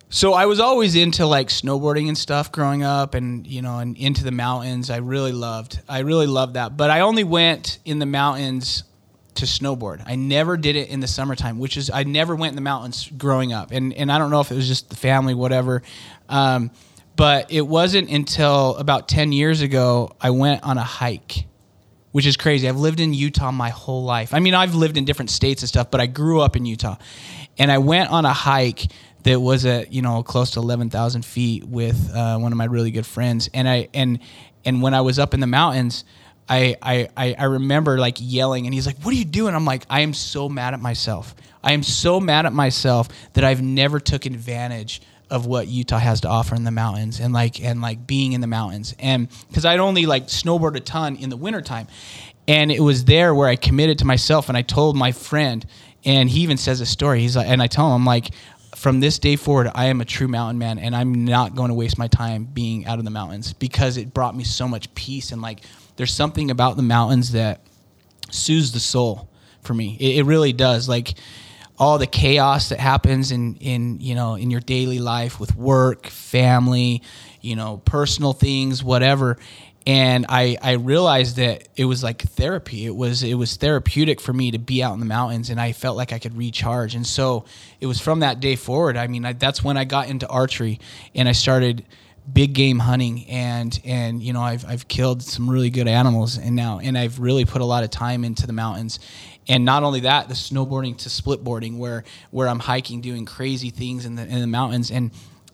so 0.08 0.32
I 0.32 0.46
was 0.46 0.58
always 0.58 0.96
into 0.96 1.26
like 1.26 1.48
snowboarding 1.48 2.08
and 2.08 2.16
stuff 2.16 2.50
growing 2.50 2.82
up 2.82 3.14
and 3.14 3.46
you 3.46 3.60
know 3.60 3.78
and 3.78 3.94
into 3.96 4.24
the 4.24 4.32
mountains. 4.32 4.88
I 4.88 4.96
really 4.96 5.32
loved. 5.32 5.80
I 5.86 5.98
really 6.00 6.26
loved 6.26 6.54
that. 6.54 6.78
But 6.78 6.88
I 6.88 7.00
only 7.00 7.24
went 7.24 7.78
in 7.84 7.98
the 7.98 8.06
mountains 8.06 8.84
to 9.34 9.44
snowboard. 9.44 10.02
I 10.06 10.16
never 10.16 10.56
did 10.56 10.76
it 10.76 10.88
in 10.88 11.00
the 11.00 11.06
summertime, 11.06 11.58
which 11.58 11.76
is 11.76 11.90
I 11.90 12.04
never 12.04 12.34
went 12.34 12.52
in 12.52 12.56
the 12.56 12.62
mountains 12.62 13.10
growing 13.18 13.52
up. 13.52 13.70
And 13.70 13.92
and 13.92 14.10
I 14.10 14.16
don't 14.16 14.30
know 14.30 14.40
if 14.40 14.50
it 14.50 14.54
was 14.54 14.66
just 14.66 14.88
the 14.88 14.96
family 14.96 15.34
whatever. 15.34 15.82
Um, 16.30 16.70
but 17.16 17.52
it 17.52 17.66
wasn't 17.66 18.08
until 18.08 18.76
about 18.76 19.08
10 19.08 19.32
years 19.32 19.60
ago 19.60 20.16
I 20.20 20.30
went 20.30 20.62
on 20.62 20.78
a 20.78 20.84
hike 20.84 21.47
which 22.12 22.26
is 22.26 22.36
crazy. 22.36 22.68
I've 22.68 22.78
lived 22.78 23.00
in 23.00 23.12
Utah 23.14 23.50
my 23.50 23.70
whole 23.70 24.04
life. 24.04 24.34
I 24.34 24.40
mean, 24.40 24.54
I've 24.54 24.74
lived 24.74 24.96
in 24.96 25.04
different 25.04 25.30
states 25.30 25.62
and 25.62 25.68
stuff, 25.68 25.90
but 25.90 26.00
I 26.00 26.06
grew 26.06 26.40
up 26.40 26.56
in 26.56 26.64
Utah. 26.64 26.96
And 27.58 27.70
I 27.70 27.78
went 27.78 28.10
on 28.10 28.24
a 28.24 28.32
hike 28.32 28.86
that 29.24 29.40
was 29.40 29.66
at 29.66 29.92
you 29.92 30.00
know 30.02 30.22
close 30.22 30.52
to 30.52 30.60
eleven 30.60 30.90
thousand 30.90 31.24
feet 31.24 31.64
with 31.64 32.10
uh, 32.14 32.38
one 32.38 32.52
of 32.52 32.58
my 32.58 32.64
really 32.64 32.90
good 32.90 33.06
friends. 33.06 33.50
And 33.52 33.68
I 33.68 33.88
and 33.94 34.20
and 34.64 34.82
when 34.82 34.94
I 34.94 35.00
was 35.00 35.18
up 35.18 35.34
in 35.34 35.40
the 35.40 35.46
mountains. 35.46 36.04
I, 36.50 36.76
I, 36.80 37.08
I 37.14 37.34
I 37.40 37.44
remember 37.44 37.98
like 37.98 38.16
yelling 38.18 38.64
and 38.64 38.72
he's 38.72 38.86
like, 38.86 38.96
What 39.02 39.12
are 39.12 39.18
you 39.18 39.26
doing? 39.26 39.54
I'm 39.54 39.66
like, 39.66 39.84
I 39.90 40.00
am 40.00 40.14
so 40.14 40.48
mad 40.48 40.72
at 40.72 40.80
myself. 40.80 41.34
I 41.62 41.72
am 41.72 41.82
so 41.82 42.20
mad 42.20 42.46
at 42.46 42.54
myself 42.54 43.10
that 43.34 43.44
I've 43.44 43.60
never 43.60 44.00
took 44.00 44.24
advantage 44.24 45.02
of 45.30 45.46
what 45.46 45.68
Utah 45.68 45.98
has 45.98 46.22
to 46.22 46.28
offer 46.28 46.54
in 46.54 46.64
the 46.64 46.70
mountains 46.70 47.20
and 47.20 47.32
like 47.32 47.62
and 47.62 47.82
like 47.82 48.06
being 48.06 48.32
in 48.32 48.40
the 48.40 48.46
mountains. 48.46 48.94
And 48.98 49.28
because 49.48 49.64
I'd 49.64 49.80
only 49.80 50.06
like 50.06 50.26
snowboard 50.26 50.76
a 50.76 50.80
ton 50.80 51.16
in 51.16 51.30
the 51.30 51.36
wintertime. 51.36 51.86
And 52.46 52.72
it 52.72 52.80
was 52.80 53.04
there 53.04 53.34
where 53.34 53.48
I 53.48 53.56
committed 53.56 53.98
to 53.98 54.06
myself 54.06 54.48
and 54.48 54.56
I 54.56 54.62
told 54.62 54.96
my 54.96 55.12
friend 55.12 55.66
and 56.04 56.30
he 56.30 56.40
even 56.40 56.56
says 56.56 56.80
a 56.80 56.86
story. 56.86 57.20
He's 57.20 57.36
like 57.36 57.46
and 57.46 57.62
I 57.62 57.66
tell 57.66 57.86
him 57.88 57.92
I'm 57.92 58.06
like 58.06 58.30
from 58.74 59.00
this 59.00 59.18
day 59.18 59.36
forward 59.36 59.70
I 59.74 59.86
am 59.86 60.00
a 60.00 60.04
true 60.04 60.28
mountain 60.28 60.58
man 60.58 60.78
and 60.78 60.94
I'm 60.96 61.24
not 61.24 61.54
going 61.54 61.68
to 61.68 61.74
waste 61.74 61.98
my 61.98 62.08
time 62.08 62.44
being 62.44 62.86
out 62.86 62.98
in 62.98 63.04
the 63.04 63.10
mountains 63.10 63.52
because 63.52 63.96
it 63.96 64.14
brought 64.14 64.36
me 64.36 64.44
so 64.44 64.68
much 64.68 64.92
peace 64.94 65.32
and 65.32 65.42
like 65.42 65.60
there's 65.96 66.12
something 66.12 66.50
about 66.50 66.76
the 66.76 66.82
mountains 66.82 67.32
that 67.32 67.60
soothes 68.30 68.72
the 68.72 68.80
soul 68.80 69.28
for 69.62 69.74
me. 69.74 69.96
It, 70.00 70.18
it 70.18 70.22
really 70.24 70.52
does. 70.52 70.88
Like 70.88 71.14
all 71.78 71.98
the 71.98 72.06
chaos 72.06 72.70
that 72.70 72.80
happens 72.80 73.30
in 73.30 73.56
in 73.56 74.00
you 74.00 74.14
know 74.14 74.34
in 74.34 74.50
your 74.50 74.60
daily 74.60 74.98
life 74.98 75.38
with 75.38 75.54
work, 75.54 76.06
family, 76.06 77.02
you 77.40 77.56
know, 77.56 77.78
personal 77.84 78.32
things, 78.32 78.82
whatever. 78.82 79.38
And 79.86 80.26
I 80.28 80.58
I 80.60 80.72
realized 80.72 81.36
that 81.36 81.68
it 81.76 81.86
was 81.86 82.02
like 82.02 82.22
therapy. 82.22 82.84
It 82.84 82.94
was 82.94 83.22
it 83.22 83.34
was 83.34 83.56
therapeutic 83.56 84.20
for 84.20 84.32
me 84.32 84.50
to 84.50 84.58
be 84.58 84.82
out 84.82 84.92
in 84.94 85.00
the 85.00 85.06
mountains, 85.06 85.50
and 85.50 85.60
I 85.60 85.72
felt 85.72 85.96
like 85.96 86.12
I 86.12 86.18
could 86.18 86.36
recharge. 86.36 86.94
And 86.94 87.06
so 87.06 87.44
it 87.80 87.86
was 87.86 88.00
from 88.00 88.20
that 88.20 88.40
day 88.40 88.56
forward. 88.56 88.96
I 88.96 89.06
mean, 89.06 89.24
I, 89.24 89.32
that's 89.32 89.62
when 89.62 89.76
I 89.76 89.84
got 89.84 90.08
into 90.08 90.26
archery, 90.28 90.80
and 91.14 91.28
I 91.28 91.32
started 91.32 91.84
big 92.32 92.52
game 92.52 92.78
hunting 92.78 93.26
and 93.28 93.80
and 93.84 94.22
you 94.22 94.32
know 94.32 94.42
I've 94.42 94.64
I've 94.66 94.88
killed 94.88 95.22
some 95.22 95.48
really 95.48 95.70
good 95.70 95.88
animals 95.88 96.36
and 96.36 96.54
now 96.54 96.78
and 96.78 96.96
I've 96.96 97.20
really 97.20 97.44
put 97.44 97.62
a 97.62 97.64
lot 97.64 97.84
of 97.84 97.90
time 97.90 98.24
into 98.24 98.46
the 98.46 98.52
mountains. 98.52 99.00
And 99.48 99.64
not 99.64 99.82
only 99.82 100.00
that 100.00 100.28
the 100.28 100.34
snowboarding 100.34 100.98
to 100.98 101.08
splitboarding 101.08 101.78
where 101.78 102.04
where 102.30 102.48
I'm 102.48 102.58
hiking 102.58 103.00
doing 103.00 103.24
crazy 103.24 103.70
things 103.70 104.04
in 104.04 104.14
the 104.14 104.22
in 104.22 104.40
the 104.40 104.46
mountains. 104.46 104.90
And 104.90 105.10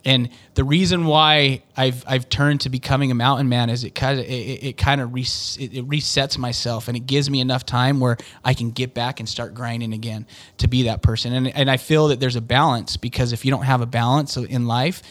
and 0.07 0.29
the 0.55 0.65
reason 0.65 1.07
why 1.07 1.63
I've 1.77 2.05
I've 2.07 2.29
turned 2.29 2.63
to 2.63 2.71
becoming 2.71 3.11
a 3.11 3.15
mountain 3.15 3.49
man 3.49 3.71
is 3.71 3.85
it 3.85 3.95
kind 3.95 4.19
of 4.19 4.27
it, 4.27 4.65
it 4.65 4.77
kind 4.77 5.01
of 5.01 5.15
res, 5.15 5.57
it, 5.61 5.75
it 5.75 5.89
resets 5.89 6.37
myself 6.37 6.89
and 6.89 6.97
it 6.97 7.07
gives 7.07 7.31
me 7.31 7.41
enough 7.41 7.65
time 7.65 8.01
where 8.01 8.17
I 8.45 8.53
can 8.53 8.71
get 8.71 8.95
back 8.95 9.21
and 9.21 9.29
start 9.29 9.55
grinding 9.55 9.93
again 9.93 10.27
to 10.59 10.69
be 10.69 10.85
that 10.85 11.03
person. 11.03 11.33
And 11.33 11.49
and 11.49 11.71
I 11.71 11.77
feel 11.77 12.09
that 12.09 12.21
there's 12.21 12.37
a 12.37 12.43
balance 12.43 12.97
because 12.97 13.33
if 13.33 13.45
you 13.45 13.51
don't 13.51 13.65
have 13.65 13.81
a 13.81 13.87
balance 13.87 14.37
in 14.37 14.67
life 14.67 15.03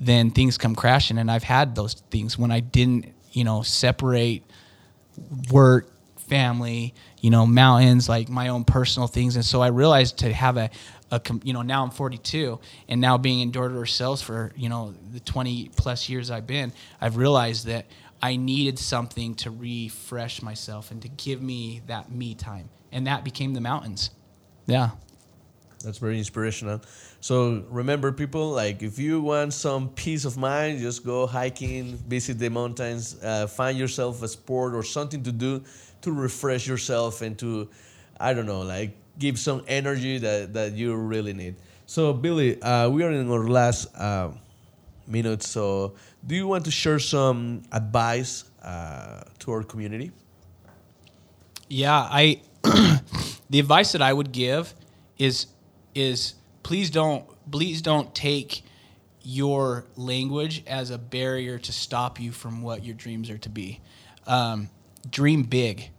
then 0.00 0.30
things 0.30 0.58
come 0.58 0.74
crashing. 0.74 1.18
And 1.18 1.30
I've 1.30 1.44
had 1.44 1.74
those 1.74 1.94
things 2.10 2.38
when 2.38 2.50
I 2.50 2.60
didn't 2.60 3.14
you 3.32 3.44
know 3.44 3.62
separate 3.62 4.42
work 5.52 5.92
family 6.16 6.94
you 7.20 7.28
know 7.30 7.44
mountains 7.46 8.08
like 8.08 8.28
my 8.28 8.48
own 8.48 8.64
personal 8.64 9.06
things. 9.06 9.36
And 9.36 9.44
so 9.44 9.60
I 9.60 9.68
realized 9.68 10.18
to 10.18 10.32
have 10.32 10.56
a 10.56 10.70
a, 11.12 11.20
you 11.42 11.52
know 11.52 11.62
now 11.62 11.82
I'm 11.82 11.90
42 11.90 12.60
and 12.88 13.00
now 13.00 13.18
being 13.18 13.40
in 13.40 13.50
door-to-door 13.50 13.86
sales 13.86 14.22
for 14.22 14.52
you 14.56 14.68
know 14.68 14.94
the 15.12 15.20
20 15.20 15.70
plus 15.76 16.08
years 16.08 16.30
I've 16.30 16.46
been 16.46 16.72
I've 17.00 17.16
realized 17.16 17.66
that 17.66 17.86
I 18.22 18.36
needed 18.36 18.78
something 18.78 19.34
to 19.36 19.50
refresh 19.50 20.42
myself 20.42 20.90
and 20.90 21.00
to 21.02 21.08
give 21.08 21.40
me 21.40 21.82
that 21.86 22.12
me 22.12 22.34
time. 22.34 22.68
And 22.92 23.06
that 23.06 23.24
became 23.24 23.54
the 23.54 23.60
mountains. 23.60 24.10
Yeah. 24.66 24.90
That's 25.82 25.98
very 25.98 26.18
inspirational. 26.18 26.82
So 27.20 27.64
remember, 27.68 28.12
people, 28.12 28.50
like 28.50 28.82
if 28.82 28.98
you 28.98 29.20
want 29.20 29.52
some 29.52 29.90
peace 29.90 30.24
of 30.24 30.36
mind, 30.38 30.80
just 30.80 31.04
go 31.04 31.26
hiking, 31.26 31.96
visit 31.96 32.38
the 32.38 32.48
mountains, 32.48 33.16
uh, 33.22 33.46
find 33.46 33.76
yourself 33.76 34.22
a 34.22 34.28
sport 34.28 34.74
or 34.74 34.82
something 34.82 35.22
to 35.24 35.32
do 35.32 35.62
to 36.02 36.12
refresh 36.12 36.66
yourself 36.66 37.20
and 37.20 37.38
to, 37.38 37.68
I 38.18 38.32
don't 38.32 38.46
know, 38.46 38.62
like 38.62 38.96
give 39.18 39.38
some 39.38 39.62
energy 39.68 40.18
that, 40.18 40.54
that 40.54 40.72
you 40.72 40.94
really 40.94 41.34
need. 41.34 41.56
So, 41.86 42.12
Billy, 42.12 42.60
uh, 42.62 42.88
we 42.88 43.02
are 43.02 43.10
in 43.10 43.30
our 43.30 43.48
last 43.48 43.94
uh, 43.96 44.30
minute. 45.06 45.42
So, 45.42 45.94
do 46.26 46.34
you 46.34 46.46
want 46.46 46.64
to 46.64 46.70
share 46.70 46.98
some 46.98 47.62
advice 47.72 48.44
uh, 48.62 49.24
to 49.40 49.50
our 49.52 49.62
community? 49.62 50.10
Yeah, 51.68 52.08
I 52.10 52.40
the 53.50 53.58
advice 53.58 53.92
that 53.92 54.02
I 54.02 54.12
would 54.12 54.32
give 54.32 54.74
is 55.18 55.46
is 55.94 56.34
please 56.70 56.88
don't 56.88 57.26
please 57.50 57.82
don't 57.82 58.14
take 58.14 58.62
your 59.22 59.84
language 59.96 60.62
as 60.68 60.90
a 60.90 60.98
barrier 60.98 61.58
to 61.58 61.72
stop 61.72 62.20
you 62.20 62.30
from 62.30 62.62
what 62.62 62.84
your 62.84 62.94
dreams 62.94 63.28
are 63.28 63.38
to 63.38 63.48
be. 63.48 63.80
Um, 64.24 64.70
dream 65.10 65.42
big, 65.42 65.90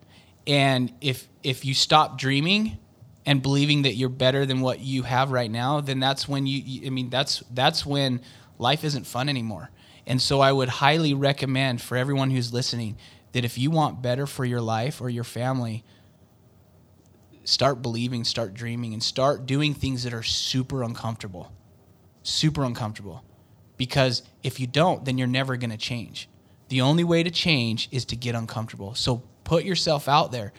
and 0.48 0.94
if 1.02 1.28
if 1.44 1.66
you 1.66 1.74
stop 1.74 2.18
dreaming 2.18 2.78
and 3.26 3.42
believing 3.42 3.82
that 3.82 3.96
you're 3.96 4.08
better 4.08 4.46
than 4.46 4.62
what 4.62 4.80
you 4.80 5.04
have 5.04 5.32
right 5.32 5.52
now, 5.52 5.82
then 5.82 6.00
that's 6.00 6.30
when 6.30 6.48
you, 6.48 6.62
you 6.66 6.88
I 6.88 6.90
mean 6.90 7.10
that's 7.10 7.44
that's 7.52 7.86
when 7.86 8.22
life 8.58 8.86
isn't 8.86 9.06
fun 9.06 9.28
anymore. 9.28 9.72
And 10.08 10.22
so 10.22 10.40
I 10.40 10.54
would 10.54 10.70
highly 10.70 11.14
recommend 11.14 11.82
for 11.82 11.98
everyone 11.98 12.32
who's 12.32 12.54
listening 12.54 12.96
that 13.34 13.44
if 13.44 13.58
you 13.58 13.72
want 13.72 14.02
better 14.02 14.26
for 14.26 14.46
your 14.46 14.62
life 14.62 15.02
or 15.02 15.10
your 15.10 15.26
family, 15.26 15.84
start 17.44 17.82
believing, 17.82 18.24
start 18.24 18.54
dreaming, 18.54 18.94
and 18.94 19.02
start 19.02 19.46
doing 19.46 19.74
things 19.74 20.04
that 20.04 20.14
are 20.14 20.24
super 20.24 20.84
uncomfortable. 20.84 21.52
Super 22.24 22.64
uncomfortable. 22.64 23.24
Because 23.78 24.24
if 24.44 24.60
you 24.60 24.68
don't, 24.68 25.06
then 25.06 25.18
you're 25.18 25.28
never 25.28 25.58
going 25.58 25.72
to 25.72 25.78
change. 25.78 26.30
The 26.70 26.82
only 26.82 27.04
way 27.04 27.24
to 27.24 27.32
change 27.32 27.90
is 27.92 28.06
to 28.06 28.16
get 28.16 28.36
uncomfortable. 28.36 28.96
So 28.96 29.24
put 29.44 29.64
yourself 29.64 30.08
out 30.08 30.32
there. 30.32 30.54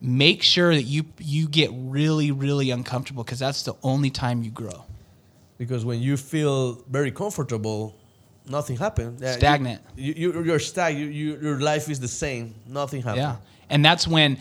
Make 0.00 0.42
sure 0.42 0.74
that 0.74 0.84
you 0.84 1.04
you 1.18 1.46
get 1.46 1.70
really 1.74 2.32
really 2.32 2.70
uncomfortable 2.70 3.22
because 3.22 3.38
that's 3.38 3.62
the 3.62 3.74
only 3.82 4.10
time 4.10 4.42
you 4.42 4.50
grow. 4.50 4.84
Because 5.58 5.84
when 5.84 6.00
you 6.00 6.16
feel 6.16 6.82
very 6.88 7.12
comfortable, 7.12 7.94
nothing 8.48 8.76
happens. 8.76 9.22
Uh, 9.22 9.36
Stagnant. 9.36 9.82
You, 9.94 10.14
you, 10.16 10.44
you're 10.44 10.58
stagnant. 10.58 11.12
You, 11.12 11.34
you, 11.34 11.40
your 11.40 11.60
life 11.60 11.88
is 11.88 12.00
the 12.00 12.08
same. 12.08 12.54
Nothing 12.66 13.02
happens. 13.02 13.18
Yeah, 13.18 13.36
and 13.68 13.84
that's 13.84 14.08
when 14.08 14.38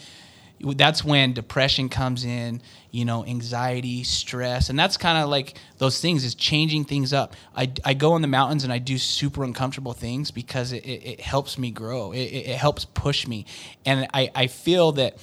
that's 0.76 1.04
when 1.04 1.34
depression 1.34 1.90
comes 1.90 2.26
in 2.26 2.62
you 2.92 3.06
know 3.06 3.26
anxiety 3.26 4.04
stress 4.04 4.70
and 4.70 4.78
that's 4.78 4.98
kind 4.98 5.18
of 5.18 5.30
like 5.30 5.58
those 5.78 6.00
things 6.00 6.24
is 6.24 6.36
changing 6.36 6.86
things 6.86 7.14
up. 7.14 7.36
I, 7.56 7.72
I 7.84 7.94
go 7.94 8.16
in 8.16 8.22
the 8.22 8.28
mountains 8.28 8.64
and 8.64 8.72
i 8.72 8.78
do 8.78 8.98
super 8.98 9.44
uncomfortable 9.44 9.94
things 9.94 10.32
because 10.32 10.72
it, 10.72 10.86
it, 10.86 11.06
it 11.06 11.22
helps 11.22 11.58
me 11.58 11.72
grow. 11.72 12.12
It, 12.12 12.20
it, 12.20 12.58
helps 12.58 12.86
push 12.86 13.28
me. 13.28 13.46
And 13.86 14.08
I, 14.14 14.30
I 14.36 14.48
feel 14.48 14.92
that 14.94 15.18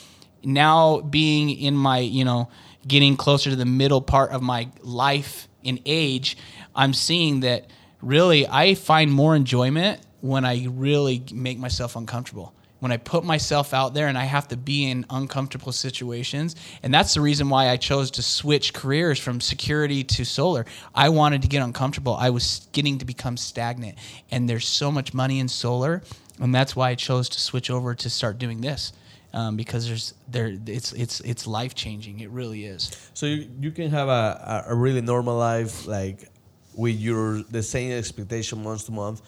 now 0.44 1.00
being 1.00 1.50
in 1.50 1.74
my 1.74 1.98
you 1.98 2.24
know 2.24 2.48
getting 2.86 3.16
closer 3.16 3.50
to 3.50 3.56
the 3.56 3.66
middle 3.66 4.00
part 4.00 4.30
of 4.30 4.42
my 4.42 4.68
life 4.82 5.48
in 5.62 5.80
age 5.84 6.36
i'm 6.74 6.92
seeing 6.92 7.40
that 7.40 7.66
really 8.00 8.46
i 8.46 8.74
find 8.74 9.10
more 9.10 9.34
enjoyment 9.34 10.00
when 10.20 10.44
i 10.44 10.66
really 10.70 11.22
make 11.32 11.58
myself 11.58 11.96
uncomfortable 11.96 12.54
when 12.80 12.92
I 12.92 12.96
put 12.96 13.24
myself 13.24 13.74
out 13.74 13.94
there 13.94 14.06
and 14.06 14.16
I 14.16 14.24
have 14.24 14.48
to 14.48 14.56
be 14.56 14.90
in 14.90 15.04
uncomfortable 15.10 15.72
situations. 15.72 16.56
And 16.82 16.92
that's 16.92 17.14
the 17.14 17.20
reason 17.20 17.48
why 17.48 17.70
I 17.70 17.76
chose 17.76 18.10
to 18.12 18.22
switch 18.22 18.72
careers 18.72 19.18
from 19.18 19.40
security 19.40 20.04
to 20.04 20.24
solar. 20.24 20.66
I 20.94 21.08
wanted 21.08 21.42
to 21.42 21.48
get 21.48 21.62
uncomfortable. 21.62 22.14
I 22.14 22.30
was 22.30 22.68
getting 22.72 22.98
to 22.98 23.04
become 23.04 23.36
stagnant. 23.36 23.98
And 24.30 24.48
there's 24.48 24.66
so 24.66 24.90
much 24.90 25.12
money 25.12 25.40
in 25.40 25.48
solar. 25.48 26.02
And 26.40 26.54
that's 26.54 26.76
why 26.76 26.90
I 26.90 26.94
chose 26.94 27.28
to 27.30 27.40
switch 27.40 27.70
over 27.70 27.94
to 27.94 28.10
start 28.10 28.38
doing 28.38 28.60
this. 28.60 28.92
Um, 29.34 29.56
because 29.56 29.86
there's 29.86 30.14
there 30.26 30.56
it's 30.66 30.94
it's 30.94 31.20
it's 31.20 31.46
life 31.46 31.74
changing. 31.74 32.20
It 32.20 32.30
really 32.30 32.64
is. 32.64 32.90
So 33.12 33.26
you, 33.26 33.46
you 33.60 33.70
can 33.72 33.90
have 33.90 34.08
a, 34.08 34.64
a 34.68 34.74
really 34.74 35.02
normal 35.02 35.36
life 35.36 35.86
like 35.86 36.30
with 36.74 36.96
your 36.96 37.42
the 37.42 37.62
same 37.62 37.92
expectation 37.92 38.62
month 38.62 38.86
to 38.86 38.92
month 38.92 39.20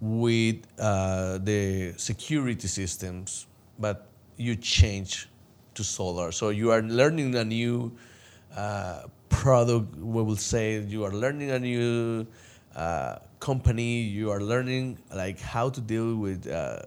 with 0.00 0.56
uh, 0.78 1.38
the 1.38 1.94
security 1.96 2.68
systems, 2.68 3.46
but 3.78 4.06
you 4.36 4.56
change 4.56 5.28
to 5.74 5.84
solar. 5.84 6.32
So 6.32 6.50
you 6.50 6.70
are 6.70 6.82
learning 6.82 7.34
a 7.36 7.44
new 7.44 7.92
uh, 8.56 9.02
product. 9.28 9.96
We 9.96 10.22
will 10.22 10.36
say 10.36 10.80
you 10.80 11.04
are 11.04 11.12
learning 11.12 11.50
a 11.50 11.58
new 11.58 12.26
uh, 12.76 13.16
company. 13.40 14.00
You 14.02 14.30
are 14.30 14.40
learning 14.40 14.98
like 15.14 15.40
how 15.40 15.70
to 15.70 15.80
deal 15.80 16.16
with 16.16 16.46
uh, 16.46 16.78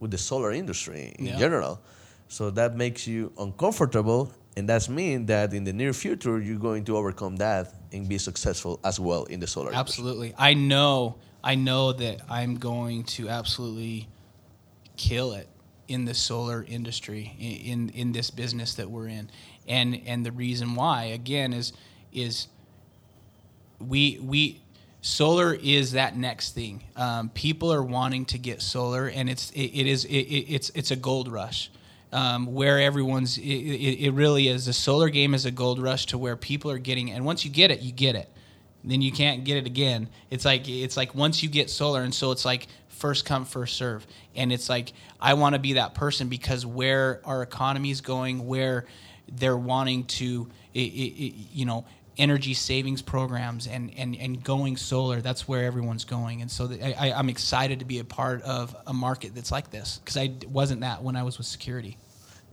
with 0.00 0.10
the 0.10 0.18
solar 0.18 0.52
industry 0.52 1.14
in 1.18 1.26
Yeah. 1.26 1.38
general. 1.38 1.80
So 2.28 2.50
that 2.50 2.76
makes 2.76 3.06
you 3.06 3.30
uncomfortable, 3.38 4.32
and 4.56 4.66
that's 4.68 4.88
mean 4.88 5.26
that 5.26 5.52
in 5.52 5.64
the 5.64 5.72
near 5.72 5.92
future 5.92 6.40
you're 6.40 6.58
going 6.58 6.84
to 6.84 6.96
overcome 6.96 7.36
that 7.36 7.74
and 7.92 8.08
be 8.08 8.18
successful 8.18 8.80
as 8.84 8.98
well 8.98 9.24
in 9.24 9.38
the 9.40 9.46
solar 9.46 9.70
industry. 9.72 9.80
Absolutely. 10.02 10.34
I 10.38 10.54
know 10.54 11.16
I 11.44 11.54
know 11.54 11.92
that 11.92 12.20
I'm 12.28 12.56
going 12.56 13.04
to 13.04 13.28
absolutely 13.28 14.08
kill 14.96 15.32
it 15.32 15.48
in 15.88 16.04
the 16.04 16.14
solar 16.14 16.64
industry 16.66 17.34
in, 17.38 17.56
in 17.56 17.88
in 17.90 18.12
this 18.12 18.30
business 18.30 18.74
that 18.74 18.90
we're 18.90 19.08
in. 19.08 19.30
And 19.66 20.00
and 20.06 20.24
the 20.24 20.32
reason 20.32 20.74
why 20.74 21.04
again 21.04 21.52
is 21.52 21.72
is 22.12 22.46
we 23.80 24.18
we 24.22 24.62
solar 25.00 25.54
is 25.54 25.92
that 25.92 26.16
next 26.16 26.54
thing. 26.54 26.84
Um, 26.96 27.28
people 27.30 27.72
are 27.72 27.82
wanting 27.82 28.24
to 28.26 28.38
get 28.38 28.62
solar, 28.62 29.08
and 29.08 29.28
it's 29.28 29.50
it, 29.50 29.60
it 29.60 29.86
is 29.86 30.04
it, 30.04 30.10
it, 30.10 30.54
it's 30.54 30.70
it's 30.70 30.90
a 30.90 30.96
gold 30.96 31.30
rush. 31.30 31.70
Um, 32.14 32.52
where 32.52 32.78
everyone's 32.78 33.38
it, 33.38 33.42
it, 33.42 34.04
it 34.04 34.10
really 34.10 34.48
is 34.48 34.66
the 34.66 34.74
solar 34.74 35.08
game 35.08 35.32
is 35.32 35.46
a 35.46 35.50
gold 35.50 35.78
rush 35.78 36.04
to 36.06 36.18
where 36.18 36.36
people 36.36 36.70
are 36.70 36.76
getting 36.76 37.10
and 37.10 37.24
once 37.24 37.42
you 37.42 37.50
get 37.50 37.70
it 37.70 37.80
you 37.80 37.90
get 37.90 38.14
it 38.14 38.28
then 38.84 39.00
you 39.02 39.12
can't 39.12 39.44
get 39.44 39.56
it 39.56 39.66
again. 39.66 40.08
It's 40.30 40.44
like 40.44 40.68
it's 40.68 40.96
like 40.96 41.14
once 41.14 41.42
you 41.42 41.48
get 41.48 41.70
solar 41.70 42.02
and 42.02 42.14
so 42.14 42.30
it's 42.32 42.44
like 42.44 42.66
first 42.88 43.24
come 43.24 43.44
first 43.44 43.76
serve. 43.76 44.06
And 44.34 44.52
it's 44.52 44.68
like 44.68 44.92
i 45.20 45.34
want 45.34 45.54
to 45.54 45.58
be 45.58 45.74
that 45.74 45.94
person 45.94 46.28
because 46.28 46.66
where 46.66 47.20
our 47.24 47.42
economy 47.42 47.90
is 47.90 48.00
going 48.00 48.46
where 48.46 48.86
they're 49.28 49.56
wanting 49.56 50.04
to 50.04 50.48
you 50.74 51.64
know 51.64 51.84
energy 52.18 52.52
savings 52.52 53.00
programs 53.00 53.66
and, 53.66 53.90
and, 53.96 54.14
and 54.16 54.44
going 54.44 54.76
solar 54.76 55.20
that's 55.20 55.48
where 55.48 55.64
everyone's 55.64 56.04
going. 56.04 56.42
And 56.42 56.50
so 56.50 56.70
I, 56.82 57.12
i'm 57.12 57.28
excited 57.28 57.78
to 57.78 57.84
be 57.84 57.98
a 58.00 58.04
part 58.04 58.42
of 58.42 58.74
a 58.86 58.92
market 58.92 59.34
that's 59.34 59.52
like 59.52 59.70
this 59.70 59.98
because 59.98 60.16
I 60.16 60.34
wasn't 60.48 60.80
that 60.80 61.02
when 61.02 61.16
i 61.16 61.22
was 61.22 61.38
with 61.38 61.46
security. 61.46 61.98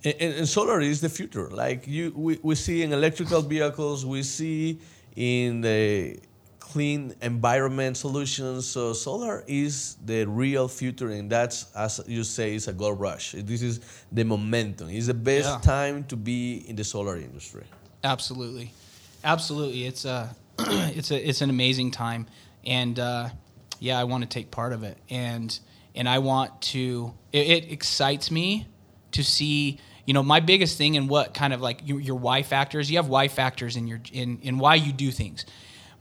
And, 0.04 0.16
and 0.22 0.48
solar 0.48 0.80
is 0.80 1.02
the 1.02 1.10
future. 1.10 1.50
Like 1.50 1.88
you, 1.88 2.14
we, 2.16 2.40
we 2.42 2.56
see 2.56 2.84
in 2.84 2.94
electrical 2.94 3.42
vehicles, 3.42 4.06
we 4.06 4.24
see 4.24 4.80
in 5.20 5.60
the 5.60 6.18
clean 6.60 7.14
environment 7.22 7.98
solutions. 7.98 8.66
So 8.66 8.94
solar 8.94 9.44
is 9.48 9.98
the 10.06 10.24
real 10.26 10.68
future, 10.70 11.10
and 11.10 11.30
that's 11.30 11.66
as 11.76 12.00
you 12.08 12.24
say, 12.24 12.56
is 12.56 12.68
a 12.70 12.74
gold 12.74 13.00
rush. 13.00 13.34
This 13.38 13.62
is 13.62 13.82
the 14.12 14.24
momentum. 14.24 14.90
It's 14.90 15.08
the 15.08 15.14
best 15.14 15.50
Yeah. 15.50 15.60
time 15.62 16.04
to 16.06 16.16
be 16.16 16.64
in 16.70 16.76
the 16.78 16.84
solar 16.86 17.18
industry. 17.18 17.66
Absolutely, 18.04 18.72
absolutely. 19.24 19.86
It's 19.86 20.06
a 20.06 20.34
it's 20.60 21.12
a 21.12 21.30
it's 21.30 21.42
an 21.42 21.50
amazing 21.50 21.92
time, 21.92 22.26
and 22.66 22.98
uh, 22.98 23.30
yeah, 23.80 24.00
I 24.00 24.06
want 24.06 24.24
to 24.24 24.30
take 24.30 24.52
part 24.52 24.72
of 24.72 24.84
it, 24.84 24.98
and 25.10 25.60
and 25.96 26.08
I 26.08 26.20
want 26.20 26.62
to. 26.74 27.14
It, 27.34 27.48
it 27.50 27.72
excites 27.72 28.32
me 28.32 28.68
to 29.12 29.24
see. 29.24 29.80
You 30.10 30.14
know, 30.14 30.24
my 30.24 30.40
biggest 30.40 30.76
thing 30.76 30.98
and 30.98 31.08
what 31.08 31.36
kind 31.36 31.54
of 31.54 31.62
like 31.62 31.88
your, 31.88 32.00
your 32.00 32.16
why 32.16 32.42
factors. 32.42 32.90
You 32.90 32.98
have 32.98 33.10
why 33.10 33.28
factors 33.28 33.76
in 33.76 33.86
your 33.86 34.02
in 34.12 34.40
in 34.42 34.58
why 34.58 34.74
you 34.74 34.92
do 34.92 35.12
things. 35.12 35.46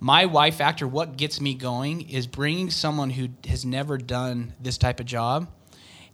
My 0.00 0.24
why 0.24 0.50
factor, 0.50 0.88
what 0.88 1.18
gets 1.18 1.42
me 1.42 1.52
going, 1.52 2.08
is 2.08 2.26
bringing 2.26 2.70
someone 2.70 3.10
who 3.10 3.28
has 3.46 3.66
never 3.66 3.98
done 3.98 4.54
this 4.62 4.78
type 4.78 4.98
of 4.98 5.04
job 5.04 5.48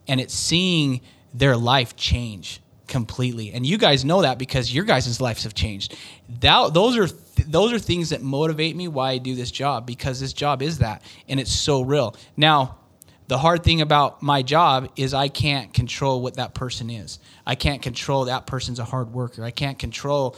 and 0.09 0.21
it's 0.21 0.35
seeing 0.35 1.03
their 1.33 1.57
life 1.57 1.95
change 1.95 2.61
completely. 2.89 3.53
And 3.53 3.65
you 3.65 3.79
guys 3.79 4.05
know 4.05 4.23
that 4.23 4.39
because 4.39 4.75
your 4.75 4.85
guys' 4.85 5.21
lives 5.21 5.45
have 5.45 5.55
changed. 5.55 5.97
That, 6.41 6.75
those 6.75 6.97
are 6.97 7.07
th- 7.07 7.49
those 7.49 7.73
are 7.73 7.79
things 7.79 8.11
that 8.11 8.23
motivate 8.23 8.75
me 8.75 8.89
why 8.89 9.13
I 9.13 9.19
do 9.19 9.37
this 9.37 9.53
job 9.53 9.87
because 9.87 10.19
this 10.19 10.33
job 10.33 10.63
is 10.63 10.79
that 10.79 11.01
and 11.29 11.39
it's 11.39 11.53
so 11.53 11.83
real. 11.83 12.17
Now, 12.37 12.77
the 13.27 13.39
hard 13.39 13.65
thing 13.65 13.81
about 13.81 14.23
my 14.23 14.43
job 14.43 14.91
is 14.97 15.15
I 15.15 15.29
can't 15.29 15.73
control 15.73 16.21
what 16.21 16.35
that 16.35 16.55
person 16.55 16.91
is. 16.91 17.19
I 17.47 17.55
can't 17.55 17.81
control 17.81 18.27
that 18.27 18.47
person's 18.47 18.79
a 18.79 18.85
hard 18.85 19.13
worker. 19.13 19.43
I 19.43 19.51
can't 19.51 19.79
control 19.79 20.37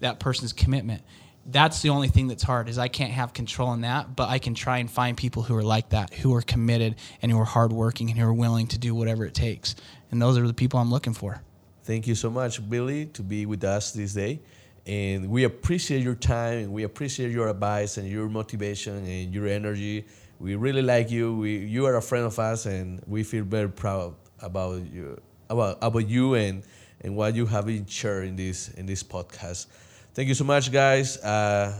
that 0.00 0.20
person's 0.20 0.52
commitment. 0.52 1.02
That's 1.46 1.80
the 1.80 1.90
only 1.90 2.08
thing 2.08 2.26
that's 2.26 2.42
hard 2.42 2.68
is 2.68 2.76
I 2.76 2.88
can't 2.88 3.12
have 3.12 3.32
control 3.32 3.72
in 3.72 3.82
that, 3.82 4.16
but 4.16 4.28
I 4.28 4.38
can 4.38 4.54
try 4.54 4.78
and 4.78 4.90
find 4.90 5.16
people 5.16 5.42
who 5.44 5.56
are 5.56 5.62
like 5.62 5.90
that, 5.90 6.12
who 6.12 6.34
are 6.34 6.42
committed 6.42 6.96
and 7.22 7.30
who 7.30 7.38
are 7.40 7.44
hardworking 7.44 8.10
and 8.10 8.18
who 8.18 8.26
are 8.26 8.34
willing 8.34 8.66
to 8.68 8.78
do 8.78 8.94
whatever 8.94 9.24
it 9.24 9.32
takes. 9.32 9.76
And 10.10 10.20
those 10.20 10.36
are 10.36 10.46
the 10.46 10.54
people 10.54 10.80
I'm 10.80 10.90
looking 10.90 11.14
for. 11.14 11.40
Thank 11.84 12.06
you 12.06 12.16
so 12.16 12.30
much, 12.30 12.68
Billy, 12.68 13.06
to 13.06 13.22
be 13.22 13.46
with 13.46 13.62
us 13.64 13.92
this 13.92 14.12
day. 14.12 14.40
and 14.86 15.28
we 15.28 15.44
appreciate 15.44 16.02
your 16.02 16.14
time 16.14 16.58
and 16.58 16.72
we 16.72 16.84
appreciate 16.84 17.32
your 17.32 17.48
advice 17.48 17.96
and 17.96 18.08
your 18.08 18.28
motivation 18.28 19.04
and 19.04 19.34
your 19.34 19.48
energy. 19.48 20.06
We 20.38 20.54
really 20.54 20.82
like 20.82 21.10
you. 21.10 21.36
We, 21.36 21.58
you 21.58 21.86
are 21.86 21.96
a 21.96 22.02
friend 22.02 22.26
of 22.26 22.38
us, 22.38 22.66
and 22.66 23.02
we 23.06 23.22
feel 23.22 23.44
very 23.44 23.68
proud 23.68 24.14
about 24.40 24.82
you, 24.92 25.20
about 25.48 25.78
about 25.80 26.08
you 26.08 26.34
and 26.34 26.62
and 27.00 27.16
what 27.16 27.34
you 27.34 27.46
have 27.46 27.66
been 27.66 27.86
shared 27.86 28.28
in 28.28 28.36
this 28.36 28.68
in 28.76 28.86
this 28.86 29.02
podcast. 29.02 29.66
Thank 30.14 30.28
you 30.28 30.34
so 30.34 30.44
much, 30.44 30.72
guys. 30.72 31.18
Uh, 31.18 31.72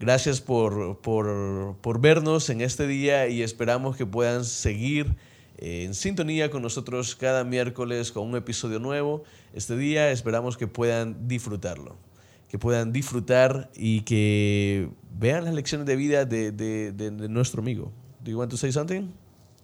gracias 0.00 0.40
por, 0.40 0.96
por, 0.96 1.76
por 1.80 1.98
vernos 1.98 2.50
en 2.50 2.60
este 2.60 2.86
día 2.86 3.28
y 3.28 3.42
esperamos 3.42 3.96
que 3.96 4.04
puedan 4.04 4.44
seguir 4.44 5.14
en 5.58 5.94
sintonía 5.94 6.50
con 6.50 6.62
nosotros 6.62 7.14
cada 7.14 7.44
miércoles 7.44 8.10
con 8.10 8.26
un 8.26 8.36
episodio 8.36 8.80
nuevo. 8.80 9.22
Este 9.54 9.76
día 9.76 10.10
esperamos 10.10 10.56
que 10.56 10.66
puedan 10.66 11.28
disfrutarlo, 11.28 11.96
que 12.50 12.58
puedan 12.58 12.92
disfrutar 12.92 13.70
y 13.76 14.00
que 14.00 14.90
vean 15.18 15.44
las 15.44 15.54
lecciones 15.54 15.86
de 15.86 15.94
vida 15.94 16.24
de, 16.24 16.50
de, 16.50 16.90
de, 16.92 17.10
de 17.10 17.28
nuestro 17.28 17.62
amigo. 17.62 17.92
Do 18.22 18.30
you 18.30 18.38
want 18.38 18.50
to 18.50 18.56
say 18.56 18.72
something? 18.72 19.12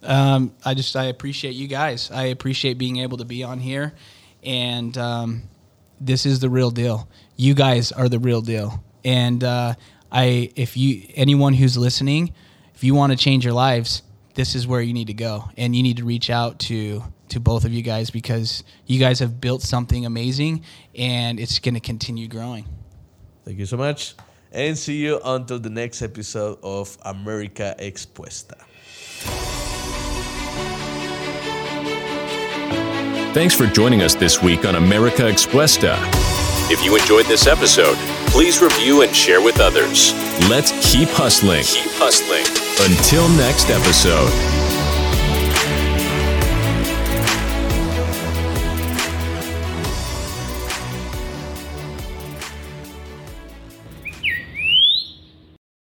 Um, 0.03 0.53
I 0.63 0.73
just 0.73 0.95
I 0.95 1.05
appreciate 1.05 1.55
you 1.55 1.67
guys. 1.67 2.09
I 2.11 2.27
appreciate 2.27 2.77
being 2.77 2.97
able 2.97 3.17
to 3.17 3.25
be 3.25 3.43
on 3.43 3.59
here, 3.59 3.93
and 4.43 4.97
um, 4.97 5.43
this 5.99 6.25
is 6.25 6.39
the 6.39 6.49
real 6.49 6.71
deal. 6.71 7.09
You 7.35 7.53
guys 7.53 7.91
are 7.91 8.07
the 8.07 8.19
real 8.19 8.41
deal, 8.41 8.83
and 9.03 9.43
uh, 9.43 9.73
I 10.11 10.51
if 10.55 10.77
you 10.77 11.03
anyone 11.15 11.53
who's 11.53 11.77
listening, 11.77 12.33
if 12.73 12.83
you 12.83 12.95
want 12.95 13.11
to 13.11 13.17
change 13.17 13.43
your 13.43 13.53
lives, 13.53 14.03
this 14.35 14.55
is 14.55 14.67
where 14.67 14.81
you 14.81 14.93
need 14.93 15.07
to 15.07 15.15
go, 15.15 15.49
and 15.57 15.75
you 15.75 15.83
need 15.83 15.97
to 15.97 16.05
reach 16.05 16.29
out 16.29 16.59
to 16.59 17.03
to 17.29 17.39
both 17.39 17.65
of 17.65 17.73
you 17.73 17.81
guys 17.81 18.09
because 18.09 18.63
you 18.85 18.99
guys 18.99 19.19
have 19.19 19.41
built 19.41 19.61
something 19.61 20.05
amazing, 20.05 20.63
and 20.95 21.39
it's 21.39 21.59
going 21.59 21.73
to 21.73 21.81
continue 21.81 22.27
growing. 22.27 22.65
Thank 23.47 23.59
you 23.59 23.65
so 23.65 23.77
much. 23.77 24.13
And 24.51 24.77
see 24.77 24.97
you 24.97 25.21
until 25.23 25.57
the 25.57 25.69
next 25.69 26.01
episode 26.01 26.59
of 26.63 26.97
America 27.03 27.73
Expuesta. 27.79 28.57
Thanks 33.33 33.55
for 33.55 33.65
joining 33.67 34.01
us 34.01 34.15
this 34.15 34.43
week 34.43 34.65
on 34.65 34.75
America 34.75 35.21
Expuesta. 35.21 35.97
If 36.69 36.83
you 36.83 36.97
enjoyed 36.97 37.25
this 37.27 37.47
episode, 37.47 37.95
please 38.31 38.61
review 38.61 39.03
and 39.03 39.15
share 39.15 39.39
with 39.39 39.61
others. 39.61 40.11
Let's 40.49 40.71
keep 40.91 41.07
hustling. 41.07 41.63
Keep 41.63 41.91
hustling. 41.93 42.43
Until 42.91 43.29
next 43.37 43.69
episode. 43.69 44.66